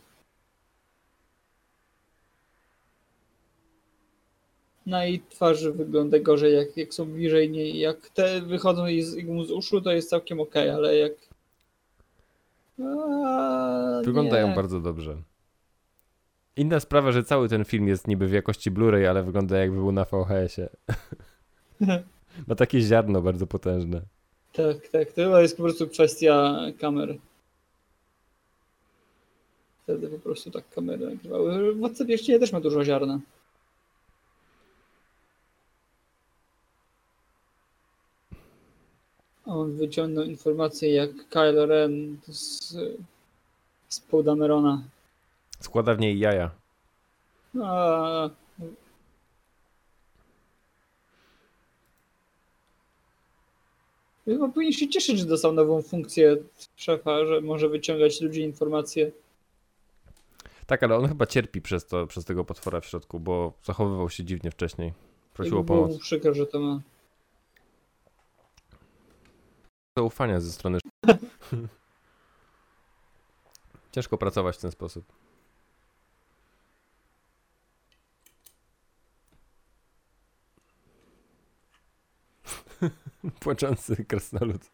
[4.85, 7.79] Na jej twarzy wygląda gorzej, jak, jak są bliżej niej.
[7.79, 9.15] Jak te wychodzą jej z,
[9.47, 11.11] z uszu, to jest całkiem okej, ale jak.
[12.85, 14.55] A, Wyglądają nie.
[14.55, 15.17] bardzo dobrze.
[16.55, 19.91] Inna sprawa, że cały ten film jest niby w jakości Blu-ray, ale wygląda jakby był
[19.91, 20.69] na VHS-ie.
[22.47, 24.01] Ma takie ziarno bardzo potężne.
[24.53, 25.11] Tak, tak.
[25.11, 27.17] To chyba jest po prostu kwestia kamer.
[29.83, 31.75] Wtedy po prostu tak kamery nagrywały.
[31.75, 33.19] Władca Pierścienia też ma dużo ziarna.
[39.45, 42.75] On wyciągnął informację jak Kylo Ren z,
[43.89, 44.83] z Paul Damerona.
[45.59, 46.51] Składa w niej jaja.
[47.63, 48.29] A,
[54.25, 56.37] Chyba powinien się cieszyć, że dostał nową funkcję
[56.75, 59.11] szefa, że może wyciągać ludzi informacje.
[60.67, 64.23] Tak, ale on chyba cierpi przez to, przez tego potwora w środku, bo zachowywał się
[64.23, 64.93] dziwnie wcześniej.
[65.33, 66.01] Prosił o było mu pomoc.
[66.01, 66.81] przykro, że to ma.
[69.97, 70.79] Zaufania ze strony.
[73.91, 75.05] Ciężko pracować w ten sposób.
[83.39, 84.71] Płaczący krasnolud.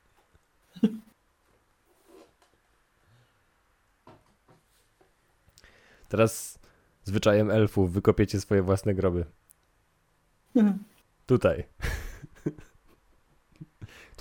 [6.09, 6.59] Teraz
[7.03, 9.25] zwyczajem elfów wykopiecie swoje własne groby.
[11.25, 11.63] Tutaj.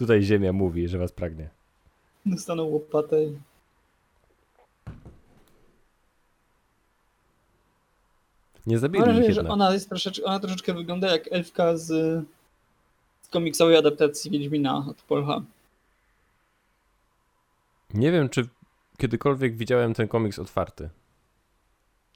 [0.00, 1.48] Tutaj ziemia mówi, że was pragnie.
[2.26, 3.24] Dostaną łopatę.
[3.24, 3.38] i-
[8.66, 11.86] Nie Mam zabili ich wrażenie, że ona jest troszeczkę, ona troszeczkę wygląda jak elfka z,
[13.22, 15.42] z komiksowej adaptacji Wiedźmina od Polha.
[17.94, 18.48] Nie wiem, czy
[18.98, 20.88] kiedykolwiek widziałem ten komiks otwarty.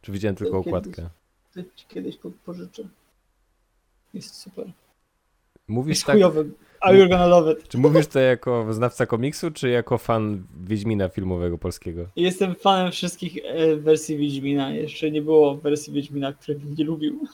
[0.03, 0.67] Czy widziałem tylko Kiedyś.
[0.69, 1.09] okładkę.
[1.55, 2.89] To ci kiedyś po, pożyczę.
[4.15, 4.73] Jest super.
[5.69, 6.51] Mówisz Jest tak, chujowy.
[6.81, 7.69] Are you gonna love it?
[7.69, 12.07] czy mówisz to jako znawca komiksu, czy jako fan Wiedźmina filmowego polskiego?
[12.17, 14.71] Jestem fanem wszystkich e, wersji Wiedźmina.
[14.71, 17.25] Jeszcze nie było wersji Wiedźmina, której bym nie lubił.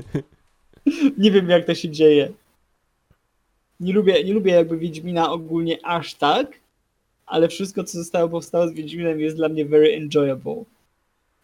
[1.18, 2.32] nie wiem jak to się dzieje.
[3.80, 6.60] Nie lubię, nie lubię jakby Wiedźmina ogólnie aż tak,
[7.26, 10.64] ale wszystko co zostało powstało z Wiedźminem jest dla mnie very enjoyable.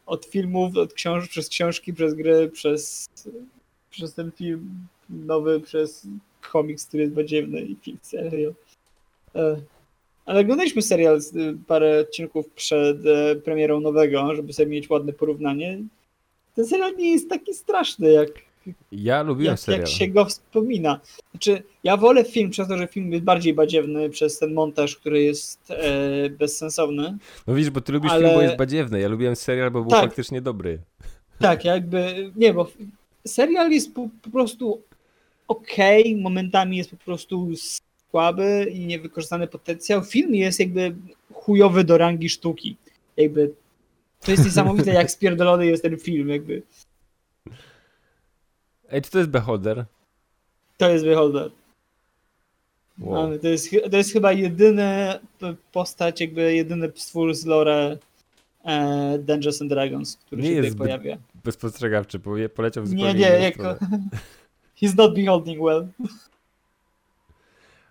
[0.06, 3.08] Od filmów, od książ przez książki, przez gry, przez,
[3.90, 6.06] przez ten film nowy, przez
[6.52, 8.54] komiks, który jest badziewny i film serial.
[9.34, 9.56] E,
[10.26, 15.12] ale oglądaliśmy serial z, y, parę odcinków przed e, premierą nowego, żeby sobie mieć ładne
[15.12, 15.78] porównanie.
[16.54, 18.28] Ten serial nie jest taki straszny, jak,
[18.92, 19.80] Ja lubiłem jak, serial.
[19.80, 21.00] jak się go wspomina.
[21.30, 25.22] Znaczy, ja wolę film przez to, że film jest bardziej badziewny, przez ten montaż, który
[25.22, 27.18] jest e, bezsensowny.
[27.46, 29.00] No widzisz, bo ty lubisz Ale- film, bo jest badziewny.
[29.00, 30.04] Ja lubiłem serial, bo był Tak.
[30.04, 30.78] faktycznie dobry.
[31.38, 32.70] Tak, jakby, nie, bo
[33.26, 34.82] serial jest po, po prostu
[35.58, 37.48] okej, momentami jest po prostu
[38.10, 40.04] słaby i niewykorzystany potencjał.
[40.04, 40.94] Film jest jakby
[41.32, 42.76] chujowy do rangi sztuki.
[43.16, 43.54] Jakby
[44.20, 46.62] to jest niesamowite, jak spierdolony jest ten film, jakby.
[48.90, 49.84] Ej, czy to jest Beholder?
[50.76, 51.50] To jest Beholder.
[52.98, 53.38] Wow.
[53.38, 57.98] To, jest, to jest chyba jedyny p- postać, jakby jedyny stwór z lore
[58.64, 61.18] e, Dungeons and Dragons, który Nie się jest tutaj pojawia.
[61.44, 63.76] Bezpostrzegawczy, bo poleciał w zupełnie Nie, nie, jako...
[64.82, 65.88] He's not beholding well.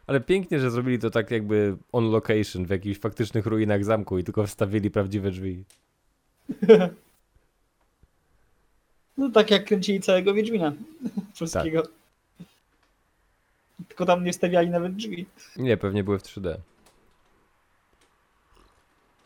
[0.08, 4.24] Ale pięknie, że zrobili to tak jakby on location, w jakichś faktycznych ruinach zamku i
[4.24, 5.64] tylko wstawili prawdziwe drzwi.
[9.18, 10.74] No tak jak kręcili całego Wiedźmina
[11.39, 11.84] polskiego.
[13.88, 15.26] Tylko tam nie stawiali nawet drzwi.
[15.58, 16.56] Nie, pewnie były w 3D.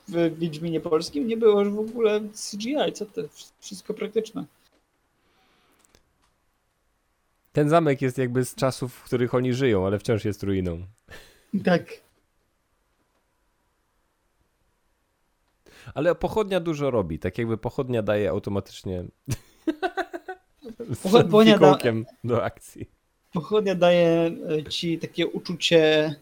[0.08, 3.22] W Wiedźminie polskim nie było już w ogóle CGI, co to?
[3.60, 4.46] Wszystko praktyczne.
[7.56, 10.86] Ten zamek jest jakby z czasów, w których oni żyją, ale wciąż jest ruiną.
[11.64, 11.84] Tak.
[15.94, 19.06] Ale pochodnia dużo robi, tak jakby pochodnia daje automatycznie
[20.90, 21.78] z Pochodnia da-
[22.24, 22.90] do akcji.
[23.34, 26.16] Pochodnia daje e, ci takie uczucie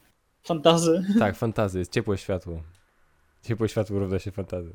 [0.43, 1.03] fantazy.
[1.19, 2.63] Tak, fantazy, jest ciepłe światło.
[3.43, 4.73] Ciepłe światło równa się fantazy.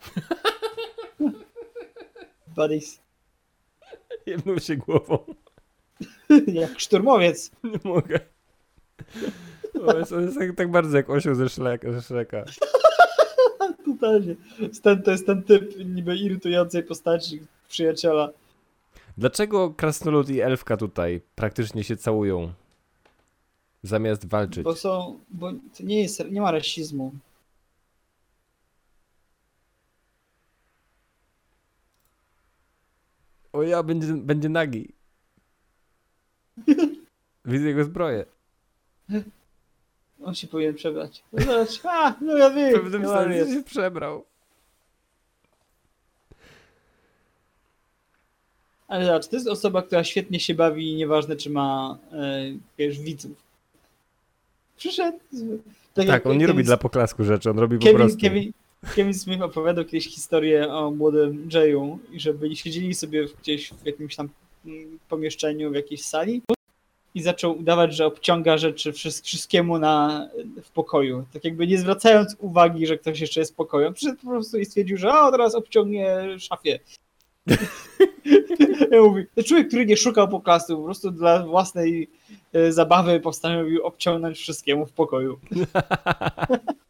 [2.56, 3.00] Buddies.
[4.26, 5.18] Jebnął się głową.
[6.46, 7.50] Jak szturmowiec.
[7.64, 8.20] Nie mogę.
[9.86, 11.92] O, jest, jest tak, tak bardzo jak osioł ze Shreka.
[12.00, 12.24] Ze.
[13.86, 14.36] Totalnie.
[14.82, 18.30] Ten, to jest ten typ niby irytującej postaci przyjaciela.
[19.18, 22.52] Dlaczego krasnolud i elfka tutaj praktycznie się całują?
[23.82, 24.64] Zamiast walczyć.
[24.64, 25.20] Bo są.
[25.30, 26.30] Bo to nie jest.
[26.30, 27.12] Nie ma rasizmu.
[33.54, 34.88] O ja, będzie, będzie nagi.
[37.44, 38.24] Widzę jego zbroję.
[40.22, 41.24] On się powinien przebrać.
[41.32, 42.72] Zobacz, a, no ja W wiem.
[42.72, 44.24] pewnym no, ale sensie się przebrał.
[48.88, 52.42] Ale zobacz, to jest osoba, która świetnie się bawi i nieważne, czy ma e,
[52.78, 53.36] wiesz, widzów.
[54.76, 55.18] Przyszedł.
[55.94, 58.20] Tak, jak on nie Kevin, robi dla poklasku rzeczy, on robi po Kevin, prostu.
[58.20, 58.52] Kevin,
[58.84, 63.86] Kevin Smith opowiadał kiedyś historię o młodym Jayu i że byli siedzieli sobie gdzieś w
[63.86, 64.28] jakimś tam
[64.66, 66.42] mm, pomieszczeniu, w jakiejś sali
[67.14, 70.28] i zaczął udawać, że obciąga rzeczy wszyst- wszystkiemu na,
[70.62, 71.24] w pokoju.
[71.32, 73.92] Tak jakby nie zwracając uwagi, że ktoś jeszcze jest w pokoju.
[73.92, 76.78] Przyszedł po prostu i stwierdził, że o, teraz obciągnie szafie.
[78.92, 82.10] ja mówię, to człowiek, który nie szukał poklasu, po prostu dla własnej
[82.52, 85.38] e, zabawy postanowił obciągnąć wszystkiemu w pokoju.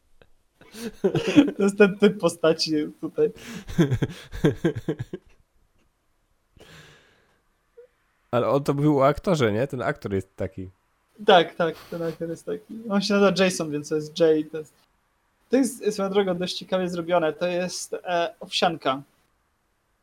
[1.57, 3.33] To jest ten typ postaci tutaj.
[8.31, 9.67] Ale on to był o aktorze, nie?
[9.67, 10.71] Ten aktor jest taki.
[11.27, 12.75] Tak, tak, ten aktor jest taki.
[12.91, 14.45] On się nazywa Jason, więc to jest Jay.
[14.45, 14.73] To jest,
[15.51, 17.33] to jest swoją drogą dość ciekawie zrobione.
[17.33, 19.03] To jest e, owsianka.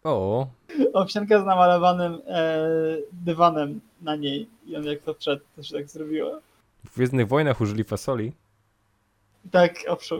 [0.03, 0.47] O,
[0.93, 2.57] Owsianka z namalowanym e,
[3.11, 4.47] dywanem na niej.
[4.65, 6.39] I on jak to wszedł, to się tak zrobiło.
[6.85, 8.31] w Gwiezdnych Wojnach użyli fasoli.
[9.51, 10.19] Tak, owszem.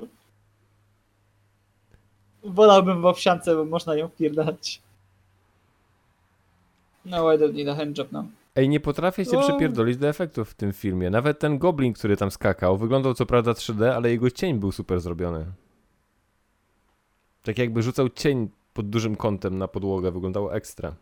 [2.43, 4.81] Wolałbym w owsiance, bo można ją wpierdać.
[7.05, 8.25] No, I don't need a handjob now.
[8.55, 9.41] Ej, nie potrafię się O.
[9.41, 11.09] przypierdolić do efektów w tym filmie.
[11.09, 14.99] Nawet ten goblin, który tam skakał, wyglądał co prawda 3D, ale jego cień był super
[14.99, 15.45] zrobiony.
[17.43, 20.95] Tak jakby rzucał cień pod dużym kątem na podłogę, wyglądało ekstra.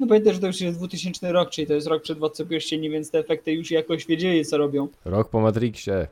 [0.00, 2.90] No pamiętaj, że to już jest 2000 rok, czyli to jest rok przed Władcą Pierścieni,
[2.90, 4.88] więc te efekty już jakoś wiedzieli, co robią.
[5.04, 6.06] Rok po Matrixie.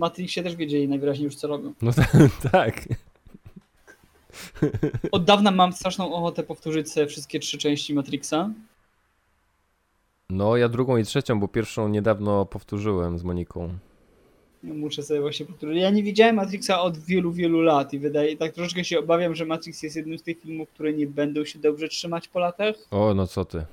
[0.00, 1.72] Matrixie też wiedzieli najwyraźniej już, co robią.
[1.82, 1.92] No
[2.52, 2.88] tak.
[5.12, 8.50] Od dawna mam straszną ochotę powtórzyć sobie wszystkie trzy części Matrixa.
[10.30, 13.68] No, ja drugą i trzecią, bo pierwszą niedawno powtórzyłem z Moniką.
[14.62, 15.78] Muszę sobie właśnie powtórzyć.
[15.78, 19.46] Ja nie widziałem Matrixa od wielu, wielu lat i wydaje, tak troszeczkę się obawiam, że
[19.46, 22.76] Matrix jest jednym z tych filmów, które nie będą się dobrze trzymać po latach.
[22.90, 23.64] O, no co ty.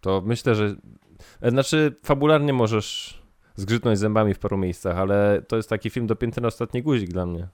[0.00, 0.76] To myślę, że.
[1.42, 3.21] Znaczy, fabularnie możesz
[3.56, 7.26] zgrzytnąć zębami w paru miejscach, ale to jest taki film dopięty na ostatni guzik dla
[7.26, 7.48] mnie.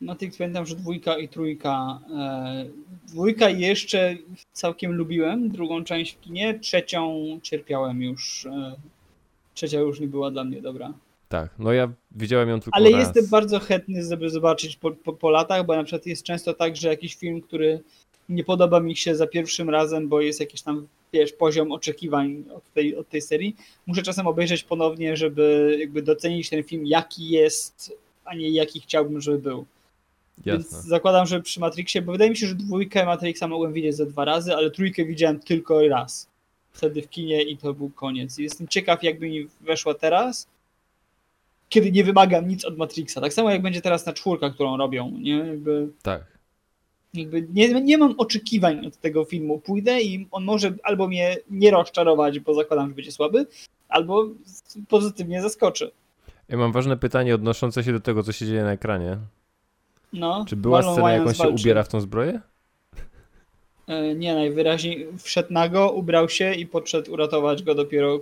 [0.00, 2.00] Matrix pamiętam, że dwójka i trójka.
[2.16, 2.66] E,
[3.08, 4.16] dwójka jeszcze
[4.52, 8.46] całkiem lubiłem, drugą część w kinie, trzecią cierpiałem już.
[8.46, 8.76] E,
[9.54, 10.92] trzecia już nie była dla mnie dobra.
[11.28, 13.00] Tak, no ja widziałem ją tylko Ale raz.
[13.00, 16.76] jestem bardzo chętny, żeby zobaczyć po, po, po latach, bo na przykład jest często tak,
[16.76, 17.82] że jakiś film, który
[18.28, 22.72] nie podoba mi się za pierwszym razem, bo jest jakiś tam, wiesz, poziom oczekiwań od
[22.72, 27.92] tej, od tej serii, muszę czasem obejrzeć ponownie, żeby jakby docenić ten film, jaki jest,
[28.24, 29.66] a nie jaki chciałbym, żeby był.
[30.46, 30.88] Więc Jasne.
[30.88, 34.24] zakładam, że przy Matrixie, bo wydaje mi się, że dwójkę Matrixa mogłem widzieć ze dwa
[34.24, 36.28] razy, ale trójkę widziałem tylko raz.
[36.72, 38.38] Wtedy w kinie i to był koniec.
[38.38, 40.48] Jestem ciekaw, jakby mi weszła teraz,
[41.68, 43.20] kiedy nie wymagam nic od Matrixa.
[43.20, 45.10] Tak samo jak będzie teraz na czwórka, którą robią.
[45.18, 45.36] Nie?
[45.36, 46.35] Jakby, Tak.
[47.16, 49.58] Jakby nie, nie mam oczekiwań od tego filmu.
[49.58, 53.46] Pójdę i on może albo mnie nie rozczarować, bo zakładam, że będzie słaby,
[53.88, 54.26] albo
[54.88, 55.90] pozytywnie zaskoczy.
[56.48, 59.18] Ja mam ważne pytanie odnoszące się do tego, co się dzieje na ekranie.
[60.12, 62.40] No, Czy była Marlon scena, jak on się ubiera w tą zbroję?
[63.88, 68.20] E, Nie, najwyraźniej wszedł nago, ubrał się i podszedł uratować go dopiero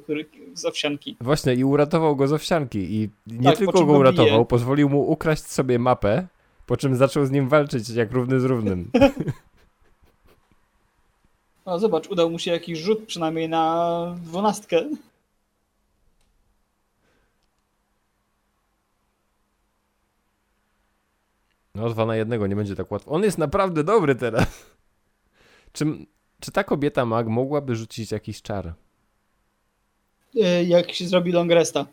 [0.54, 1.16] z owsianki.
[1.20, 2.78] Właśnie, i uratował go z owsianki.
[2.94, 4.44] I nie Tak, tylko go uratował, bije.
[4.44, 6.26] pozwolił mu ukraść sobie mapę,
[6.66, 8.90] po czym zaczął z nim walczyć jak równy z równym.
[11.66, 14.84] No zobacz, udał mu się jakiś rzut przynajmniej na dwunastkę.
[21.74, 23.10] No, dwa na jednego, nie będzie tak łatwo.
[23.10, 24.46] On jest naprawdę dobry teraz.
[25.72, 25.86] Czy,
[26.40, 28.74] czy ta kobieta mag mogłaby rzucić jakiś czar?
[30.42, 31.86] E, Jak się zrobi long resta.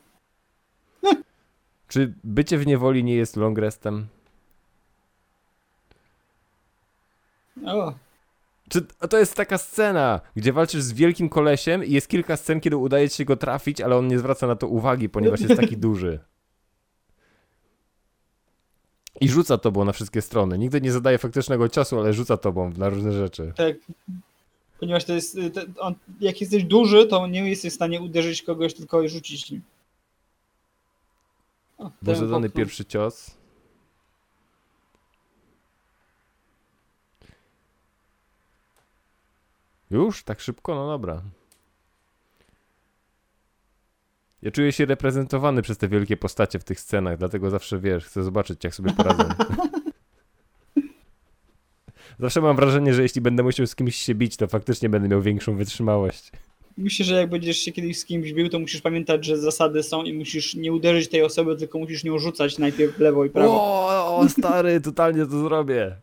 [1.88, 4.08] Czy bycie w niewoli nie jest long restem?
[7.66, 7.94] O,
[8.70, 12.78] Czy to jest taka scena, gdzie walczysz z wielkim kolesiem i jest kilka scen, kiedy
[12.78, 15.78] udaje ci się go trafić, ale on nie zwraca na to uwagi, ponieważ jest taki
[15.78, 16.20] duży.
[19.22, 20.58] I rzuca tobą na wszystkie strony.
[20.58, 23.54] Nigdy nie zadaje faktycznego ciosu, ale rzuca tobą na różne rzeczy.
[23.56, 23.76] tak.
[24.80, 28.74] Ponieważ to jest, to, on, jak jesteś duży, to nie jesteś w stanie uderzyć kogoś,
[28.74, 29.62] tylko rzucić nim.
[31.78, 33.32] O, Był ten zadany pierwszy cios.
[39.92, 40.24] Już?
[40.24, 40.76] Tak szybko?
[40.76, 41.22] No dobra.
[44.42, 48.24] Ja czuję się reprezentowany przez te wielkie postacie w tych scenach, dlatego zawsze wiesz, chcę
[48.24, 49.24] zobaczyć, jak sobie poradzą.
[52.20, 55.22] zawsze mam wrażenie, że jeśli będę musiał z kimś się bić, to faktycznie będę miał
[55.22, 56.32] większą wytrzymałość.
[56.78, 60.04] Myślę, że jak będziesz się kiedyś z kimś bił, to musisz pamiętać, że zasady są
[60.04, 63.54] i musisz nie uderzyć tej osoby, tylko musisz nią rzucać najpierw w lewo i prawo.
[63.54, 65.96] O, o, stary, totalnie to zrobię.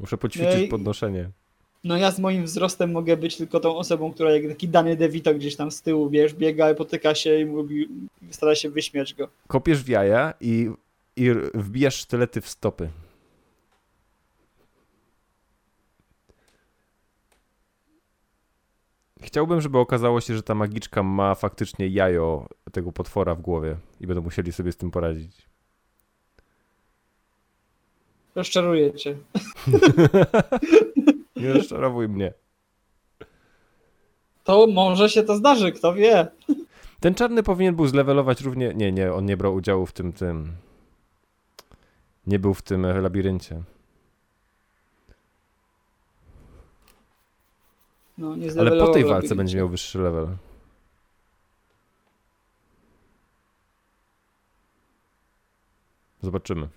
[0.00, 0.68] Muszę poćwiczyć Ej.
[0.68, 1.30] podnoszenie.
[1.84, 5.34] No ja z moim wzrostem mogę być tylko tą osobą, która jak taki Dany DeVito
[5.34, 7.88] gdzieś tam z tyłu, wiesz, biega potyka się i mówi,
[8.30, 9.28] stara się wyśmiać go.
[9.46, 10.70] Kopiesz w jaja i,
[11.16, 12.88] i wbijasz sztylety w stopy.
[19.22, 24.06] Chciałbym, żeby okazało się, że ta magiczka ma faktycznie jajo tego potwora w głowie i
[24.06, 25.48] będą musieli sobie z tym poradzić.
[28.36, 29.16] Rozczaruję cię.
[31.36, 32.32] Nie rozczarowuj mnie.
[34.44, 36.26] To może się to zdarzy, kto wie.
[37.00, 38.74] Ten czarny powinien był zlevelować równie...
[38.74, 40.52] Nie, nie, on nie brał udziału w tym, tym...
[42.26, 43.62] Nie był w tym e, labiryncie.
[48.18, 49.08] No, nie Ale po tej labiryncie.
[49.08, 50.28] walce będzie miał wyższy level.
[56.22, 56.68] Zobaczymy.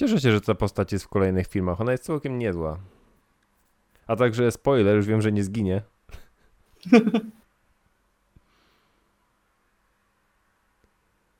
[0.00, 1.80] Cieszę się, że ta postać jest w kolejnych filmach.
[1.80, 2.78] Ona jest całkiem niezła.
[4.06, 5.82] A także spoiler, już wiem, że nie zginie.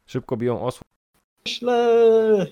[0.06, 0.84] Szybko biją osła.
[1.46, 2.46] Myślę.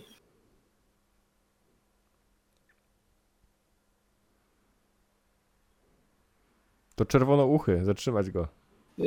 [6.96, 8.48] To czerwono uchy, zatrzymać go.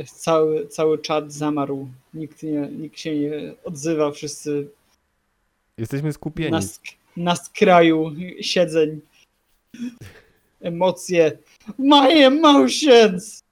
[0.05, 1.87] Cały, cały czat zamarł.
[2.13, 4.67] Nikt, nie, nikt się nie odzywa, wszyscy
[5.77, 6.51] Jesteśmy skupieni.
[6.51, 8.11] na, sk- na skraju
[8.41, 9.01] siedzeń.
[10.61, 11.37] Emocje.
[11.77, 13.43] My emotions!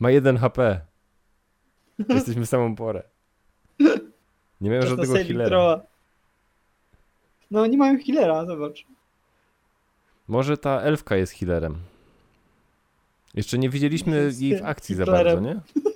[0.00, 0.80] Ma jeden HP.
[2.08, 3.02] Jesteśmy w samą porę.
[4.60, 5.82] Nie miałem żadnego healera.
[7.50, 8.84] No nie mają healera, zobacz.
[10.28, 11.78] Może ta elfka jest healerem.
[13.34, 15.60] Jeszcze nie widzieliśmy jej w akcji za bardzo, nie?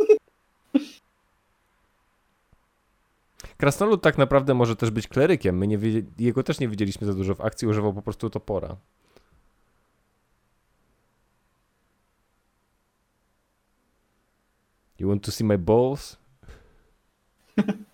[3.56, 5.58] Krasnolud tak naprawdę może też być klerykiem.
[5.58, 5.78] My nie
[6.18, 8.76] jego też nie widzieliśmy za dużo w akcji, używał po prostu topora.
[14.98, 16.16] You want to see my balls?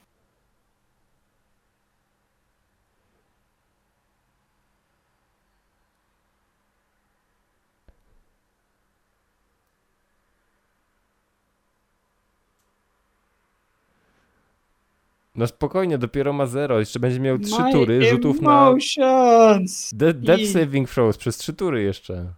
[15.41, 16.78] No spokojnie, dopiero ma zero.
[16.80, 19.95] Jeszcze będzie miał trzy My tury rzutów na emotions!
[19.95, 22.32] de- death I- saving throws przez trzy tury jeszcze.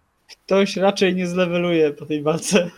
[0.45, 2.71] Ktoś raczej nie zleweluje po tej walce.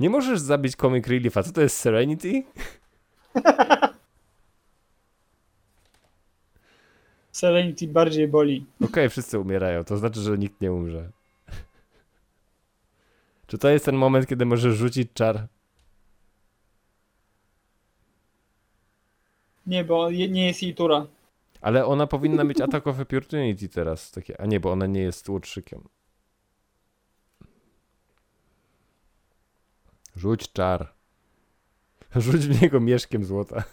[0.00, 1.42] Nie możesz zabić Comic Reliefa.
[1.42, 2.42] Co to jest Serenity?
[7.32, 8.66] Serenity bardziej boli.
[8.84, 9.84] Okej, wszyscy umierają.
[9.84, 11.10] To znaczy, że nikt nie umrze.
[13.46, 15.46] Czy to jest ten moment, kiedy możesz rzucić czar?
[19.66, 21.06] Nie, bo nie jest jej tura.
[21.60, 24.10] Ale ona powinna mieć Attack of Opportunity teraz.
[24.10, 24.40] Takie...
[24.40, 25.84] A nie, bo ona nie jest łotrzykiem.
[30.16, 30.92] Rzuć czar.
[32.16, 33.64] Rzuć w niego mieszkiem złota.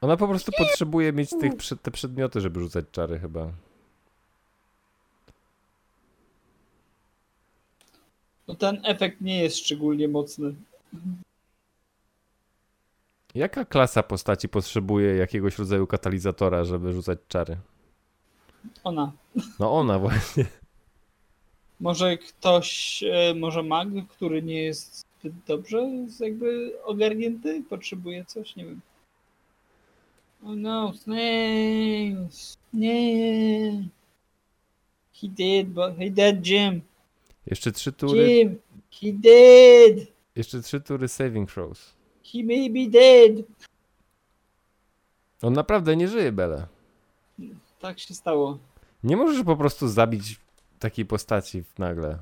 [0.00, 1.52] Ona po prostu potrzebuje mieć tych,
[1.82, 3.52] te przedmioty, żeby rzucać czary chyba.
[8.48, 10.54] No ten efekt nie jest szczególnie mocny.
[13.34, 17.56] Jaka klasa postaci potrzebuje jakiegoś rodzaju katalizatora, żeby rzucać czary?
[18.84, 19.12] Ona.
[19.58, 20.46] No ona właśnie.
[21.80, 25.88] Może ktoś, e, może mag, który nie jest zbyt dobrze
[26.20, 28.80] jakby ogarnięty, potrzebuje coś, nie wiem.
[30.44, 32.56] Oh no, snails!
[32.72, 33.88] Nie!
[35.14, 36.82] He did, but he dead, Jim!
[37.46, 38.58] Jeszcze trzy tury, Jim!
[38.90, 40.14] He did!
[40.36, 41.94] jeszcze trzy tury saving throws.
[42.32, 43.46] He may be dead!
[45.42, 46.66] On naprawdę nie żyje, Bele.
[47.80, 48.58] Tak się stało.
[49.04, 50.36] Nie możesz po prostu zabić
[50.78, 52.18] takiej postaci w nagle.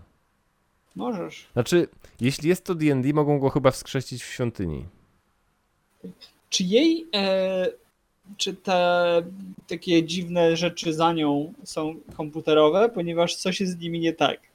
[0.96, 1.46] Możesz.
[1.52, 1.88] Znaczy,
[2.20, 4.86] jeśli jest to D&D, mogą go chyba wskrzesić w świątyni.
[6.48, 7.66] Czy jej, e,
[8.36, 9.22] czy te
[9.68, 14.51] takie dziwne rzeczy za nią są komputerowe, ponieważ coś jest z nimi nie tak?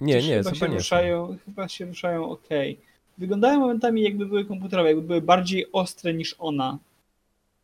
[0.00, 0.76] Nie, nie, chyba się nie.
[0.76, 2.48] ruszają, chyba się ruszają ok.
[3.18, 6.78] Wyglądają momentami jakby były komputerowe, jakby były bardziej ostre niż ona.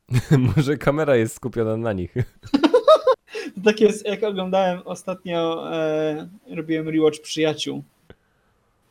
[0.57, 2.15] Może kamera jest skupiona na nich.
[3.55, 7.83] To tak jest, jak oglądałem ostatnio, e, robiłem rewatch Przyjaciół.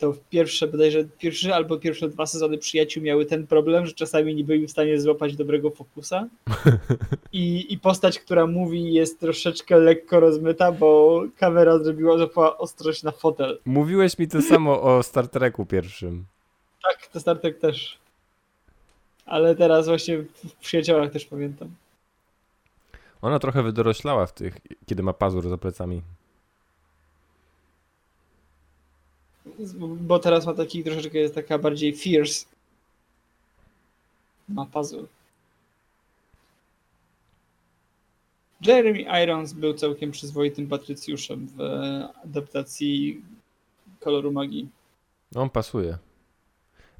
[0.04, 4.44] To pierwsze, bodajże pierwszy albo pierwsze dwa sezony Przyjaciół miały ten problem, że czasami nie
[4.44, 6.28] byli w stanie złapać dobrego fokusa.
[7.34, 13.12] I, I postać, która mówi jest troszeczkę lekko rozmyta, bo kamera zrobiła, złapała ostrość na
[13.12, 13.60] fotel.
[13.66, 16.26] Mówiłeś mi to samo o Star Treku pierwszym.
[16.84, 17.98] Tak, to Star Trek też.
[19.26, 21.70] Ale teraz właśnie w w Przyjaciołach też pamiętam.
[23.22, 26.02] Ona trochę wydoroślała w tych, kiedy ma pazur za plecami.
[29.80, 32.46] Bo teraz ma taki troszeczkę jest taka bardziej fierce.
[34.50, 35.04] Ma puzzle.
[38.62, 41.62] Jeremy Irons był całkiem przyzwoitym patrycjuszem w
[42.24, 43.22] adaptacji
[44.00, 44.70] koloru magii.
[45.36, 45.98] On pasuje.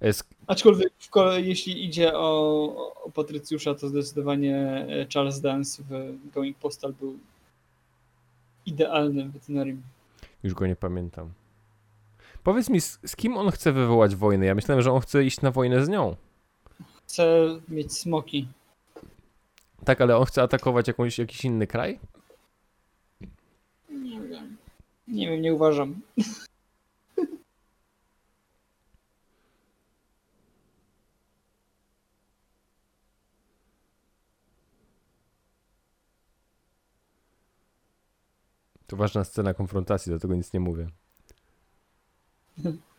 [0.02, 0.94] Jest, Aczkolwiek
[1.38, 4.58] jeśli idzie o, o patrycjusza, to zdecydowanie
[4.90, 7.20] e, Charles Dance w Going Postal był
[8.66, 9.82] idealnym weterynarim.
[10.44, 11.30] już go nie pamiętam.
[12.44, 14.46] Powiedz mi, z, z kim on chce wywołać wojnę?
[14.46, 16.16] Ja myślałem, że on chce iść na wojnę z nią.
[17.06, 18.48] Chce mieć smoki.
[19.86, 22.00] Tak, ale on chce atakować jakąś, jakiś inny kraj?
[23.90, 24.58] Nie wiem.
[25.08, 26.02] Nie wiem, nie uważam.
[38.88, 40.88] To ważna scena konfrontacji, dlatego nic nie mówię.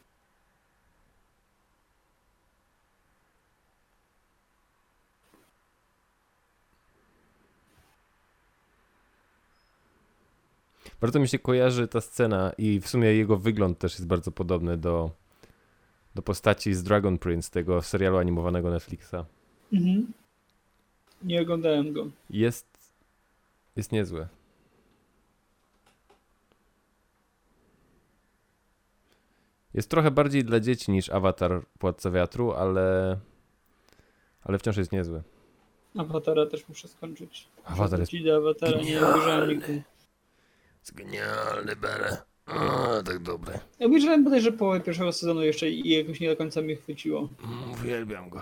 [11.00, 14.76] Bardzo mi się kojarzy ta scena i w sumie jego wygląd też jest bardzo podobny
[14.76, 15.10] do,
[16.14, 19.14] do postaci z Dragon Prince, tego serialu animowanego Netflixa.
[19.72, 20.12] Mhm.
[21.22, 22.06] Nie oglądałem go.
[22.30, 22.66] Jest,
[23.76, 24.28] jest niezłe.
[29.74, 33.18] Jest trochę bardziej dla dzieci niż Avatar Władca Wiatru, ale,
[34.42, 35.22] ale wciąż jest niezły.
[35.98, 37.48] Awatara też muszę skończyć.
[37.64, 39.82] Awatar jest Awatara, nie obejrzałem nigdy.
[40.80, 42.16] jest genialny, Bere.
[42.46, 43.58] O, tak dobre.
[43.78, 47.28] Ja obejrzałem bodajże połowę pierwszego sezonu jeszcze i jakoś nie do końca mnie chwyciło.
[47.72, 48.40] Uwielbiam go.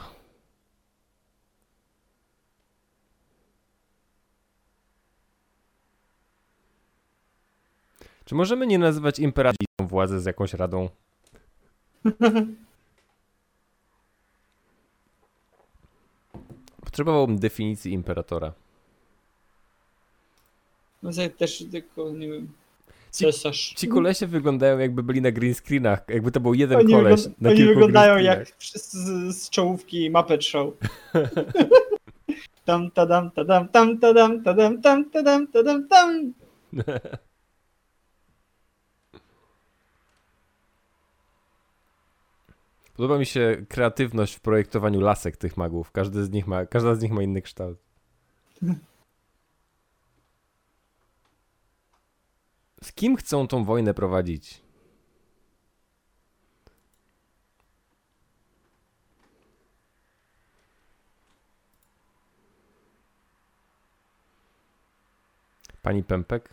[8.24, 10.88] Czy możemy nie nazywać imperatorów władzę z jakąś radą?
[16.84, 18.52] Potrzebowałbym definicji imperatora.
[21.02, 22.48] No ja też tylko, nie wiem,
[23.12, 23.74] Ci- cesarz.
[23.76, 27.36] Ci kolesie wyglądają jakby byli na green screenach, jakby to był jeden Oni, koleś wygląda-
[27.40, 30.74] na oni wyglądają jak wszyscy z, z czołówki Muppet Show.
[32.64, 36.32] tam, tadam, tadam, tam, tadam, tadam, tam, tadam, tadam, tam.
[42.96, 45.90] Podoba mi się kreatywność w projektowaniu lasek tych magów.
[45.90, 47.78] Każdy z nich ma, każda z nich ma inny kształt.
[52.82, 54.62] Z kim chcą tą wojnę prowadzić?
[65.82, 66.48] Pani Pępek?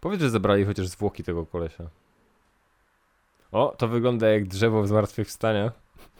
[0.00, 1.90] Powiedz, że zebrali chociaż zwłoki tego kolesia.
[3.52, 5.72] O, to wygląda jak drzewo w zmartwychwstania.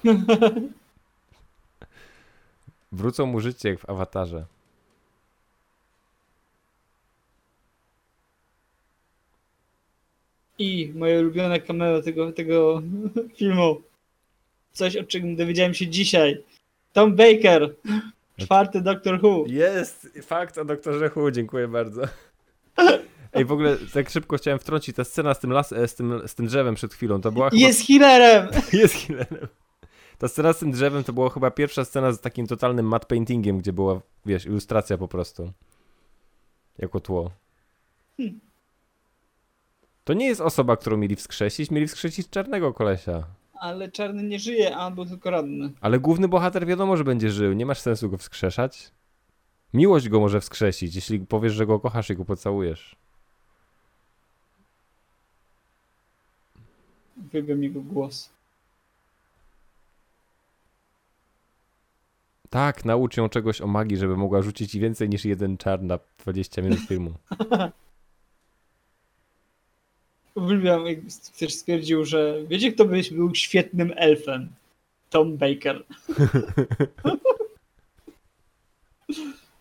[2.93, 4.45] Wrócą mu życie jak w awatarze.
[10.59, 12.83] I moje ulubione cameo tego, tego
[13.39, 13.83] filmu.
[14.73, 16.45] Coś, o czym dowiedziałem się dzisiaj.
[16.93, 17.75] Tom Baker,
[18.37, 19.45] czwarty Doctor Who.
[19.47, 20.09] Jest!
[20.23, 22.03] Fakt o doktorze Hu, dziękuję bardzo.
[23.39, 26.23] Ej, w ogóle tak szybko chciałem wtrącić, ta scena z tym, las, e, z tym,
[26.27, 27.63] z tym drzewem przed chwilą, to była chyba...
[27.63, 28.49] Jest healerem!
[28.73, 29.49] Jest killerem.
[30.19, 33.59] Ta scena z tym drzewem to była chyba pierwsza scena z takim totalnym matte paintingiem,
[33.59, 35.53] gdzie była, wiesz, ilustracja po prostu.
[36.79, 37.31] Jako tło.
[40.05, 43.25] To nie jest osoba, którą mieli wskrzesić, mieli wskrzesić czarnego kolesia.
[43.55, 45.73] Ale czarny nie żyje, a on był tylko radny.
[45.81, 48.91] Ale główny bohater wiadomo, że będzie żył, nie masz sensu go wskrzeszać.
[49.75, 52.97] Miłość go może wskrzesić, jeśli powiesz, że go kochasz i go pocałujesz.
[57.27, 58.31] Uwielbiam jego głos.
[62.51, 66.63] Tak, naucz ją czegoś o magii, żeby mogła rzucić więcej niż jeden czar na 20
[66.63, 67.15] minut filmu.
[70.35, 70.99] Uwielbiam, jak
[71.37, 74.49] ktoś stwierdził, że wiecie, kto by był świetnym elfem?
[75.11, 75.85] Tom Baker.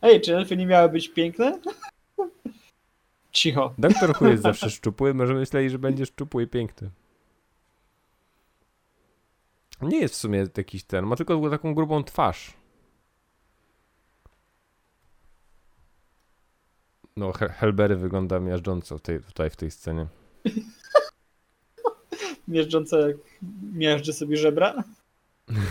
[0.01, 1.59] Ej, czy elfy nie miały być piękne?
[3.31, 3.73] Cicho.
[3.77, 6.89] Doktor Who jest zawsze szczupły, może myśleli, że będzie szczupły i piękny.
[9.81, 12.53] Nie jest w sumie jakiś ten, ma tylko taką grubą twarz.
[17.17, 20.07] No, He- Helbery wygląda miażdżąco tej, tutaj w tej scenie.
[22.47, 23.17] Miażdżące jak
[23.73, 24.83] miażdży sobie żebra.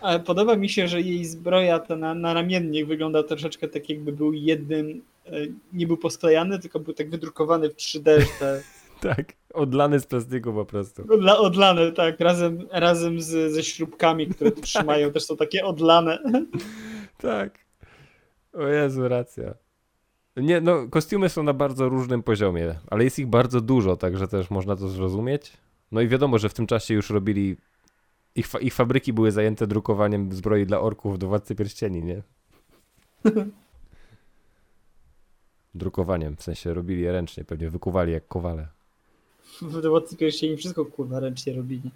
[0.00, 4.12] Ale podoba mi się, że jej zbroja ta na, na ramiennik wygląda troszeczkę tak jakby
[4.12, 5.30] był jednym, e,
[5.72, 8.62] nie był posklejany, tylko był tak wydrukowany w 3D, że te
[9.14, 11.02] Tak, odlany z plastiku po prostu.
[11.14, 16.18] odla, odlane, tak, razem, razem z, ze śrubkami, które tu trzymają, też są takie odlane.
[17.18, 17.58] Tak.
[18.52, 19.54] O Jezu, racja.
[20.36, 24.50] Nie, no, kostiumy są na bardzo różnym poziomie, ale jest ich bardzo dużo, także też
[24.50, 25.52] można to zrozumieć.
[25.92, 27.56] No i wiadomo, że w tym czasie już robili.
[28.34, 32.22] Ich, fa- ich fabryki były zajęte drukowaniem zbroi dla orków do władcy pierścieni, nie?
[35.74, 38.68] Drukowaniem, w sensie robili je ręcznie, pewnie wykuwali jak kowale.
[39.62, 41.90] W Dowódcy Pierścieni wszystko kurwa ręcznie robili.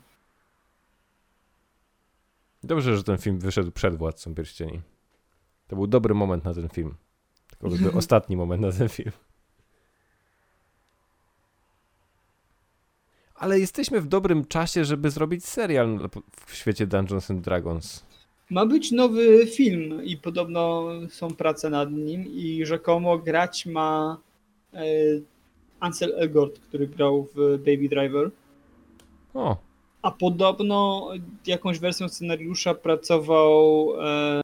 [2.64, 4.80] Dobrze, że ten film wyszedł przed Władcą Pierścieni.
[5.68, 6.94] To był dobry moment na ten film.
[7.50, 9.12] Tylko był ostatni moment na ten film.
[13.34, 16.10] Ale jesteśmy w dobrym czasie, żeby zrobić serial
[16.46, 18.04] w świecie Dungeons and Dragons.
[18.50, 24.18] Ma być nowy film i podobno są prace nad nim i rzekomo grać ma
[24.74, 24.84] e,
[25.80, 28.30] Ansel Elgort, który grał w Baby Driver.
[29.34, 29.56] O,
[30.02, 31.10] A podobno
[31.46, 34.40] jakąś wersją scenariusza pracował e,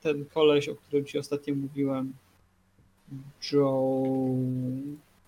[0.00, 2.12] ten koleś, o którym ci ostatnio mówiłem.
[3.52, 4.02] Joe...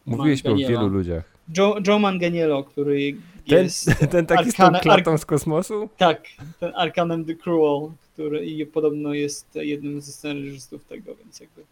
[0.06, 1.40] Mówiłeś o wielu ludziach.
[1.56, 3.16] Joe, Joe Manganiello, który
[3.48, 3.90] Ten, jest...
[4.10, 5.88] ten taki z tą klatą z kosmosu?
[5.96, 6.22] Tak,
[6.60, 11.62] ten Arcanem the Cruel, który podobno jest jednym ze scenarzystów tego, więc jakby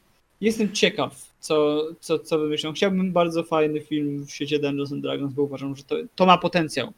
[0.40, 2.72] jestem ciekaw, co, co, co wymyślą.
[2.72, 6.38] Chciałbym bardzo fajny film w świecie Dungeons and Dragons, bo uważam, że to, to ma
[6.38, 6.92] potencjał,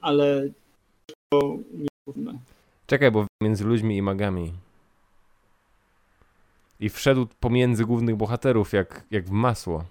[0.00, 0.48] ale
[1.28, 2.38] to nie mówmy.
[2.86, 4.52] Czekaj, bo między ludźmi i magami.
[6.80, 9.84] I wszedł pomiędzy głównych bohaterów jak, jak w masło.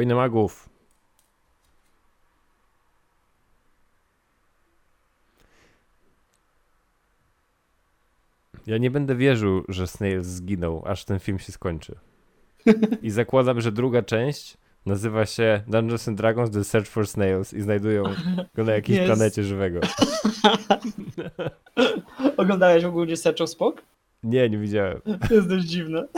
[0.00, 0.68] Wojny magów.
[8.66, 11.98] Ja nie będę wierzył, że Snails zginął, aż ten film się skończy.
[13.02, 14.56] I zakładam, że druga część
[14.86, 18.04] nazywa się Dungeons and Dragons The Search for Snails i znajdują
[18.54, 19.06] go na jakiejś Jest.
[19.12, 19.80] planecie żywego.
[22.36, 23.82] Oglądałeś ogólnie Search of Spock?
[24.22, 25.00] Nie, nie widziałem.
[25.28, 26.08] To jest dość dziwne.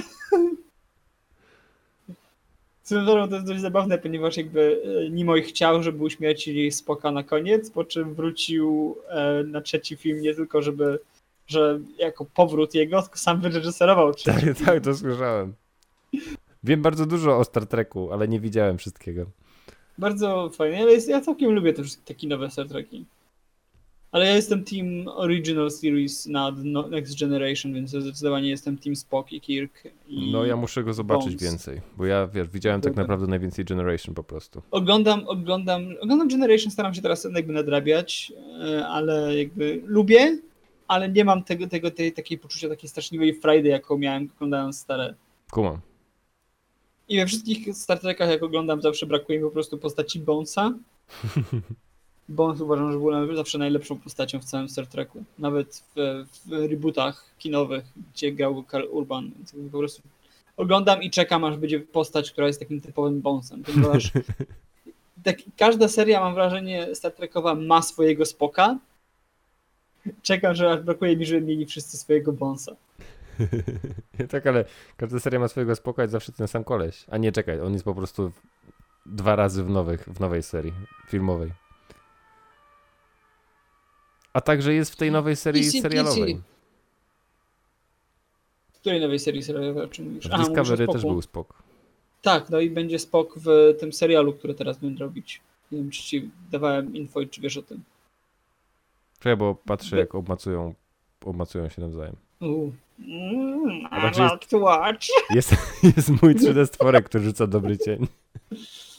[3.00, 7.70] Swoją to jest dość zabawne, ponieważ jakby e, Nimoy chciał, żeby uśmiercili Spoka na koniec,
[7.70, 10.98] po czym wrócił e, na trzeci film nie tylko, żeby
[11.46, 14.46] że jako powrót jego, tylko sam wyreżyserował trzeci.
[14.46, 15.54] Tak, tak, to słyszałem.
[16.64, 19.26] Wiem bardzo dużo o Star Treku, ale nie widziałem wszystkiego.
[19.98, 23.04] Bardzo fajnie, ale jest, ja całkiem lubię te takie nowe Star Treki.
[24.12, 29.32] Ale ja jestem team Original Series na no- Next Generation, więc zdecydowanie jestem team Spock
[29.32, 29.82] i Kirk.
[30.08, 31.42] I No ja muszę go zobaczyć Bones.
[31.42, 34.62] więcej, bo ja wiesz, widziałem tak naprawdę najwięcej Generation po prostu.
[34.70, 38.32] Oglądam, oglądam, oglądam Generation, staram się teraz jakby nadrabiać,
[38.64, 40.38] e, ale jakby lubię,
[40.88, 45.14] ale nie mam tego, tego tej takiej poczucia takiej straszliwej frajdy, jaką miałem oglądając stare.
[45.50, 45.80] Kumam.
[47.08, 50.72] I we wszystkich Star Trekach, jak oglądam, zawsze brakuje mi po prostu postaci Bonesa.
[52.28, 55.24] Bones uważam, że był zawsze najlepszą postacią w całym Star Treku.
[55.38, 57.84] Nawet w, w rebootach kinowych,
[58.14, 59.30] gdzie grał Carl Urban.
[59.72, 60.02] Po prostu
[60.56, 63.62] oglądam i czekam, aż będzie postać, która jest takim typowym Bonesem.
[63.62, 64.12] Ponieważ
[65.24, 68.78] tak, każda seria, mam wrażenie, Star Trekowa ma swojego spoka.
[70.22, 72.76] Czekam, że aż brakuje mi, żeby mieli wszyscy swojego Bonesa.
[74.30, 74.64] tak, ale
[74.96, 77.04] każda seria ma swojego spokoju, zawsze ten sam koleś.
[77.10, 78.32] A nie, czekaj, on jest po prostu
[79.06, 80.72] dwa razy w, nowych, w nowej serii
[81.08, 81.61] filmowej.
[84.32, 86.34] A także jest w tej nowej serii Easy serialowej.
[86.34, 86.42] peasy.
[88.72, 90.24] W której nowej serii serialowej o czym mówisz?
[90.28, 91.62] W Discovery też był spok.
[92.22, 95.40] Tak, no i będzie spok w tym serialu, który teraz będę robić.
[95.72, 97.82] Nie wiem, czy ci dawałem info i czy wiesz o tym.
[99.18, 100.74] Czekaj, bo patrzę jak obmacują,
[101.24, 102.16] obmacują się nawzajem.
[102.40, 105.06] Mm, I jest- like to watch.
[105.30, 105.50] Jest,
[105.96, 108.06] jest mój 3D stworek, który rzuca dobry cień.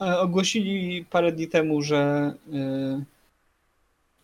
[0.00, 3.04] E, Ogłosili parę dni temu, że, e,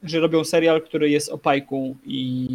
[0.02, 2.48] że robią serial, który jest o Pajku i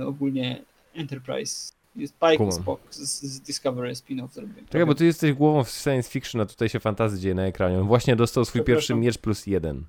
[0.00, 0.62] e, ogólnie
[0.94, 1.72] Enterprise.
[1.96, 2.52] Jest Pike.
[2.52, 4.28] Spock z, z Discovery spin-off.
[4.70, 7.78] Czekaj, bo ty jesteś głową w science fiction, a tutaj się fantazy dzieje na ekranie.
[7.78, 9.84] On właśnie dostał swój pierwszy miecz plus jeden.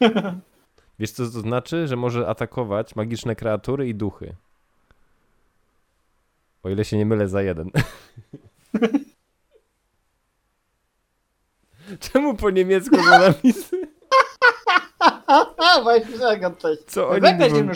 [0.98, 1.88] Wiesz co to znaczy?
[1.88, 4.34] Że może atakować magiczne kreatury i duchy.
[6.62, 7.70] O ile się nie mylę za jeden.
[12.00, 13.88] Czemu po niemiecku są napisy?
[15.82, 16.90] Właśnie tak, to jest.
[16.90, 17.72] Co oni Weź mówią?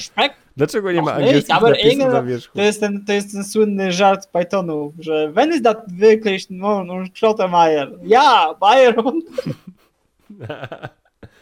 [0.57, 2.57] Dlaczego nie ma angielskich napisów na wierzchu?
[2.57, 6.85] To jest, ten, to jest ten słynny żart Pythonu, że wenn ist das wirklich no,
[6.85, 7.99] no, Schlottermeier?
[8.03, 9.11] Ja, Bayern.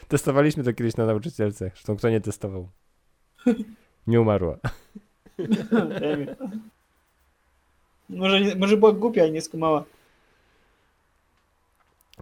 [0.08, 1.70] Testowaliśmy to kiedyś na nauczycielce.
[1.74, 2.68] Zresztą kto nie testował?
[4.06, 4.56] Nie umarła.
[8.08, 9.84] Może, może była głupia i nie skumała.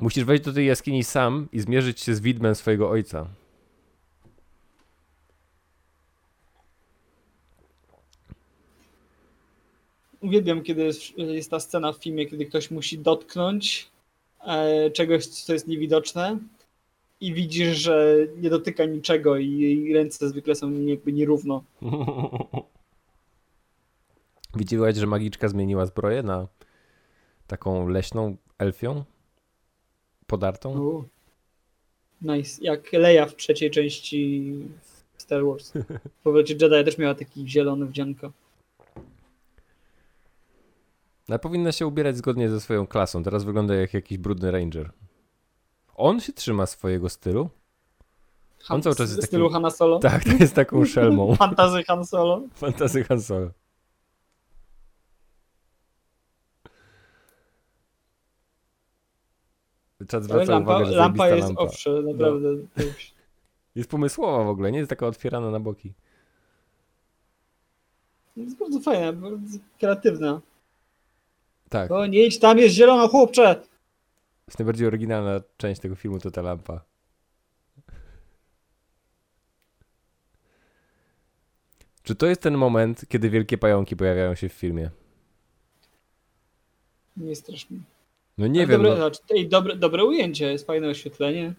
[0.00, 3.26] Musisz wejść do tej jaskini sam i zmierzyć się z widmem swojego ojca.
[10.20, 13.90] Uwielbiam, kiedy jest, jest ta scena w filmie, kiedy ktoś musi dotknąć
[14.46, 16.38] e, czegoś, co jest niewidoczne
[17.20, 21.64] i widzisz, że nie dotyka niczego i jej ręce zwykle są jakby nierówno.
[24.56, 26.48] Widziałeś, że magiczka zmieniła zbroję na
[27.46, 29.04] taką leśną, elfią?
[30.38, 30.80] Podartą?
[30.80, 31.04] U.
[32.22, 32.62] Nice.
[32.64, 34.52] Jak Leia w trzeciej części
[35.16, 35.72] Star Wars.
[36.20, 38.32] W powrocie Jedi też miała taki zielony wdzianko.
[41.28, 43.22] Ale powinna się ubierać zgodnie ze swoją klasą.
[43.22, 44.90] Teraz wygląda jak jakiś brudny ranger.
[45.96, 47.48] On się trzyma swojego stylu?
[48.68, 49.98] On cały czas jest stylu takim- Hanna Solo.
[49.98, 51.34] Tak, to jest taką szelmą.
[51.36, 52.42] Fantazy Han Solo.
[52.54, 53.50] Fantazy Han Solo.
[59.98, 61.62] Trzeba Ale zwracać lampa, uwagę, że lampa jest lampa.
[61.62, 61.68] No.
[61.68, 62.48] owsze, naprawdę.
[62.76, 63.14] to już-
[63.74, 65.92] Jest pomysłowa w ogóle, nie jest taka otwierana na boki.
[68.36, 70.40] Jest bardzo fajna, bardzo kreatywna.
[71.68, 73.62] Tak, O, nie idź, tam jest zielono, chłopcze!
[74.48, 76.80] jest najbardziej oryginalna część tego filmu, to ta lampa.
[82.02, 84.90] Czy to jest ten moment, kiedy wielkie pająki pojawiają się w filmie?
[87.16, 87.78] Nie strasznie.
[88.38, 91.54] No nie Ale wiem, dobre, no, znaczy, dobre, dobre ujęcie, jest fajne oświetlenie.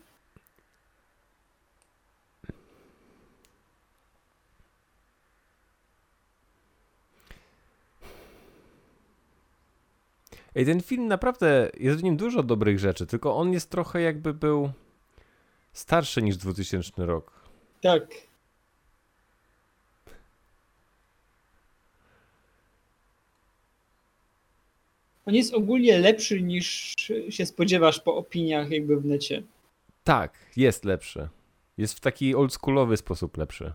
[10.55, 14.33] Ej, ten film naprawdę, jest w nim dużo dobrych rzeczy, tylko on jest trochę jakby
[14.33, 14.71] był
[15.73, 17.31] starszy niż 2000 rok.
[17.81, 18.07] Tak.
[25.25, 26.93] On jest ogólnie lepszy niż
[27.29, 29.43] się spodziewasz po opiniach jakby w necie.
[30.03, 31.29] Tak, jest lepszy.
[31.77, 33.73] Jest w taki oldschoolowy sposób lepszy.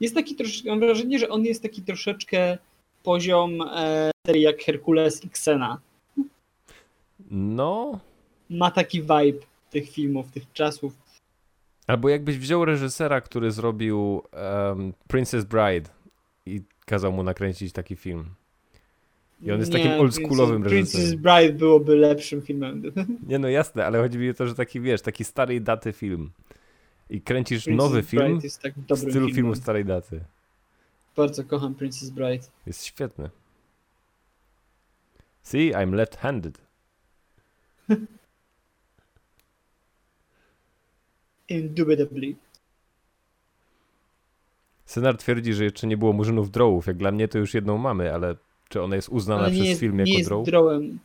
[0.00, 2.58] Jest taki troszeczkę, mam wrażenie, że on jest taki troszeczkę
[3.02, 5.80] poziom e, serii jak Herkules i Xena.
[7.30, 8.00] No,
[8.50, 10.92] Ma taki vibe tych filmów, tych czasów.
[11.86, 15.90] albo jakbyś wziął reżysera, który zrobił em, Princess Bride
[16.46, 18.30] i kazał mu nakręcić taki film.
[19.42, 21.22] I on jest takim oldschoolowym Princess, Princess reżyserem.
[21.22, 22.82] Bride byłoby lepszym filmem.
[23.26, 26.30] Nie no jasne, ale chodzi mi o to, że taki wiesz, taki starej daty film.
[27.10, 29.34] I kręcisz Princess nowy film tak w stylu filmem.
[29.34, 30.20] filmu starej daty.
[31.16, 32.44] Bardzo kocham Princess Bride.
[32.66, 33.30] Jest świetny.
[35.42, 36.52] See, I'm left-handed.
[41.48, 42.34] Indubitably.
[44.84, 46.86] Scenar twierdzi, że jeszcze nie było murzynów drołów.
[46.86, 48.36] Jak dla mnie to już jedną mamy, ale
[48.68, 50.44] czy ona jest uznana Ale przez nie jest, film nie jako jest droł?
[50.44, 50.98] drołem.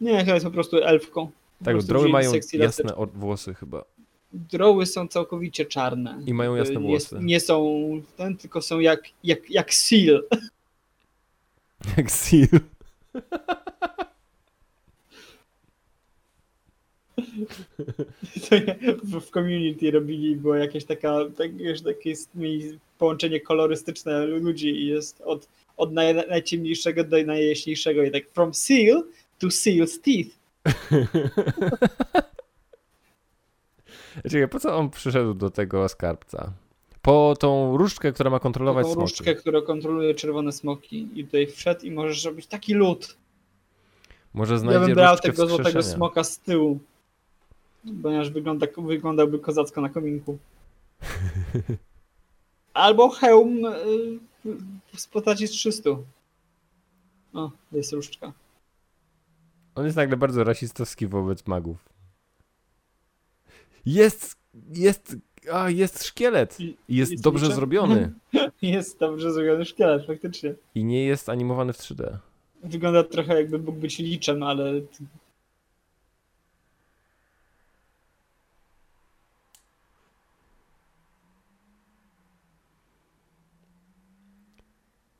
[0.00, 1.26] Nie, chyba jest po prostu elfką.
[1.58, 3.84] Po Tak, prostu droły mają jasne o- włosy chyba.
[4.32, 6.20] Droły są całkowicie czarne.
[6.26, 7.18] I mają jasne nie, włosy.
[7.22, 7.80] Nie są
[8.16, 10.24] ten, tylko są jak, jak, jak seal.
[11.96, 12.48] Jak Seal.
[19.04, 22.30] W, community robili, było jakieś taka, tak, wiesz, takie jest-
[22.98, 29.02] połączenie kolorystyczne ludzi i jest od, od naj, najciemniejszego do najjaśniejszego i tak from seal
[29.38, 30.36] to seal's teeth.
[34.30, 36.52] Czekaj, po co on przyszedł do tego skarbca?
[37.02, 39.00] Po tą różdżkę, która ma kontrolować Taką smoki.
[39.00, 43.16] różdżkę, która kontroluje czerwone smoki i tutaj wszedł i możesz robić taki lód.
[44.34, 46.78] Może Ja znajdzie bym brał tego złotego smoka z tyłu.
[48.02, 50.38] Ponieważ wygląda, wyglądałby kozacko na kominku.
[52.74, 53.72] Albo hełm y,
[54.96, 55.90] w postaci z 300.
[57.34, 58.32] O, jest różdżka.
[59.74, 61.88] On jest nagle bardzo rasistowski wobec magów.
[63.86, 64.36] Jest,
[64.74, 65.16] jest,
[65.52, 66.60] a jest szkielet.
[66.60, 67.56] I- I jest jest dobrze liczę?
[67.56, 68.12] zrobiony.
[68.62, 70.54] Jest dobrze zrobiony szkielet, faktycznie.
[70.74, 72.16] I nie jest animowany w 3D.
[72.62, 74.72] Wygląda trochę jakby mógł być liczem, ale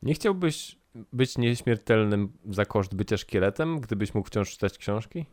[0.04, 0.76] Nie chciałbyś
[1.12, 5.24] być nieśmiertelnym za koszt bycia szkieletem, gdybyś mógł wciąż czytać książki?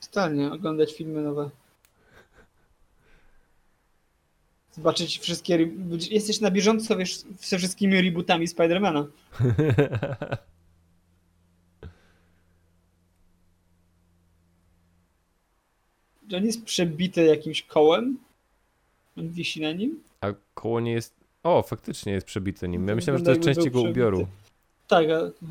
[0.00, 1.50] totalnie oglądać filmy nowe.
[4.72, 5.68] Zobaczyć wszystkie.
[6.10, 9.06] Jesteś na bieżąco wiesz, ze wszystkimi rebootami Spidermana.
[16.36, 18.18] On jest przebity jakimś kołem.
[19.16, 20.02] On wisi na nim.
[20.20, 21.21] A koło nie jest...
[21.42, 22.88] O, faktycznie jest przebity nim.
[22.88, 24.26] Ja myślałem, że to jest część jego ubioru.
[24.88, 25.06] Tak,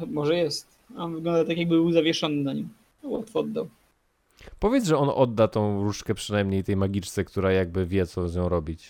[0.07, 0.67] może jest.
[0.97, 2.69] A On wygląda tak, jakby był zawieszony na nim.
[3.03, 3.69] No, Łatwo oddał.
[4.59, 8.49] Powiedz, że on odda tą różdżkę przynajmniej tej magiczce, która jakby wie, co z nią
[8.49, 8.89] robić.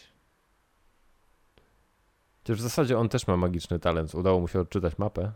[2.43, 4.15] Chociaż w zasadzie on też ma magiczny talent.
[4.15, 5.31] Udało mu się odczytać mapę.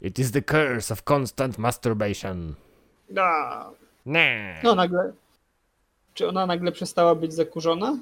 [0.00, 2.54] It is the curse of constant masturbation.
[3.10, 3.70] Da.
[4.06, 4.60] Nie.
[4.64, 5.12] No nagle.
[6.14, 7.98] Czy ona nagle przestała być zakurzona?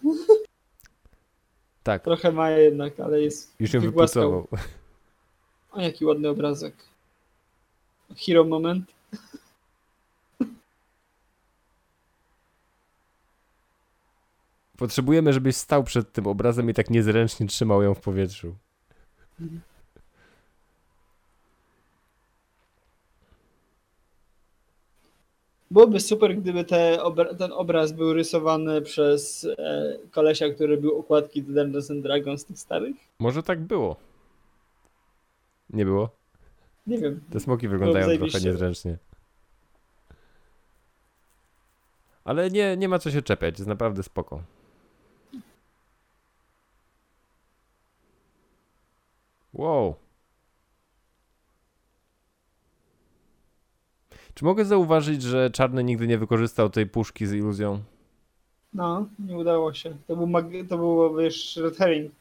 [1.83, 3.55] Tak, Trochę ma jednak, ale jest.
[3.61, 4.31] już ją wygłaskał.
[4.43, 4.69] wypucował.
[5.73, 6.75] O, jaki ładny obrazek.
[8.17, 8.93] Hero moment.
[14.77, 18.55] Potrzebujemy, żebyś stał przed tym obrazem i tak niezręcznie trzymał ją w powietrzu.
[25.75, 31.43] Byłoby super, gdyby te obra- ten obraz był rysowany przez e, kolesia, który był okładki
[31.43, 32.97] do Dungeons and Dragons tych starych.
[33.19, 33.97] Może tak było.
[35.71, 36.11] Nie było?
[36.87, 37.21] Nie wiem.
[37.31, 38.49] Te smoki wyglądają trochę zajebiście.
[38.49, 38.99] niezręcznie.
[42.25, 44.43] Ale nie, nie ma co się czepiać, jest naprawdę spoko.
[49.53, 49.95] Wow.
[54.35, 57.79] Czy mogę zauważyć, że Czarny nigdy nie wykorzystał tej puszki z iluzją?
[58.75, 59.97] No, nie udało się.
[60.07, 62.13] To był, mag- to był wiesz, red herring.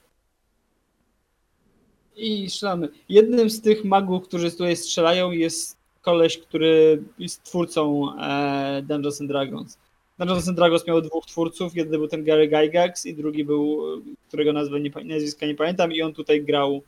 [2.16, 2.90] I strzelamy.
[3.10, 9.30] Jednym z tych magów, którzy tutaj strzelają jest koleś, który jest twórcą e, Dungeons and
[9.30, 9.78] Dragons.
[10.20, 11.76] Dungeons and Dragons miał dwóch twórców.
[11.76, 13.82] Jeden był ten Gary Gygax i drugi był,
[14.28, 16.82] którego nazwę nie, nazwiska nie pamiętam i on tutaj grał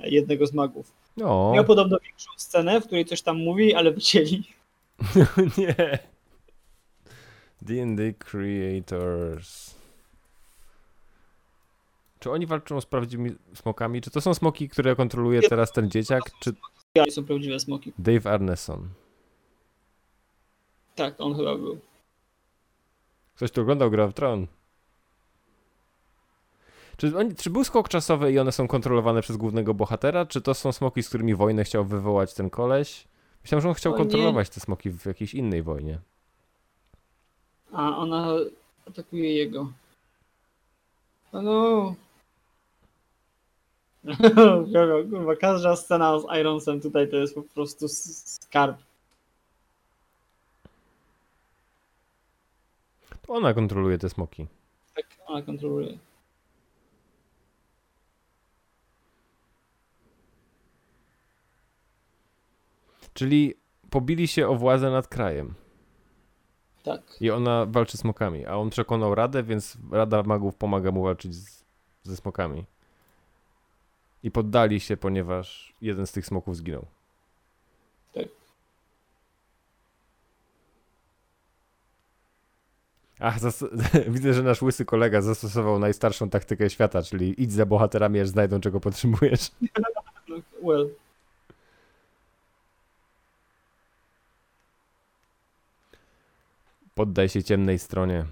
[0.00, 0.92] e, jednego z magów.
[1.16, 4.42] No, Miał podobno większą scenę, w której coś tam mówi, ale wycięli.
[5.58, 5.98] nie.
[7.62, 9.74] D&D Creators.
[12.20, 14.00] Czy oni walczą z prawdziwymi smokami?
[14.00, 16.22] Czy to są smoki, które kontroluje teraz ten dzieciak?
[16.40, 16.52] Czy
[16.92, 17.92] To są prawdziwe smoki.
[17.98, 18.88] Dave Arneson?
[20.94, 21.80] Tak, on chyba był.
[23.36, 24.46] Ktoś tu oglądał Gra w Tron.
[26.96, 30.26] Czy, oni, czy był skok czasowy i one są kontrolowane przez głównego bohatera?
[30.26, 33.08] Czy to są smoki, z którymi wojnę chciał wywołać ten koleś?
[33.46, 34.02] Myślałem, że on chciał O nie.
[34.04, 35.98] kontrolować te smoki w jakiejś innej wojnie.
[37.72, 38.28] A ona
[38.88, 39.72] atakuje jego.
[41.32, 41.94] O no.
[45.10, 48.76] Kurwa, każda scena z Ironsem tutaj to jest po prostu skarb.
[53.26, 54.46] To ona kontroluje te smoki.
[54.94, 55.98] Tak, ona kontroluje.
[63.16, 63.54] Czyli
[63.90, 65.54] pobili się o władzę nad krajem.
[66.82, 67.00] Tak.
[67.20, 71.34] I ona walczy z smokami, a on przekonał Radę, więc Rada Magów pomaga mu walczyć
[71.34, 71.64] z,
[72.02, 72.64] ze smokami.
[74.22, 76.86] I poddali się, ponieważ jeden z tych smoków zginął.
[78.14, 78.24] Tak.
[83.20, 83.38] Ach,
[84.14, 88.60] widzę, że nasz łysy kolega zastosował najstarszą taktykę świata, czyli idź za bohaterami, aż znajdą
[88.60, 89.50] czego potrzebujesz.
[90.62, 91.05] Well.
[96.96, 98.24] Poddaj się ciemnej stronie.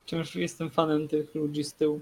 [0.00, 2.00] Wciąż jestem fanem tych ludzi z tyłu.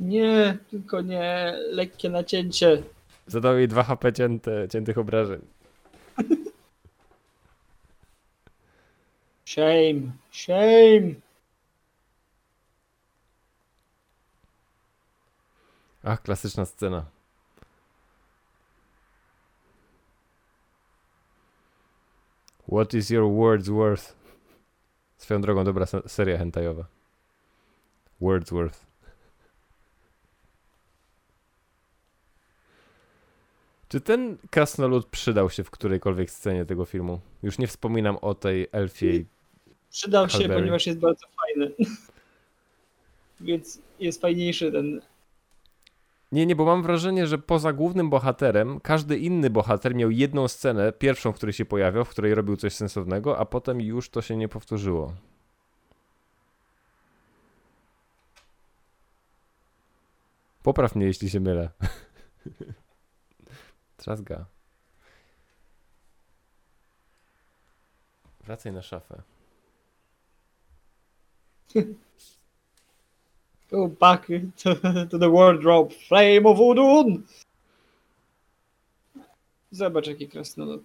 [0.00, 2.82] Nie, tylko nie lekkie nacięcie.
[3.26, 5.40] Zadał jej 2 HP cięte, ciętych obrażeń.
[9.44, 11.14] Shame, shame.
[16.04, 17.06] Ach, klasyczna scena.
[22.72, 24.14] What is your words worth?
[25.16, 26.84] Swoją drogą dobra se- seria hentajowa.
[28.20, 28.86] Wordsworth.
[33.88, 37.20] Czy ten krasnolud przydał się w którejkolwiek scenie tego filmu?
[37.42, 39.26] Już nie wspominam o tej elfiej.
[39.90, 40.60] Przydał się, Halberry.
[40.60, 41.74] ponieważ jest bardzo fajny.
[43.40, 45.00] Więc jest fajniejszy ten.
[46.32, 50.92] Nie, nie, bo mam wrażenie, że poza głównym bohaterem, każdy inny bohater miał jedną scenę,
[50.92, 54.36] pierwszą, w której się pojawiał, w której robił coś sensownego, a potem już to się
[54.36, 55.14] nie powtórzyło.
[60.62, 61.70] Popraw mnie, jeśli się mylę.
[63.96, 64.46] Trzazga.
[68.44, 69.22] Wracaj na szafę.
[73.70, 74.26] Go back
[74.62, 74.74] to,
[75.10, 75.94] to the wardrobe.
[76.08, 77.22] Flame of Udun!
[79.70, 80.82] Zobacz jaki krasnolud.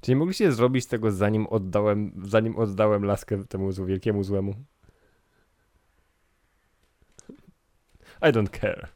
[0.00, 4.54] Czy nie mogliście zrobić tego zanim oddałem, zanim oddałem laskę temu złu- wielkiemu złemu?
[8.22, 8.88] I don't care.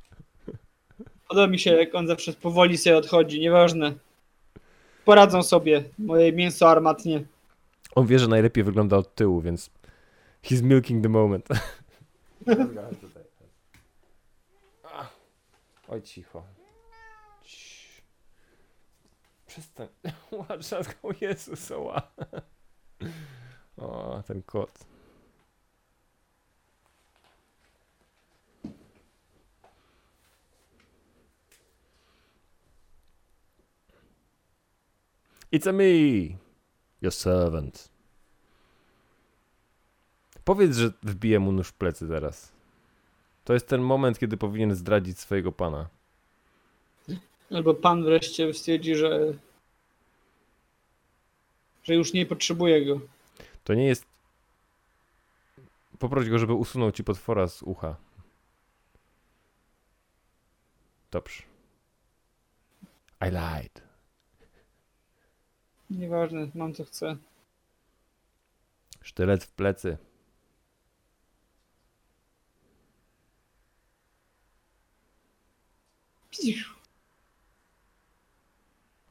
[1.29, 3.95] Podoba mi się, jak on zawsze powoli sobie odchodzi, nieważne.
[5.05, 7.25] Poradzą sobie, moje mięso armatnie.
[7.95, 9.71] On wie, że najlepiej wygląda od tyłu, więc
[10.43, 11.49] he's milking the moment.
[15.89, 16.45] Oj, cicho.
[17.45, 18.03] Cii.
[19.47, 19.89] Przestań.
[20.49, 22.03] Łaczatką Jezus, oła.
[23.77, 24.79] O, ten kot.
[35.53, 36.39] It's a me,
[37.01, 37.91] your servant.
[40.51, 42.52] Powiedz, że wbiję mu nóż w plecy zaraz.
[43.44, 45.89] To jest ten moment, kiedy powinien zdradzić swojego pana.
[47.51, 49.35] Albo pan wreszcie stwierdzi, że
[51.82, 53.01] że już nie potrzebuje go.
[53.64, 54.06] To nie jest.
[55.98, 57.97] Poproś go, żeby usunął ci potwora z ucha.
[61.10, 61.43] Dobrze.
[63.20, 63.82] I lied.
[65.90, 67.16] Nieważne, mam co chcę.
[69.01, 70.10] Sztylet w plecy.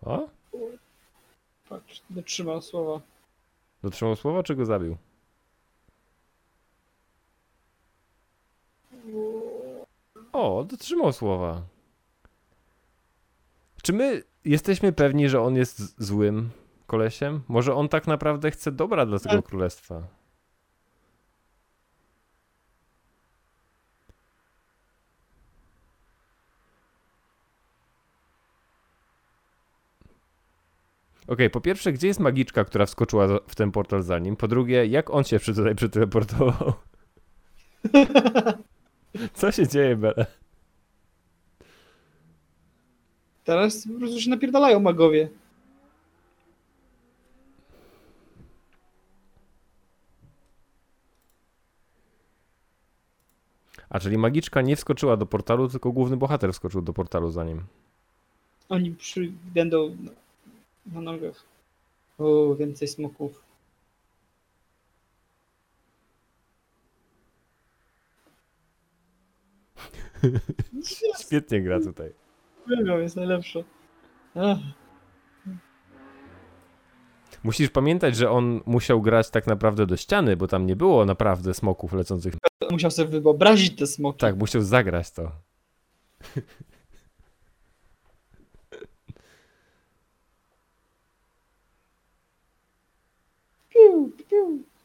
[0.01, 0.27] O?
[1.69, 3.01] Patrz, dotrzymał słowa.
[3.83, 4.97] Dotrzymał słowa, czy go zabił?
[10.33, 11.61] O, dotrzymał słowa.
[13.83, 16.49] Czy my jesteśmy pewni, że on jest złym
[16.87, 17.41] kolesiem?
[17.47, 20.03] Może on tak naprawdę chce dobra dla tego Ale- królestwa?
[31.29, 34.35] Okej, po pierwsze, gdzie jest magiczka, która wskoczyła w ten portal za nim?
[34.35, 36.73] Po drugie, jak on się przy tutaj przyteleportował?
[39.33, 40.25] Co się dzieje, Bele?
[43.43, 45.29] Teraz po prostu się napierdalają magowie.
[53.89, 57.63] A czyli magiczka nie wskoczyła do portalu, tylko główny bohater wskoczył do portalu za nim.
[58.69, 59.31] Oni przy...
[59.53, 59.95] będą
[60.93, 61.43] na, nogach.
[62.17, 63.43] O, więcej smoków.
[71.25, 72.11] Świetnie gra tutaj.
[72.65, 73.63] Uwielbiam, jest najlepsze.
[74.35, 74.57] Ach,
[77.43, 81.53] Musisz pamiętać, że on musiał grać tak naprawdę do ściany, bo tam nie było naprawdę
[81.53, 82.33] smoków lecących.
[82.71, 84.19] musiał sobie wyobrazić te smoki.
[84.19, 85.31] Tak, musiał zagrać to.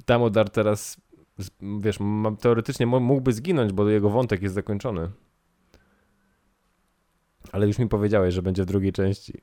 [0.06, 0.96] Damodar teraz,
[1.80, 1.98] wiesz,
[2.40, 5.10] teoretycznie mógłby zginąć, bo jego wątek jest zakończony.
[7.52, 9.40] Ale już mi powiedziałeś, że będzie w drugiej części.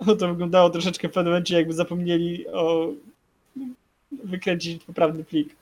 [0.18, 2.92] To wyglądało troszeczkę w pewnym momencie, jakby zapomnieli o
[4.24, 5.56] wykręcić poprawny plik.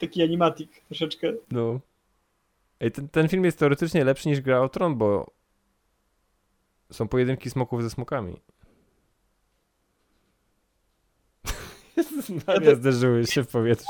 [0.00, 1.32] Taki animatik troszeczkę.
[1.50, 1.80] No.
[2.80, 5.30] Ej, ten, ten film jest teoretycznie lepszy niż Gra o Tron, bo
[6.92, 8.36] są pojedynki smoków ze smokami.
[12.46, 13.86] Maria, zderzyły się w powietrzu.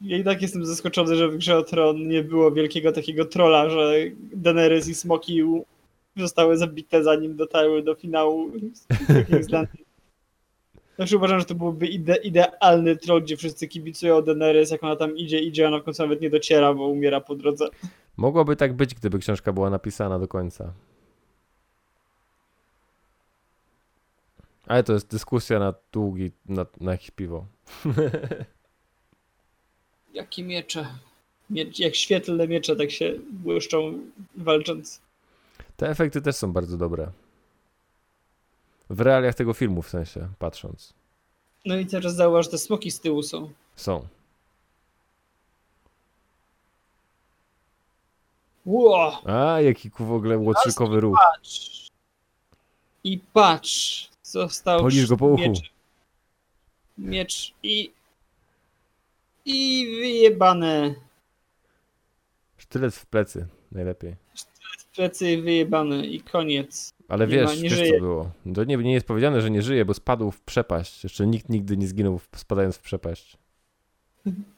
[0.00, 3.70] Ja i tak jestem zaskoczony, że w grze o Tron nie było wielkiego takiego trolla,
[3.70, 3.94] że
[4.32, 5.42] Daenerys i Smoki
[6.16, 8.50] zostały zabite zanim dotarły do finału.
[10.98, 15.16] Zawsze uważam, że to byłby ide idealny troll, gdzie wszyscy kibicują Daenerys, jak ona tam
[15.16, 17.68] idzie, idzie, a ona w końcu nawet nie dociera, bo umiera po drodze.
[18.16, 20.72] Mogłoby tak być, gdyby książka była napisana do końca.
[24.66, 27.46] Ale to jest dyskusja na długi, na, na jakieś piwo.
[30.14, 30.86] Jakie miecze.
[31.50, 33.98] Miecz, jak świetlne miecze tak się błyszczą
[34.36, 35.00] walcząc.
[35.76, 37.10] Te efekty też są bardzo dobre.
[38.90, 40.92] W realiach tego filmu, w sensie, patrząc.
[41.64, 43.50] No i teraz zauważ, że te smoki z tyłu są.
[43.76, 44.06] Są.
[48.66, 49.22] Ło!
[49.24, 51.18] A, jaki w ogóle łotrzykowy ruch.
[51.34, 51.88] Patrz!
[53.04, 54.10] I patrz!
[54.30, 55.42] Został Polisz go po uchu.
[55.42, 55.72] Miecz,
[56.98, 57.92] miecz i...
[59.44, 60.94] I wyjebane.
[62.56, 64.16] Sztylet w plecy, najlepiej.
[64.94, 66.92] Plecy wyjebane i koniec.
[67.08, 68.00] Ale Nie wiesz, ma- nie wiesz co żyje.
[68.00, 68.30] było.
[68.54, 71.04] To nie, nie jest powiedziane, że nie żyje, bo spadł w przepaść.
[71.04, 73.36] Jeszcze nikt nigdy nie zginął w- spadając w przepaść.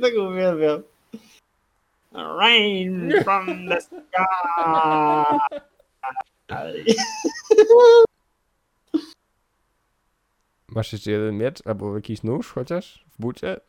[0.00, 0.82] tak uwielbiam.
[2.12, 5.38] Rain from the sky.
[10.68, 13.60] Masz jeszcze jeden miecz albo jakiś nóż chociaż w bucie?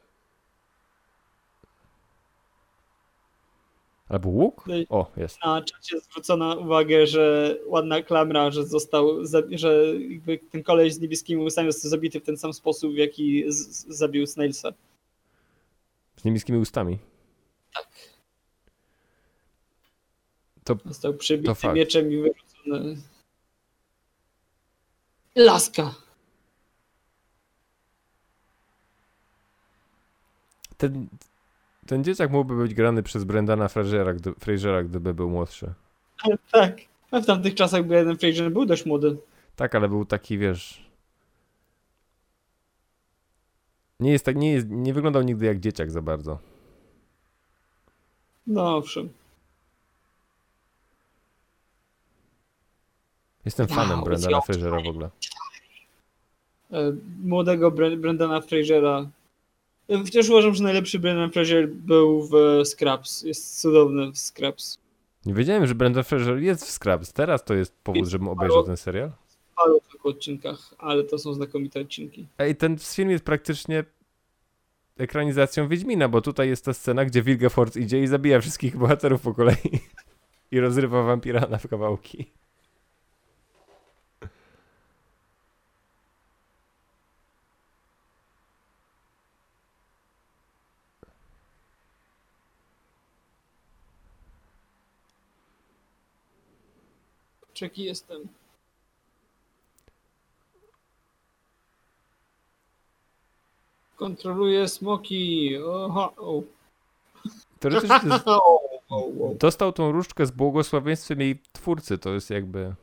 [4.12, 4.64] Albo łuk?
[4.68, 5.38] No O, jest.
[5.46, 11.44] Na czacie zwrócono uwagę, że ładna klamra, że został, że jakby ten koleś z niebieskimi
[11.44, 13.44] łysami został zabity w ten sam sposób, w jaki
[13.88, 14.74] zabił Snailsa.
[16.18, 16.98] Z niemieckimi ustami.
[20.64, 23.02] To Został przybity To mieczem i wyrzucony.
[25.36, 25.96] Laska!
[30.78, 31.08] ten,
[31.92, 35.74] Ten dzieciak mógłby być grany przez Brendana Frasera, gdy, Frasera, gdyby był młodszy.
[36.52, 36.78] Tak.
[37.12, 39.18] A w tamtych czasach Brendan Fraser był dość młody.
[39.56, 40.86] Tak, ale był taki, wiesz...
[44.00, 46.40] Nie jest tak, nie, jest, nie wyglądał nigdy jak dzieciak za bardzo.
[48.48, 49.10] No owszem.
[53.46, 55.10] Jestem fanem Wow, Brendana it's your Frasera w ogóle.
[56.72, 56.94] E,
[57.24, 59.10] Młodego Bre- Brendana Frasera.
[60.06, 63.24] Wciąż uważam, że najlepszy Brendan Fraser był w Scraps.
[63.24, 64.78] Jest cudowny w Scraps.
[65.26, 67.14] Nie wiedziałem, że Brendan Fraser jest w Scraps.
[67.14, 69.12] Teraz to jest powód, żebym obejrzał ten serial.
[69.28, 72.28] W paru tylko odcinkach, ale to są znakomite odcinki.
[72.38, 73.84] Ej, ten film jest praktycznie
[74.98, 79.34] ekranizacją Wiedźmina, bo tutaj jest ta scena, gdzie Wilgefortz idzie i zabija wszystkich bohaterów po
[79.34, 79.80] kolei
[80.52, 82.32] i rozrywa wampira na kawałki.
[97.62, 98.28] Czeki jestem.
[103.96, 105.58] Kontroluję smoki.
[105.66, 106.44] Oha, o.
[107.60, 108.24] Teoretycznie z-
[109.46, 112.76] dostał tą różdżkę z błogosławieństwem jej twórcy, to jest jakby...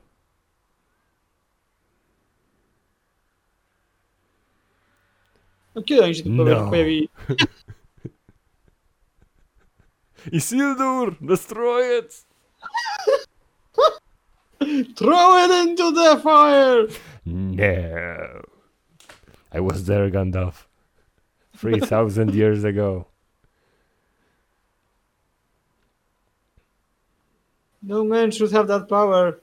[5.74, 6.68] No kiedy oni się tu No.
[6.70, 7.08] pojawili?
[10.32, 12.24] Isildur, destroy it!
[14.96, 16.86] Throw it into the fire!
[17.24, 18.42] No.
[19.52, 20.66] I was there, Gandalf.
[21.56, 23.06] 3000 years ago.
[27.82, 29.40] No man should have that power.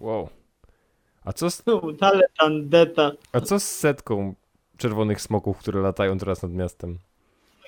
[0.00, 0.28] Wow.
[1.24, 1.82] A co z, No,
[3.32, 4.34] a co z setką
[4.76, 6.98] czerwonych smoków, które latają teraz nad miastem?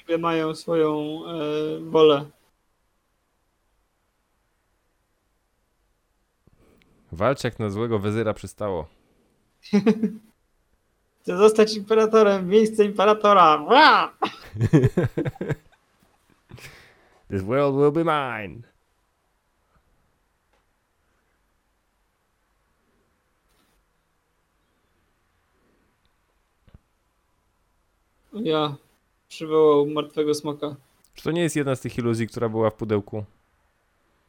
[0.02, 2.30] Nagle mają swoją e, wolę.
[7.12, 8.88] Walcz jak na złego wezyra przystało.
[11.22, 13.66] Chcę zostać imperatorem, miejsce imperatora.
[17.30, 18.62] This world will be mine.
[28.32, 28.81] Ja
[29.32, 30.76] przywołał martwego smoka.
[31.14, 33.24] Czy to nie jest jedna z tych iluzji, która była w pudełku?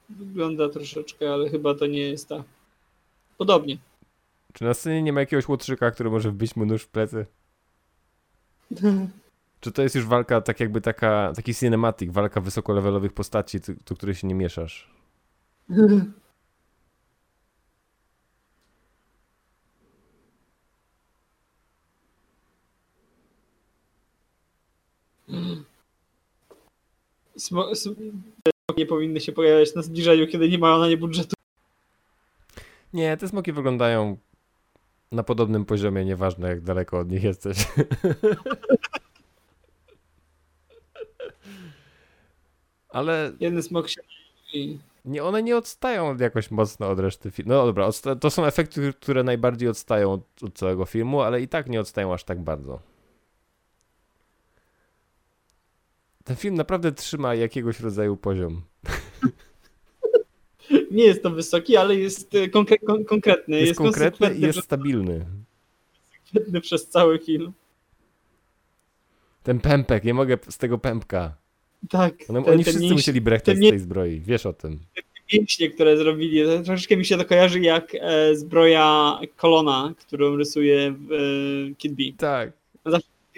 [0.10, 2.44] Wygląda troszeczkę, ale chyba to nie jest ta.
[3.38, 3.78] Podobnie.
[4.54, 7.26] Czy na scenie nie ma jakiegoś łotrzyka, który może wbić mu nóż w plecy?
[9.62, 14.16] Czy to jest już walka tak jakby taka, taki cinematic, walka wysokolevelowych postaci, do której
[14.16, 14.90] się nie mieszasz?
[25.28, 25.66] Smo, sm- te smoki
[28.78, 31.36] nie powinny się pojawiać na zbliżeniu, kiedy nie mają na nie budżetu.
[32.94, 34.18] Nie, te smoki wyglądają
[35.12, 37.58] na podobnym poziomie, nieważne jak daleko od nich jesteś.
[42.90, 44.02] Ale Jeden smok się
[45.06, 47.52] nie, one nie odstają jakoś mocno od reszty filmu.
[47.54, 47.90] No dobra,
[48.20, 52.14] to są efekty, które najbardziej odstają od, od całego filmu, ale i tak nie odstają
[52.14, 52.93] aż tak bardzo.
[56.24, 58.62] Ten film naprawdę trzyma jakiegoś rodzaju poziom.
[60.92, 63.56] nie jest to wysoki, ale jest e, konkre- kon- konkretny.
[63.58, 65.26] Jest, Jest, konkretny i jest stabilny.
[66.24, 67.54] konsekwentny przez cały film.
[69.44, 71.36] Ten pępek, nie mogę z tego pępka.
[71.90, 72.14] Tak.
[72.30, 74.80] One, te- oni te wszyscy mięśnie- musieli brechać te z tej zbroi, wiesz o tym.
[75.34, 76.44] mięśnie, które zrobili.
[76.46, 81.94] to Troszeczkę mi się to kojarzy jak e, zbroja Kolona, którą rysuje w e, Kid
[81.94, 82.04] B.
[82.18, 82.52] Tak.
[82.86, 82.90] I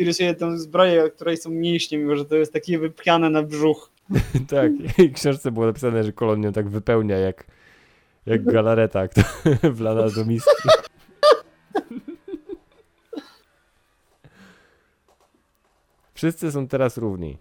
[0.03, 3.91] rysuje tę zbroję, której są mięśnie, mimo że to jest takie wypchane na brzuch.
[4.49, 7.45] Tak, i w książce było napisane, że kolonię tak wypełnia jak,
[8.25, 9.07] jak galareta
[9.63, 10.51] wlana do miski.
[16.13, 17.37] Wszyscy są teraz równi.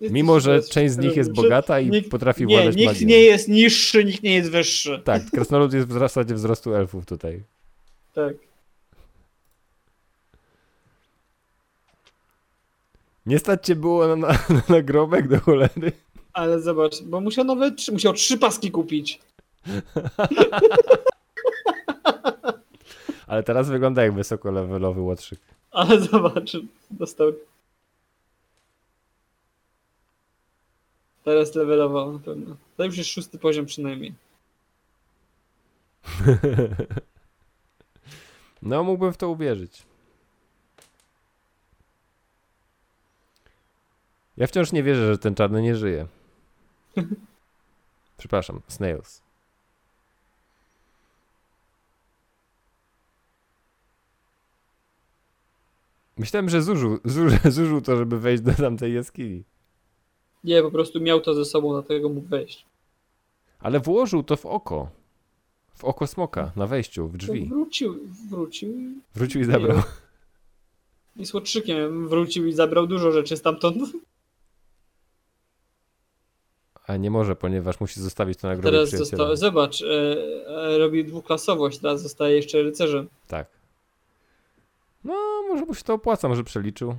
[0.00, 3.06] Mimo, że część z nich jest bogata i Nikt- potrafi Nie, władać nikt magią.
[3.06, 5.02] nie jest niższy, nikt nie jest wyższy.
[5.04, 7.42] Tak, krasnolud jest w zasadzie wzrostu elfów tutaj.
[8.14, 8.34] Tak.
[13.26, 15.92] Nie stać cię było na, na, na nagrobek do cholery?
[16.32, 19.20] Ale zobacz, bo musiał nowe, trzy- musiał trzy paski kupić.
[23.26, 25.40] Ale teraz wygląda jak wysokolevelowy łotrzyk.
[25.70, 26.56] Ale zobacz,
[26.90, 27.32] dostał.
[31.24, 32.56] Teraz levelował na pewno.
[32.76, 34.14] To już jest szósty poziom przynajmniej.
[38.62, 39.82] No, mógłbym w to uwierzyć.
[44.36, 46.06] Ja wciąż nie wierzę, że ten czarny nie żyje.
[48.18, 49.22] Przepraszam, Snails.
[56.18, 59.42] Myślałem, że zużył, zużył, zużył to, żeby wejść do tamtej jaskini.
[60.44, 62.64] Nie, po prostu miał to ze sobą, dlatego mógł wejść.
[63.60, 64.88] Ale włożył to w oko.
[65.74, 67.46] W oko smoka, na wejściu, w To drzwi.
[67.48, 67.98] Wrócił,
[68.30, 69.82] wrócił i- Wrócił i zabrał.
[71.16, 73.76] i słotrzykiem wrócił i zabrał dużo rzeczy stamtąd.
[76.86, 79.86] A nie może, ponieważ musi zostawić to na grobie Teraz został, zobacz, e,
[80.46, 83.08] e, robi dwuklasowość, teraz zostaje jeszcze rycerzem.
[83.28, 83.46] Tak.
[85.04, 85.14] No,
[85.48, 86.96] może mu się to opłaca, może przeliczył.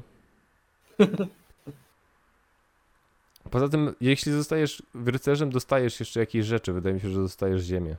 [3.51, 6.73] Poza tym, jeśli zostajesz rycerzem, dostajesz jeszcze jakieś rzeczy.
[6.73, 7.95] Wydaje mi się, że dostajesz ziemię.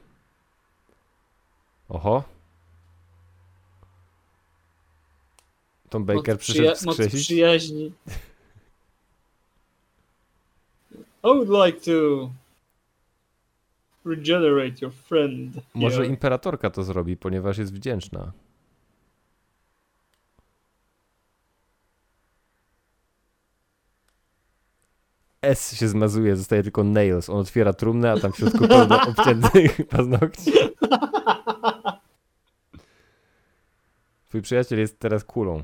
[1.89, 2.25] Oho.
[5.91, 7.93] Tom Baker moc, przyszedł przyja- moc przyjaźni.
[11.27, 12.31] I would like to
[14.05, 15.61] regenerate your friend.
[15.75, 18.33] Może imperatorka to zrobi, ponieważ jest wdzięczna.
[25.43, 27.31] S się zmazuje, zostaje tylko nails.
[27.31, 30.53] On otwiera trumnę, a tam w środku pełno obciętych paznokci.
[34.29, 35.63] Twój przyjaciel jest teraz kulą.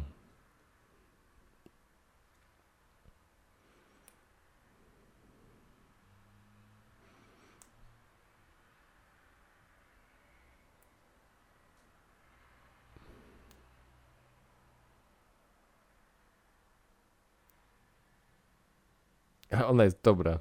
[19.73, 20.39] Ona jest dobra.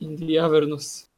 [0.00, 1.10] In the Avernus.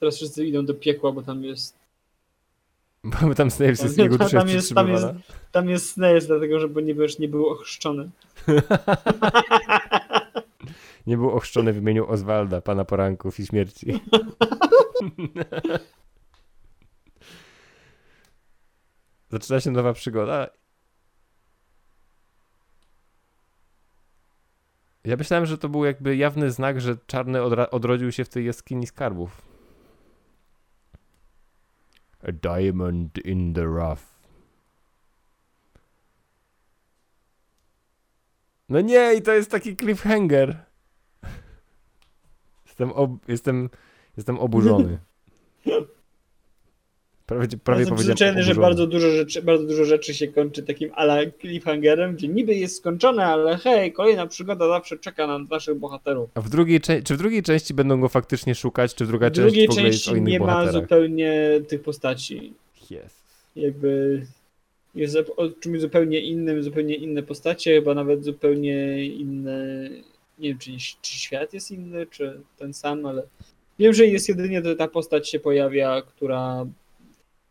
[0.00, 1.78] Teraz wszyscy idą do piekła, bo tam jest.
[3.04, 5.06] Bo tam Snails jest, dusza tam, jest tam, jest,
[5.52, 8.10] tam jest Snails, dlatego że nie, wiesz, nie był ochrzczony.
[11.06, 13.86] Nie był ochrzczony w imieniu Oswalda, pana poranków i śmierci.
[19.30, 20.48] Zaczyna się nowa przygoda.
[25.04, 28.44] Ja myślałem, że to był jakby jawny znak, że czarny odra- odrodził się w tej
[28.46, 29.42] jaskini skarbów.
[32.28, 34.02] A diamond in the rough.
[38.68, 40.64] No nie, i to jest taki cliffhanger.
[42.66, 43.70] Jestem, ob- jestem,
[44.16, 44.98] jestem oburzony.
[47.26, 51.16] Prawie, prawie Jestem przyzwyczajony, że bardzo dużo, rzeczy, bardzo dużo rzeczy się kończy takim ala
[51.40, 56.30] cliffhangerem, gdzie niby jest skończone, ale hej, kolejna przygoda zawsze czeka na naszych bohaterów.
[56.34, 59.46] A w drugiej czy w drugiej części będą go faktycznie szukać, czy druga W część
[59.46, 60.72] drugiej w ogóle jest o części innych nie ma bohaterach?
[60.82, 62.52] zupełnie tych postaci.
[62.90, 63.22] Jezus.
[63.56, 64.22] Jakby
[64.94, 69.88] jest o- czymś zupełnie innym, zupełnie inne postacie, chyba nawet zupełnie inne.
[70.38, 70.70] Nie wiem, czy,
[71.02, 73.22] czy świat jest inny, czy ten sam, ale
[73.78, 76.66] wiem, że jest jedynie ta postać się pojawia, która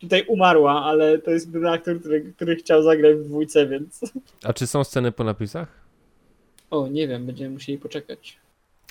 [0.01, 4.01] tutaj umarła, ale to jest jedyny aktor, który, który chciał zagrać w dwójce, więc.
[4.43, 5.81] A czy są sceny po napisach?
[6.71, 8.37] O, nie wiem, będziemy musieli poczekać.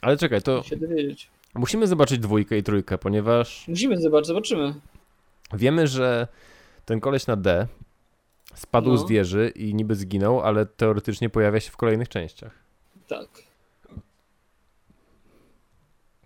[0.02, 1.30] Ale czekaj, to się dowiedzieć.
[1.54, 4.74] musimy zobaczyć dwójkę i trójkę, ponieważ Musimy zobaczyć, zobaczymy.
[5.52, 6.28] wiemy, że
[6.84, 7.66] ten koleś na D
[8.54, 8.96] spadł No.
[8.98, 12.52] z wieży i niby zginął, ale teoretycznie pojawia się w kolejnych częściach.
[13.08, 13.28] Tak.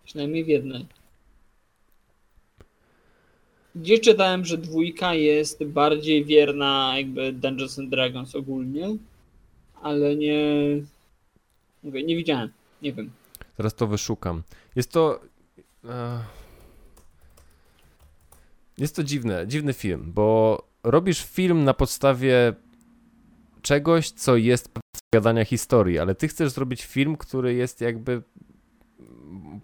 [0.05, 0.87] Przynajmniej w jednej.
[3.75, 8.97] Gdzieś czytałem, że dwójka jest bardziej wierna jakby Dungeons and Dragons ogólnie,
[9.83, 10.41] ale nie...
[11.83, 12.53] Mówię, nie widziałem,
[12.83, 13.11] nie wiem.
[13.57, 14.43] Zaraz to wyszukam.
[14.77, 15.21] Jest to.
[15.89, 16.19] e,
[18.79, 22.53] Jest to dziwne, dziwny film, bo robisz film na podstawie
[23.63, 24.69] czegoś, co jest
[25.13, 28.23] opowiadania historii, ale ty chcesz zrobić film, który jest jakby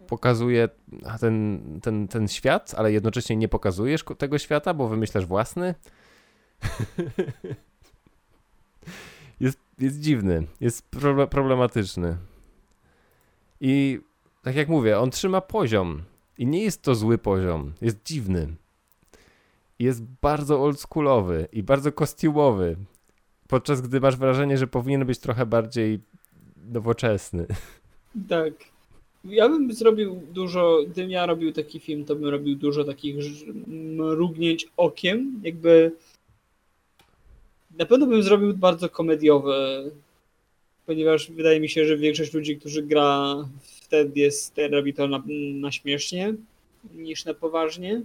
[0.06, 0.68] pokazuje
[1.20, 5.74] ten, ten, ten świat, ale jednocześnie nie pokazujesz tego świata, bo wymyślasz własny.
[9.40, 12.16] jest, jest dziwny, jest proble- problematyczny.
[13.60, 14.00] I
[14.42, 16.02] tak jak mówię, on trzyma poziom.
[16.38, 17.72] I nie jest to zły poziom.
[17.80, 18.54] Jest dziwny.
[19.78, 22.76] Jest bardzo oldschoolowy i bardzo kostiumowy.
[23.48, 26.00] Podczas gdy masz wrażenie, że powinien być trochę bardziej
[26.56, 27.46] nowoczesny.
[28.28, 28.52] Tak.
[29.24, 33.16] Ja bym zrobił dużo, gdybym ja robił taki film, to bym robił dużo takich
[33.66, 35.92] mrugnięć okiem, jakby
[37.78, 39.84] na pewno bym zrobił bardzo komediowe,
[40.86, 45.22] ponieważ wydaje mi się, że większość ludzi, którzy gra wtedy jest, robi to na,
[45.54, 46.34] na śmiesznie
[46.94, 48.02] niż na poważnie.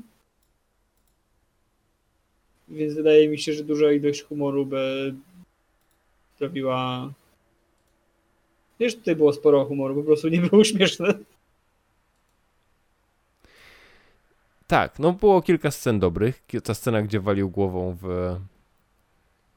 [2.68, 5.16] Więc wydaje mi się, że duża ilość humoru by
[6.36, 7.14] sprawiła
[8.80, 11.14] Wiesz, tutaj było sporo humoru, po prostu nie było śmieszne.
[14.68, 16.44] Tak, no było kilka scen dobrych.
[16.64, 18.36] Ta scena, gdzie walił głową w,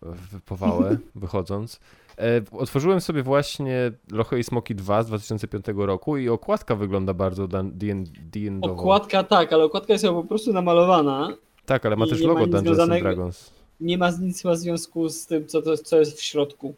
[0.02, 1.80] w powałę, wychodząc.
[2.18, 7.48] E, otworzyłem sobie właśnie Lochy i Smoki 2 z 2005 roku i okładka wygląda bardzo
[7.48, 8.72] D&D-owo.
[8.72, 11.36] Okładka tak, ale okładka jest po prostu namalowana.
[11.66, 13.50] Tak, ale ma też ma logo nic Dungeons and związanego- Dragons.
[13.80, 16.74] Nie ma nic chyba związku z tym, co, to, co jest w środku.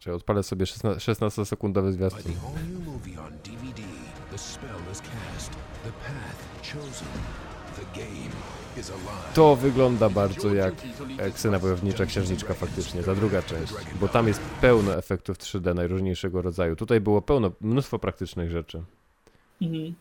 [0.00, 2.32] Czyli odpalę sobie 16-sekundowy By zwiastun.
[9.34, 10.74] To wygląda bardzo jak
[11.34, 16.76] Ksena Wojownicza Księżniczka faktycznie, ta druga część, bo tam jest pełno efektów 3D najróżniejszego rodzaju.
[16.76, 18.82] Tutaj było pełno, mnóstwo praktycznych rzeczy.
[19.62, 19.94] Mhm.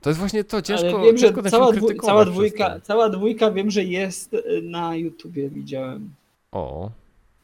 [0.00, 3.08] To jest właśnie to, ciężko, ale wiem, że ciężko ten cała, dwu, cała, dwójka, cała
[3.08, 6.10] dwójka wiem, że jest na YouTubie, widziałem,
[6.52, 6.90] O,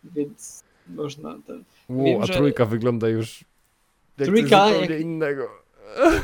[0.05, 1.39] więc można.
[1.47, 3.44] Ten, Wow, Wiem, a że- trójka wygląda już
[4.19, 5.48] jak Trójka, coś jak- innego.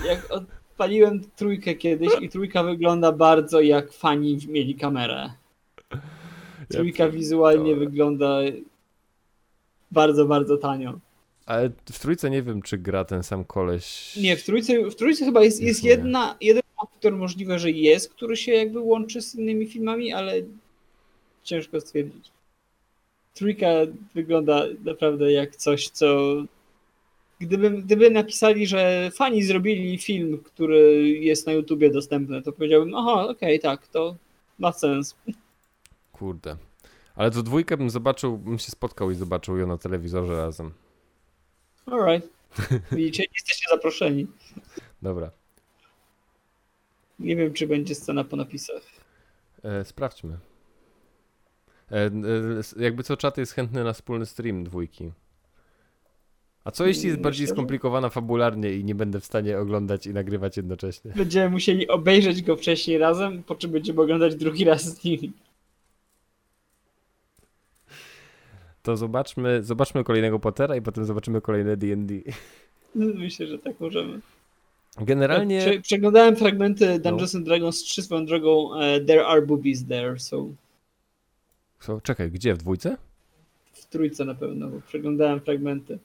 [0.06, 5.32] jak odpaliłem trójkę kiedyś i trójka wygląda bardzo jak fani mieli kamerę.
[6.68, 8.38] Trójka wizualnie wygląda
[9.90, 10.98] bardzo, bardzo tanio.
[11.46, 14.16] Ale w trójce nie wiem, czy gra ten sam koleś.
[14.16, 15.90] Nie, w trójce, w trójce chyba jest, jest Nie.
[15.90, 20.32] jedna, jeden aktor możliwe, że jest, który się jakby łączy z innymi filmami, ale
[21.42, 22.30] ciężko stwierdzić.
[23.38, 23.68] Trójka
[24.14, 26.36] wygląda naprawdę jak coś, co
[27.40, 33.28] gdyby, gdyby napisali, że fani zrobili film, który jest na YouTubie dostępny, to powiedziałbym, aha,
[33.28, 34.16] okej, tak, to
[34.58, 35.16] ma sens.
[36.12, 36.56] Kurde.
[37.14, 40.72] Ale to dwójkę bym zobaczył, bym się spotkał i zobaczył ją na telewizorze razem.
[41.86, 42.30] Alright.
[42.92, 44.26] Widzicie, jesteście zaproszeni.
[45.02, 45.30] Dobra.
[47.18, 48.82] Nie wiem, czy będzie scena po napisach.
[49.62, 50.38] E, sprawdźmy.
[51.92, 55.10] E, e, jakby co czat jest chętny na wspólny stream dwójki.
[56.64, 60.56] A co jeśli jest bardziej skomplikowana fabularnie i nie będę w stanie oglądać i nagrywać
[60.56, 61.12] jednocześnie?
[61.16, 65.32] Będziemy musieli obejrzeć go wcześniej razem, po czym będziemy oglądać drugi raz z nimi.
[68.82, 72.14] To zobaczmy, zobaczmy kolejnego Pottera i potem zobaczymy kolejne D&D.
[72.94, 74.20] Myślę, że tak możemy.
[75.00, 75.60] Generalnie...
[75.60, 78.74] Prze przeglądałem fragmenty Dungeons and Dragons 3 swoją drogą.
[78.74, 80.48] e, there are boobies there, so
[81.80, 82.00] Co?
[82.00, 82.54] Czekaj, gdzie?
[82.54, 82.96] W dwójce?
[83.78, 85.98] w trójce na pewno, bo przeglądałem fragmenty.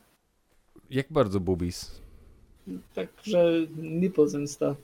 [0.89, 2.01] Jak bardzo boobies?
[2.93, 4.77] Także nipples and stuff.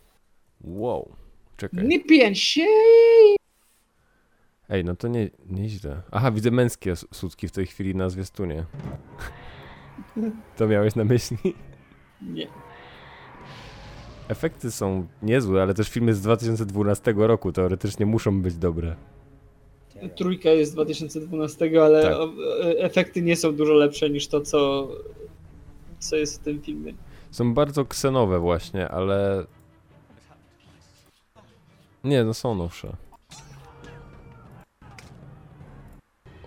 [0.62, 1.12] Wow.
[1.58, 1.88] Czekaj.
[1.88, 2.66] Nippy and shit!
[4.70, 6.02] Ej, no to nie, nieźle.
[6.12, 8.66] Aha, widzę męskie sutki w tej chwili na zwiastunie.
[10.58, 11.38] To miałeś na myśli?
[12.22, 12.48] Nie.
[14.28, 18.96] Efekty są niezłe, ale też filmy z 2012 roku teoretycznie muszą być dobre.
[20.16, 22.14] Trójka jest z 2012, ale Tak.
[22.14, 24.88] e, efekty nie są dużo lepsze niż to, co,
[26.00, 26.94] co jest w tym filmie.
[27.32, 29.46] Są bardzo ksenowe właśnie, ale...
[32.04, 32.96] Nie, no są nowsze.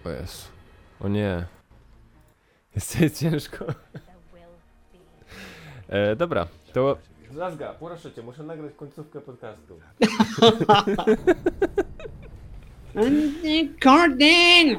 [0.05, 0.43] O Jezu.
[1.01, 1.47] O nie.
[2.75, 3.65] Jest ciężko.
[5.89, 6.97] E, dobra, to...
[7.31, 9.81] Zazga, proszę cię, muszę nagrać końcówkę podcastu.
[12.95, 14.79] Recording!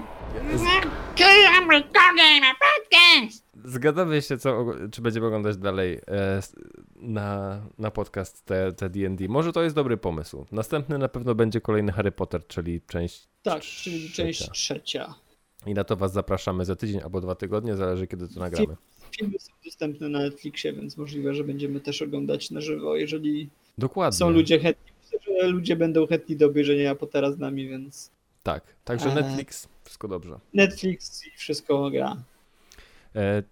[1.18, 3.44] I'm recording my podcast!
[3.66, 6.40] Zgadzamy się, co, czy będziemy oglądać dalej e,
[6.96, 9.28] na, na podcast te, te D&D.
[9.28, 10.46] Może to jest dobry pomysł.
[10.52, 14.24] Następny na pewno będzie kolejny Harry Potter, czyli część Tak, czyli trzecia.
[14.24, 15.16] część trzecia.
[15.66, 18.76] I na to was zapraszamy za tydzień albo dwa tygodnie, zależy kiedy to nagramy.
[19.18, 24.18] Filmy są dostępne na Netflixie, więc możliwe, że będziemy też oglądać na żywo, jeżeli Dokładnie.
[24.18, 24.93] są ludzie chętni.
[25.14, 28.12] Myślę, że ludzie będą chętni do obejrzenia Pottera z nami, więc
[28.44, 29.16] Tak, także.
[29.16, 30.40] Netflix, wszystko dobrze.
[30.54, 32.16] Netflix i wszystko gra.
[33.16, 33.44] E,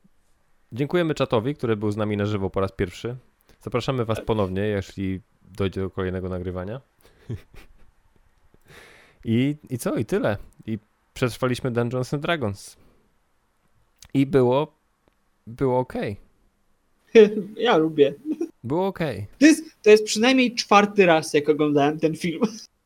[0.71, 3.15] dziękujemy czatowi, który był z nami na żywo po raz pierwszy.
[3.61, 5.21] Zapraszamy was ponownie, jeśli
[5.57, 6.81] dojdzie do kolejnego nagrywania.
[9.25, 9.95] I, I co?
[9.95, 10.37] I tyle.
[10.65, 10.79] I
[11.13, 12.77] przetrwaliśmy Dungeons and Dragons.
[14.13, 14.81] I było
[15.47, 15.93] było ok.
[17.57, 18.13] ja lubię.
[18.63, 18.99] Było ok.
[19.39, 22.41] To jest, to jest przynajmniej czwarty raz, jak oglądałem ten film.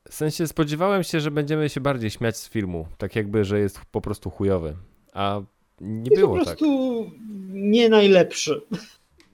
[0.10, 3.80] W sensie spodziewałem się, że będziemy się bardziej śmiać z filmu, tak jakby, że jest
[3.91, 4.76] po prostu chujowy.
[5.14, 5.41] A
[5.81, 6.45] nie Jest po było tak.
[6.45, 7.11] prostu
[7.49, 8.61] nie najlepszy.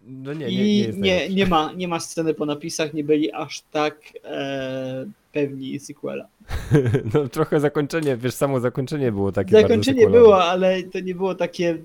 [0.06, 1.50] No nie, nie, I nie nie, jest nie, najlepszy.
[1.50, 6.28] ma, nie ma sceny po napisach, nie byli aż tak e, pewni sequela.
[7.14, 11.78] No trochę zakończenie, wiesz, samo zakończenie było takie Zakończenie było, ale to nie było takie.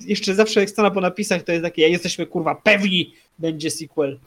[0.00, 4.18] Jeszcze zawsze jak scena po napisach to jest takie, ja jesteśmy kurwa pewni, będzie sequel.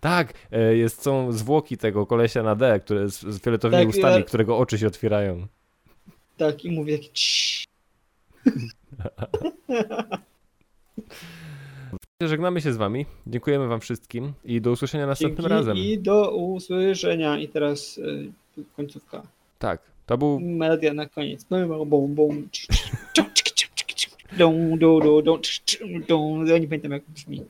[0.00, 4.16] Tak, e, jest, są zwłoki tego kolesia na D, które z, z fioletowymi Tak, ustami,
[4.16, 5.46] ja- którego oczy się otwierają.
[6.36, 7.64] Tak, i mówię "Ciii".
[12.22, 13.06] Żegnamy się z wami.
[13.26, 15.76] Dziękujemy wam wszystkim i do usłyszenia następnym Dzięki razem.
[15.76, 17.38] I do usłyszenia.
[17.38, 18.32] I teraz y,
[18.76, 19.22] końcówka.
[19.58, 21.44] Tak, to był Melodia na koniec.
[21.86, 22.48] Bum, bum.
[26.46, 27.42] Ja nie pamiętam jak brzmi.